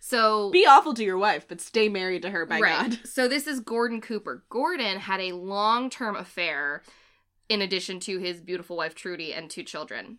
So 0.00 0.50
Be 0.50 0.66
awful 0.66 0.94
to 0.94 1.04
your 1.04 1.18
wife, 1.18 1.46
but 1.46 1.60
stay 1.60 1.88
married 1.88 2.22
to 2.22 2.30
her, 2.30 2.46
by 2.46 2.58
God. 2.60 2.98
So 3.04 3.28
this 3.28 3.46
is 3.46 3.60
Gordon 3.60 4.00
Cooper. 4.00 4.42
Gordon 4.48 4.98
had 4.98 5.20
a 5.20 5.32
long-term 5.32 6.16
affair 6.16 6.82
in 7.50 7.60
addition 7.60 8.00
to 8.00 8.18
his 8.18 8.40
beautiful 8.40 8.76
wife 8.78 8.94
Trudy 8.94 9.34
and 9.34 9.50
two 9.50 9.62
children. 9.62 10.18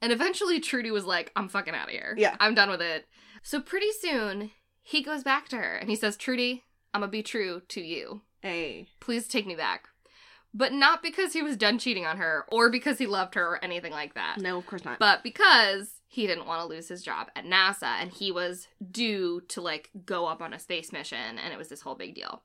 And 0.00 0.10
eventually 0.12 0.60
Trudy 0.60 0.90
was 0.90 1.04
like, 1.04 1.30
"I'm 1.36 1.48
fucking 1.48 1.74
out 1.74 1.88
of 1.88 1.92
here. 1.92 2.14
Yeah. 2.16 2.36
I'm 2.40 2.54
done 2.54 2.70
with 2.70 2.80
it." 2.80 3.06
So 3.42 3.60
pretty 3.60 3.92
soon 3.92 4.52
he 4.80 5.02
goes 5.02 5.22
back 5.22 5.48
to 5.50 5.56
her 5.56 5.74
and 5.76 5.90
he 5.90 5.96
says, 5.96 6.16
"Trudy, 6.16 6.64
I'm 6.94 7.02
going 7.02 7.08
to 7.10 7.12
be 7.12 7.22
true 7.22 7.60
to 7.68 7.80
you. 7.82 8.22
Hey. 8.40 8.88
Please 9.00 9.28
take 9.28 9.46
me 9.46 9.54
back." 9.54 9.88
But 10.54 10.72
not 10.72 11.02
because 11.02 11.32
he 11.32 11.40
was 11.42 11.56
done 11.56 11.78
cheating 11.78 12.04
on 12.06 12.18
her 12.18 12.44
or 12.52 12.70
because 12.70 12.98
he 12.98 13.06
loved 13.06 13.34
her 13.36 13.44
or 13.46 13.64
anything 13.64 13.92
like 13.92 14.12
that 14.14 14.36
No, 14.38 14.58
of 14.58 14.66
course 14.66 14.84
not. 14.84 14.98
but 14.98 15.22
because 15.22 15.94
he 16.06 16.26
didn't 16.26 16.46
want 16.46 16.60
to 16.60 16.66
lose 16.66 16.88
his 16.88 17.02
job 17.02 17.28
at 17.34 17.46
NASA 17.46 17.84
and 17.84 18.10
he 18.10 18.30
was 18.30 18.68
due 18.90 19.40
to 19.48 19.62
like 19.62 19.88
go 20.04 20.26
up 20.26 20.42
on 20.42 20.52
a 20.52 20.58
space 20.58 20.92
mission 20.92 21.38
and 21.42 21.54
it 21.54 21.56
was 21.58 21.68
this 21.70 21.80
whole 21.80 21.94
big 21.94 22.14
deal. 22.14 22.42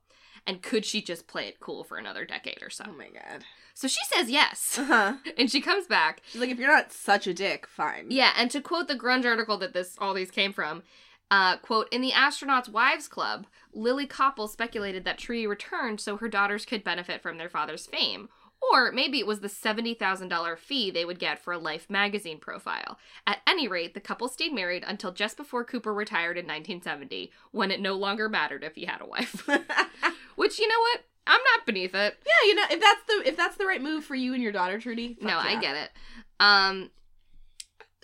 And 0.48 0.62
could 0.64 0.86
she 0.86 1.02
just 1.02 1.28
play 1.28 1.48
it 1.48 1.60
cool 1.60 1.84
for 1.84 1.98
another 1.98 2.26
decade 2.26 2.64
or 2.64 2.70
so? 2.70 2.86
oh 2.88 2.94
my 2.94 3.10
God. 3.10 3.44
So 3.74 3.88
she 3.88 4.00
says 4.06 4.30
yes. 4.30 4.80
Uh 4.80 4.84
huh. 4.86 5.14
And 5.38 5.52
she 5.52 5.62
comes 5.62 5.86
back. 5.86 6.22
She's 6.32 6.42
like, 6.42 6.50
if 6.50 6.58
you're 6.58 6.74
not 6.74 6.92
such 6.92 7.28
a 7.28 7.34
dick, 7.34 7.68
fine. 7.68 8.08
Yeah, 8.10 8.32
and 8.36 8.50
to 8.52 8.62
quote 8.62 8.88
the 8.88 8.96
grunge 8.96 9.26
article 9.26 9.58
that 9.58 9.74
this 9.74 9.96
all 10.00 10.14
these 10.16 10.32
came 10.32 10.54
from, 10.54 10.82
uh, 11.30 11.58
quote, 11.58 11.88
in 11.92 12.02
the 12.02 12.12
astronauts' 12.12 12.70
wives 12.70 13.08
club, 13.08 13.46
Lily 13.74 14.08
Koppel 14.08 14.50
speculated 14.50 15.04
that 15.04 15.18
Tree 15.18 15.46
returned 15.46 16.00
so 16.00 16.18
her 16.18 16.30
daughters 16.30 16.66
could 16.66 16.84
benefit 16.84 17.22
from 17.22 17.38
their 17.38 17.50
father's 17.50 17.86
fame. 17.86 18.30
Or 18.74 18.92
maybe 18.92 19.20
it 19.20 19.28
was 19.28 19.40
the 19.40 19.48
$70,000 19.48 20.58
fee 20.58 20.92
they 20.92 21.06
would 21.06 21.20
get 21.20 21.40
for 21.40 21.54
a 21.54 21.58
Life 21.58 21.90
magazine 21.90 22.40
profile. 22.40 22.98
At 23.26 23.40
any 23.48 23.68
rate, 23.68 23.94
the 23.94 24.00
couple 24.00 24.28
stayed 24.28 24.54
married 24.54 24.84
until 24.86 25.12
just 25.12 25.38
before 25.38 25.64
Cooper 25.64 25.94
retired 25.94 26.38
in 26.38 26.46
1970, 26.46 27.32
when 27.52 27.72
it 27.72 27.80
no 27.80 27.94
longer 27.94 28.28
mattered 28.28 28.64
if 28.64 28.76
he 28.76 28.86
had 28.86 29.02
a 29.02 29.06
wife. 29.06 29.48
Which, 30.36 30.60
you 30.60 30.68
know 30.68 30.80
what? 30.80 31.02
I'm 31.28 31.42
not 31.56 31.66
beneath 31.66 31.94
it. 31.94 32.18
Yeah, 32.26 32.48
you 32.48 32.56
know, 32.56 32.64
if 32.72 32.80
that's 32.82 33.04
the 33.08 33.30
if 33.30 33.38
that's 33.38 33.58
the 33.58 33.66
right 33.66 33.82
move 33.82 34.06
for 34.06 34.16
you 34.16 34.34
and 34.34 34.42
your 34.42 34.54
daughter, 34.54 34.80
Trudy. 34.80 35.18
no, 35.22 35.38
I 35.38 35.60
get 35.60 35.76
it. 35.76 35.92
Um, 36.40 36.90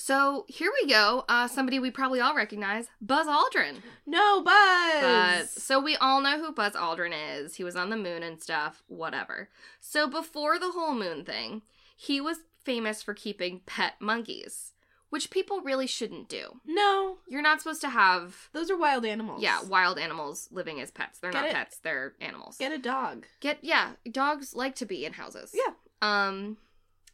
so 0.04 0.44
here 0.50 0.70
we 0.82 0.90
go. 0.90 1.24
Uh, 1.30 1.48
somebody 1.48 1.80
we 1.80 1.90
probably 1.90 2.20
all 2.20 2.36
recognize, 2.36 2.88
Buzz 3.00 3.26
Aldrin. 3.26 3.76
No, 4.06 4.44
Buzz. 4.44 5.02
Buzz. 5.02 5.52
So 5.64 5.80
we 5.80 5.96
all 5.96 6.20
know 6.20 6.38
who 6.44 6.52
Buzz 6.52 6.74
Aldrin 6.74 7.14
is. 7.38 7.56
He 7.56 7.64
was 7.64 7.78
on 7.78 7.90
the 7.90 7.96
moon 7.96 8.22
and 8.22 8.42
stuff, 8.42 8.84
whatever. 8.88 9.48
So 9.80 10.06
before 10.10 10.60
the 10.60 10.72
whole 10.72 10.94
moon 10.94 11.24
thing, 11.24 11.62
he 11.96 12.20
was 12.20 12.40
famous 12.66 13.02
for 13.02 13.14
keeping 13.14 13.62
pet 13.66 13.94
monkeys, 14.02 14.74
which 15.10 15.30
people 15.30 15.62
really 15.62 15.88
shouldn't 15.88 16.28
do. 16.28 16.60
No, 16.66 17.20
You're 17.30 17.42
not 17.42 17.62
supposed 17.62 17.80
to 17.82 17.90
have 17.90 18.50
those 18.52 18.70
are 18.70 18.78
wild 18.78 19.06
animals. 19.06 19.42
yeah, 19.42 19.62
wild 19.64 19.98
animals 19.98 20.50
living 20.52 20.82
as 20.82 20.92
pets. 20.92 21.20
They're 21.20 21.32
Get 21.32 21.40
not 21.44 21.50
it? 21.50 21.54
pets, 21.54 21.78
they're 21.78 22.12
animals. 22.20 22.58
Get 22.58 22.74
a 22.74 22.78
dog. 22.78 23.26
Get 23.40 23.60
yeah, 23.62 23.92
dogs 24.12 24.54
like 24.54 24.76
to 24.76 24.86
be 24.86 25.06
in 25.06 25.14
houses. 25.14 25.56
Yeah. 25.56 25.74
Um 26.02 26.58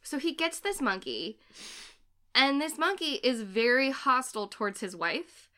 so 0.02 0.18
he 0.18 0.32
gets 0.34 0.58
this 0.58 0.80
monkey 0.80 1.38
and 2.34 2.60
this 2.60 2.78
monkey 2.78 3.14
is 3.22 3.42
very 3.42 3.90
hostile 3.90 4.46
towards 4.48 4.80
his 4.80 4.94
wife. 4.96 5.48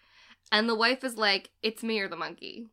And 0.51 0.69
the 0.69 0.75
wife 0.75 1.03
is 1.03 1.17
like, 1.17 1.51
"It's 1.63 1.83
me 1.83 1.99
or 2.01 2.09
the 2.09 2.17
monkey." 2.17 2.69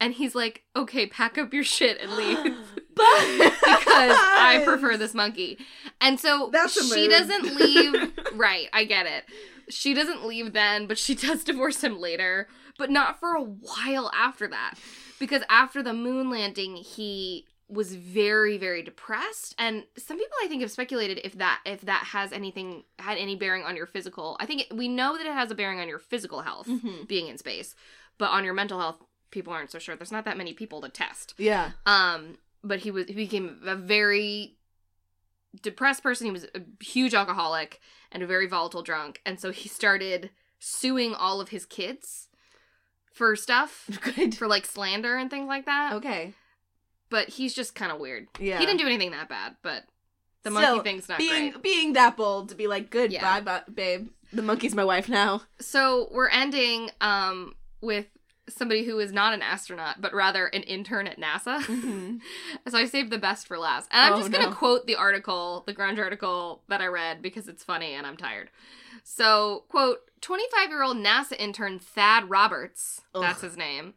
And 0.00 0.14
he's 0.14 0.34
like, 0.34 0.64
"Okay, 0.74 1.06
pack 1.06 1.36
up 1.38 1.52
your 1.52 1.64
shit 1.64 2.00
and 2.00 2.12
leave." 2.12 2.56
Because 2.94 4.16
I 4.16 4.62
prefer 4.64 4.96
this 4.96 5.14
monkey. 5.14 5.58
And 6.00 6.20
so 6.20 6.48
That's 6.52 6.74
she 6.94 7.08
doesn't 7.08 7.56
leave. 7.56 8.12
right, 8.34 8.68
I 8.72 8.84
get 8.84 9.06
it. 9.06 9.24
she 9.68 9.94
doesn't 9.94 10.24
leave 10.24 10.52
then, 10.52 10.86
but 10.86 10.96
she 10.98 11.14
does 11.26 11.42
divorce 11.42 11.82
him 11.82 11.98
later, 11.98 12.48
but 12.78 12.90
not 12.90 13.18
for 13.18 13.34
a 13.34 13.42
while 13.42 14.10
after 14.14 14.46
that. 14.48 14.74
Because 15.18 15.42
after 15.48 15.82
the 15.82 15.92
moon 15.92 16.30
landing, 16.30 16.76
he 16.76 17.46
was 17.68 17.94
very 17.94 18.58
very 18.58 18.82
depressed 18.82 19.54
and 19.58 19.84
some 19.96 20.18
people 20.18 20.36
i 20.42 20.46
think 20.48 20.60
have 20.60 20.70
speculated 20.70 21.18
if 21.24 21.32
that 21.38 21.60
if 21.64 21.80
that 21.82 22.04
has 22.04 22.30
anything 22.32 22.84
had 22.98 23.16
any 23.16 23.34
bearing 23.36 23.62
on 23.62 23.74
your 23.74 23.86
physical 23.86 24.36
i 24.38 24.44
think 24.46 24.62
it, 24.62 24.76
we 24.76 24.86
know 24.86 25.16
that 25.16 25.26
it 25.26 25.32
has 25.32 25.50
a 25.50 25.54
bearing 25.54 25.80
on 25.80 25.88
your 25.88 25.98
physical 25.98 26.42
health 26.42 26.66
Mhm. 26.68 27.08
being 27.08 27.26
in 27.28 27.38
space 27.38 27.74
but 28.18 28.30
on 28.30 28.44
your 28.44 28.52
mental 28.54 28.78
health 28.78 28.96
people 29.30 29.52
aren't 29.52 29.70
so 29.70 29.78
sure 29.78 29.96
there's 29.96 30.12
not 30.12 30.24
that 30.26 30.36
many 30.36 30.52
people 30.52 30.80
to 30.82 30.88
test 30.90 31.34
Yeah. 31.38 31.70
um 31.86 32.36
but 32.62 32.80
he 32.80 32.90
was 32.90 33.06
he 33.06 33.14
became 33.14 33.60
a 33.64 33.74
very 33.76 34.56
depressed 35.62 36.02
person 36.02 36.26
he 36.26 36.32
was 36.32 36.44
a 36.54 36.60
huge 36.84 37.14
alcoholic 37.14 37.80
and 38.12 38.22
a 38.22 38.26
very 38.26 38.46
volatile 38.46 38.82
drunk 38.82 39.20
and 39.24 39.38
so 39.40 39.50
he 39.52 39.68
started 39.68 40.30
suing 40.58 41.14
all 41.14 41.40
of 41.40 41.48
his 41.50 41.64
kids 41.64 42.28
for 43.12 43.36
stuff 43.36 43.88
Good. 44.16 44.34
for 44.34 44.46
like 44.48 44.66
slander 44.66 45.16
and 45.16 45.30
things 45.30 45.46
like 45.48 45.66
that 45.66 45.92
Okay. 45.94 46.34
But 47.14 47.28
he's 47.36 47.54
just 47.54 47.74
kind 47.74 47.92
of 47.92 47.98
weird 48.00 48.26
Yeah. 48.40 48.58
he 48.58 48.66
didn't 48.66 48.80
do 48.80 48.86
anything 48.86 49.10
that 49.12 49.28
bad 49.28 49.50
but 49.62 49.84
the 50.42 50.50
Still, 50.50 50.60
monkey 50.76 50.82
thing's 50.88 51.08
not 51.08 51.18
being 51.18 51.50
great 51.52 51.62
being 51.62 51.92
that 51.94 52.16
bold 52.16 52.48
to 52.50 52.54
be 52.54 52.66
like, 52.66 52.90
good, 52.90 53.10
Yeah. 53.12 53.22
bye, 53.22 53.40
bye, 53.40 53.62
babe. 53.72 54.08
The 54.32 54.42
monkey's 54.42 54.74
my 54.74 54.84
wife 54.84 55.08
now. 55.08 55.42
so 55.60 56.08
we're 56.16 56.28
ending 56.42 56.90
um 57.00 57.54
with 57.80 58.06
somebody 58.46 58.84
who 58.84 58.98
is 58.98 59.10
not 59.20 59.32
an 59.32 59.40
astronaut 59.40 60.02
but 60.04 60.12
rather 60.12 60.44
an 60.48 60.62
intern 60.64 61.06
at 61.06 61.18
nasa 61.18 61.56
Mhm. 61.62 62.20
So 62.70 62.76
I 62.76 62.84
saved 62.84 63.10
the 63.10 63.18
best 63.28 63.46
for 63.48 63.56
last. 63.58 63.88
And 63.90 64.00
I'm 64.06 64.12
Oh, 64.14 64.18
just 64.20 64.30
going 64.32 64.44
to 64.44 64.50
no. 64.50 64.56
quote 64.56 64.86
the 64.86 64.96
article, 64.96 65.62
the 65.66 65.74
grunge 65.78 65.98
article 65.98 66.62
that 66.68 66.80
I 66.82 66.88
read 66.88 67.22
because 67.22 67.48
it's 67.48 67.64
funny 67.64 67.94
and 67.94 68.06
I'm 68.06 68.18
tired. 68.18 68.50
So, 69.02 69.64
quote, 69.70 70.00
25 70.20 70.68
year 70.68 70.82
old 70.82 70.96
NASA 70.98 71.36
intern 71.38 71.78
Thad 71.78 72.28
Roberts, 72.28 73.02
that's 73.14 73.40
his 73.42 73.56
name, 73.56 73.94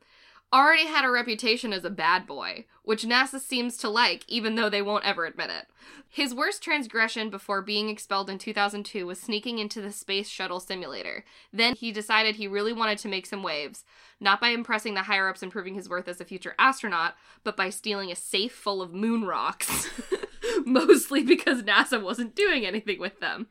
already 0.53 0.85
had 0.85 1.03
a 1.03 1.09
reputation 1.09 1.73
as 1.73 1.83
a 1.83 1.89
bad 1.89 2.25
boy, 2.25 2.65
which 2.83 3.03
NASA 3.03 3.39
seems 3.39 3.77
to 3.77 3.89
like, 3.89 4.23
even 4.27 4.55
though 4.55 4.69
they 4.69 4.81
won't 4.81 5.05
ever 5.05 5.25
admit 5.25 5.49
it. 5.49 5.67
His 6.09 6.33
worst 6.33 6.63
transgression 6.63 7.29
before 7.29 7.61
being 7.61 7.89
expelled 7.89 8.29
in 8.29 8.37
2002 8.37 9.05
was 9.05 9.19
sneaking 9.19 9.59
into 9.59 9.81
the 9.81 9.91
Space 9.91 10.29
Shuttle 10.29 10.59
simulator. 10.59 11.25
Then 11.51 11.75
he 11.75 11.91
decided 11.91 12.35
he 12.35 12.47
really 12.47 12.73
wanted 12.73 12.97
to 12.99 13.09
make 13.09 13.25
some 13.25 13.43
waves, 13.43 13.83
not 14.19 14.39
by 14.39 14.49
impressing 14.49 14.93
the 14.93 15.03
higher 15.03 15.27
ups 15.27 15.43
and 15.43 15.51
proving 15.51 15.75
his 15.75 15.89
worth 15.89 16.07
as 16.07 16.21
a 16.21 16.25
future 16.25 16.55
astronaut, 16.57 17.15
but 17.43 17.57
by 17.57 17.69
stealing 17.69 18.11
a 18.11 18.15
safe 18.15 18.53
full 18.53 18.81
of 18.81 18.93
moon 18.93 19.25
rocks. 19.25 19.89
Mostly 20.65 21.23
because 21.23 21.63
NASA 21.63 22.01
wasn't 22.01 22.35
doing 22.35 22.65
anything 22.65 22.99
with 22.99 23.19
them. 23.19 23.47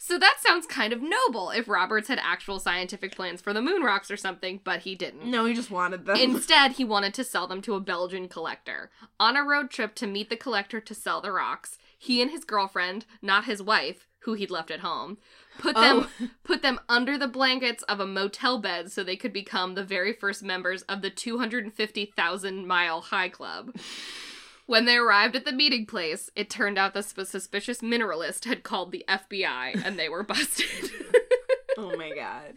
So 0.00 0.18
that 0.18 0.36
sounds 0.40 0.66
kind 0.66 0.92
of 0.92 1.02
noble 1.02 1.50
if 1.50 1.68
Roberts 1.68 2.08
had 2.08 2.20
actual 2.22 2.60
scientific 2.60 3.14
plans 3.16 3.40
for 3.40 3.52
the 3.52 3.60
moon 3.60 3.82
rocks 3.82 4.10
or 4.10 4.16
something, 4.16 4.60
but 4.62 4.80
he 4.80 4.94
didn't. 4.94 5.28
No, 5.28 5.44
he 5.44 5.54
just 5.54 5.70
wanted 5.70 6.06
them. 6.06 6.16
Instead, 6.20 6.72
he 6.72 6.84
wanted 6.84 7.14
to 7.14 7.24
sell 7.24 7.46
them 7.48 7.60
to 7.62 7.74
a 7.74 7.80
Belgian 7.80 8.28
collector. 8.28 8.90
On 9.18 9.36
a 9.36 9.42
road 9.42 9.70
trip 9.70 9.94
to 9.96 10.06
meet 10.06 10.30
the 10.30 10.36
collector 10.36 10.80
to 10.80 10.94
sell 10.94 11.20
the 11.20 11.32
rocks, 11.32 11.78
he 11.98 12.22
and 12.22 12.30
his 12.30 12.44
girlfriend, 12.44 13.06
not 13.20 13.44
his 13.46 13.60
wife, 13.60 14.06
who 14.20 14.34
he'd 14.34 14.50
left 14.50 14.70
at 14.70 14.80
home, 14.80 15.18
put 15.58 15.74
them 15.74 16.06
Oh. 16.20 16.28
put 16.44 16.62
them 16.62 16.78
under 16.88 17.18
the 17.18 17.28
blankets 17.28 17.82
of 17.84 17.98
a 17.98 18.06
motel 18.06 18.58
bed 18.58 18.92
so 18.92 19.02
they 19.02 19.16
could 19.16 19.32
become 19.32 19.74
the 19.74 19.84
very 19.84 20.12
first 20.12 20.42
members 20.42 20.82
of 20.82 21.02
the 21.02 21.10
250,000 21.10 22.66
mile 22.66 23.00
high 23.00 23.28
club. 23.28 23.74
When 24.68 24.84
they 24.84 24.96
arrived 24.96 25.34
at 25.34 25.44
the 25.46 25.52
meeting 25.52 25.86
place, 25.86 26.28
it 26.36 26.48
turned 26.50 26.76
out 26.78 26.92
the 26.94 27.02
suspicious 27.02 27.80
mineralist 27.80 28.44
had 28.44 28.62
called 28.62 28.92
the 28.92 29.04
FBI 29.08 29.82
and 29.84 29.98
they 29.98 30.08
were 30.08 30.22
busted. 30.34 30.66
oh 31.78 31.96
my 31.96 32.12
god. 32.14 32.52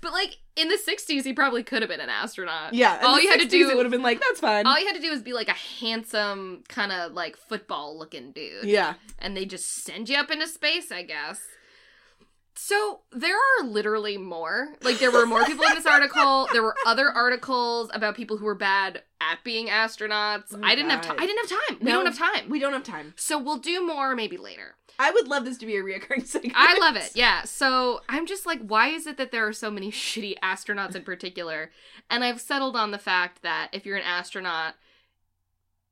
but 0.00 0.12
like 0.12 0.38
in 0.56 0.68
the 0.68 0.76
60s 0.76 1.22
he 1.22 1.32
probably 1.32 1.62
could 1.62 1.80
have 1.82 1.88
been 1.88 2.00
an 2.00 2.08
astronaut. 2.08 2.74
Yeah. 2.74 3.00
All 3.04 3.20
you 3.20 3.28
had 3.30 3.38
to 3.38 3.46
60s, 3.46 3.50
do 3.50 3.70
it 3.70 3.76
would 3.76 3.86
have 3.86 3.92
been 3.92 4.02
like, 4.02 4.20
that's 4.20 4.40
fine. 4.40 4.66
all 4.66 4.78
you 4.80 4.86
had 4.86 4.96
to 4.96 5.00
do 5.00 5.10
was 5.10 5.22
be 5.22 5.32
like 5.32 5.48
a 5.48 5.52
handsome 5.52 6.64
kind 6.68 6.90
of 6.92 7.12
like 7.12 7.36
football 7.36 7.96
looking 7.98 8.32
dude. 8.32 8.64
yeah. 8.64 8.94
And 9.20 9.36
they 9.36 9.44
just 9.46 9.84
send 9.84 10.08
you 10.08 10.16
up 10.16 10.30
into 10.32 10.48
space, 10.48 10.90
I 10.90 11.02
guess. 11.04 11.40
So 12.56 13.00
there 13.10 13.34
are 13.36 13.64
literally 13.64 14.16
more. 14.16 14.68
Like 14.82 14.98
there 14.98 15.10
were 15.10 15.26
more 15.26 15.44
people 15.44 15.64
in 15.66 15.74
this 15.74 15.86
article. 15.86 16.48
There 16.52 16.62
were 16.62 16.76
other 16.86 17.10
articles 17.10 17.90
about 17.92 18.14
people 18.14 18.36
who 18.36 18.44
were 18.44 18.54
bad 18.54 19.02
at 19.20 19.42
being 19.42 19.66
astronauts. 19.66 20.54
Oh 20.54 20.60
I 20.62 20.74
didn't 20.76 20.90
have 20.90 21.02
God. 21.02 21.08
time. 21.08 21.16
I 21.20 21.26
didn't 21.26 21.48
have 21.48 21.58
time. 21.68 21.78
We 21.80 21.90
don't 21.90 22.06
have 22.06 22.16
time. 22.18 22.48
We 22.48 22.58
don't 22.60 22.72
have 22.72 22.84
time. 22.84 23.14
so 23.16 23.38
we'll 23.38 23.56
do 23.58 23.84
more 23.84 24.14
maybe 24.14 24.36
later. 24.36 24.76
I 24.96 25.10
would 25.10 25.26
love 25.26 25.44
this 25.44 25.58
to 25.58 25.66
be 25.66 25.76
a 25.76 25.82
reoccurring 25.82 26.24
segment. 26.26 26.54
I 26.56 26.78
love 26.78 26.94
it. 26.94 27.10
Yeah. 27.16 27.42
So 27.42 28.02
I'm 28.08 28.26
just 28.26 28.46
like, 28.46 28.60
why 28.64 28.88
is 28.90 29.08
it 29.08 29.16
that 29.16 29.32
there 29.32 29.46
are 29.48 29.52
so 29.52 29.68
many 29.70 29.90
shitty 29.92 30.38
astronauts 30.40 30.94
in 30.94 31.02
particular? 31.02 31.72
And 32.08 32.22
I've 32.22 32.40
settled 32.40 32.76
on 32.76 32.92
the 32.92 32.98
fact 32.98 33.42
that 33.42 33.70
if 33.72 33.84
you're 33.84 33.96
an 33.96 34.04
astronaut, 34.04 34.74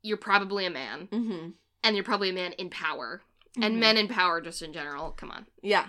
you're 0.03 0.17
probably 0.17 0.65
a 0.67 0.71
man, 0.71 1.09
Mm-hmm. 1.11 1.49
and 1.83 1.97
you're 1.97 2.05
probably 2.05 2.31
a 2.31 2.33
man 2.35 2.53
in 2.53 2.71
power. 2.71 3.23
And 3.61 3.77
Mhm. 3.77 3.81
men 3.81 3.97
in 3.99 4.09
power, 4.09 4.41
just 4.41 4.63
in 4.63 4.73
general. 4.73 5.11
Come 5.11 5.31
on, 5.31 5.47
Yeah. 5.61 5.89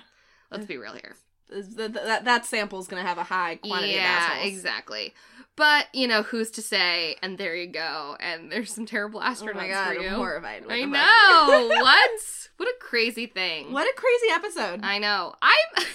Let's 0.53 0.65
be 0.65 0.77
real 0.77 0.93
here. 0.93 1.15
That, 1.49 1.93
that, 1.93 2.25
that 2.25 2.45
sample's 2.45 2.87
gonna 2.87 3.03
have 3.03 3.17
a 3.17 3.23
high 3.23 3.57
quantity 3.57 3.93
of 3.93 4.01
yeah, 4.01 4.37
exactly. 4.39 5.13
But 5.55 5.87
you 5.93 6.07
know, 6.07 6.23
who's 6.23 6.49
to 6.51 6.61
say? 6.61 7.15
And 7.21 7.37
there 7.37 7.55
you 7.55 7.67
go. 7.67 8.17
And 8.19 8.51
there's 8.51 8.73
some 8.73 8.85
terrible 8.85 9.19
astronauts 9.19 9.51
Oh 9.51 9.57
my 9.57 9.67
god, 9.67 9.95
for 9.95 10.01
you. 10.01 10.09
I'm 10.09 10.15
horrified. 10.15 10.65
I 10.67 10.85
know. 10.85 11.67
what? 11.81 12.49
What 12.57 12.69
a 12.69 12.75
crazy 12.79 13.27
thing. 13.27 13.71
What 13.71 13.87
a 13.87 13.93
crazy 13.95 14.27
episode. 14.31 14.79
I 14.83 14.97
know. 14.99 15.35
I'm. 15.41 15.85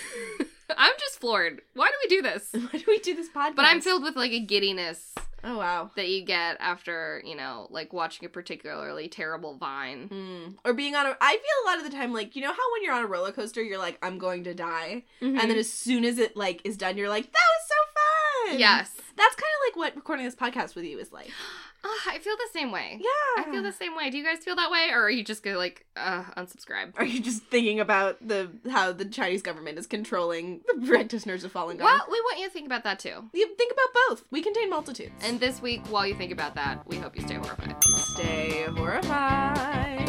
I'm 0.77 0.93
just 0.99 1.19
floored. 1.19 1.63
Why 1.75 1.89
do 1.89 1.95
we 2.05 2.17
do 2.17 2.23
this? 2.23 2.51
Why 2.53 2.79
do 2.79 2.85
we 2.87 2.99
do 2.99 3.15
this 3.15 3.29
podcast? 3.31 3.57
But 3.57 3.65
I'm 3.65 3.81
filled 3.81 4.03
with 4.03 4.17
like 4.17 4.33
a 4.33 4.41
giddiness 4.41 5.15
Oh 5.45 5.57
wow. 5.59 5.91
that 5.97 6.09
you 6.09 6.23
get 6.25 6.57
after, 6.61 7.23
you 7.25 7.37
know, 7.37 7.69
like 7.71 7.93
watching 7.93 8.27
a 8.27 8.29
particularly 8.29 9.09
terrible 9.09 9.57
vine. 9.57 10.09
Mm. 10.09 10.55
Or 10.65 10.75
being 10.75 10.95
on 10.95 11.07
a 11.07 11.17
I 11.21 11.33
feel 11.33 11.65
a 11.65 11.67
lot 11.69 11.79
of 11.85 11.91
the 11.91 11.97
time 11.97 12.13
like 12.13 12.35
you 12.37 12.43
know 12.43 12.53
how 12.53 12.73
when 12.73 12.83
you're 12.83 12.95
on 12.95 13.05
a 13.05 13.07
roller 13.07 13.33
coaster 13.33 13.63
you're 13.63 13.79
like 13.79 13.99
I'm 14.03 14.19
going 14.19 14.45
to 14.45 14.55
die 14.55 15.05
Mm-hmm. 15.23 15.39
and 15.39 15.51
then 15.51 15.59
as 15.59 15.73
soon 15.73 16.05
as 16.05 16.19
it 16.19 16.37
like 16.37 16.61
is 16.65 16.77
done 16.77 16.97
you're 16.97 17.09
like 17.09 17.25
that 17.25 17.33
was 17.33 17.69
so 17.69 18.51
fun. 18.51 18.59
yes. 18.61 18.91
That's 19.17 19.35
kind 19.35 19.43
of 19.43 19.69
like 19.69 19.77
what 19.77 19.97
recording 19.97 20.25
this 20.25 20.37
podcast 20.37 20.75
with 20.75 20.85
you 20.85 20.99
is 20.99 21.13
like. 21.13 21.31
Oh, 21.85 22.01
I 22.09 22.19
feel 22.19 22.35
the 22.37 22.49
same 22.53 22.73
way. 22.73 22.99
Yeah. 23.01 23.43
I 23.43 23.51
feel 23.51 23.63
the 23.63 23.73
same 23.73 23.95
way. 23.97 24.11
Do 24.11 24.19
you 24.19 24.25
guys 24.25 24.39
feel 24.39 24.57
that 24.57 24.71
way? 24.71 24.89
Or 24.93 25.03
are 25.05 25.11
you 25.11 25.23
just 25.23 25.43
gonna 25.43 25.59
like 25.59 25.87
uh 25.97 26.25
unsubscribe? 26.37 26.93
Are 26.97 27.05
you 27.05 27.21
just 27.21 27.45
thinking 27.45 27.79
about 27.81 28.17
the 28.27 28.51
how 28.71 28.93
the 28.93 29.05
Chinese 29.05 29.43
government 29.43 29.79
is 29.79 29.87
controlling 29.87 30.61
the 30.67 30.87
practitioners 30.87 31.45
of 31.45 31.53
Falun 31.53 31.79
Gong? 31.79 31.85
Well, 31.87 32.07
we 32.11 32.21
want 32.21 32.41
you 32.41 32.47
to 32.47 32.53
think 32.53 32.67
about 32.67 32.83
that 32.85 32.99
too. 32.99 33.25
You 33.33 33.55
think 33.57 33.73
about 33.73 33.89
both. 34.09 34.25
We 34.31 34.43
contain 34.43 34.71
multitudes. 34.71 35.13
And 35.23 35.39
this 35.39 35.63
week, 35.63 35.87
while 35.89 36.07
you 36.07 36.15
think 36.15 36.33
about 36.33 36.55
that, 36.57 36.87
we 36.87 36.97
hope 36.97 37.17
you 37.17 37.23
stay 37.23 37.35
horrified. 37.37 37.77
stay 37.85 38.65
horrified. 38.77 40.09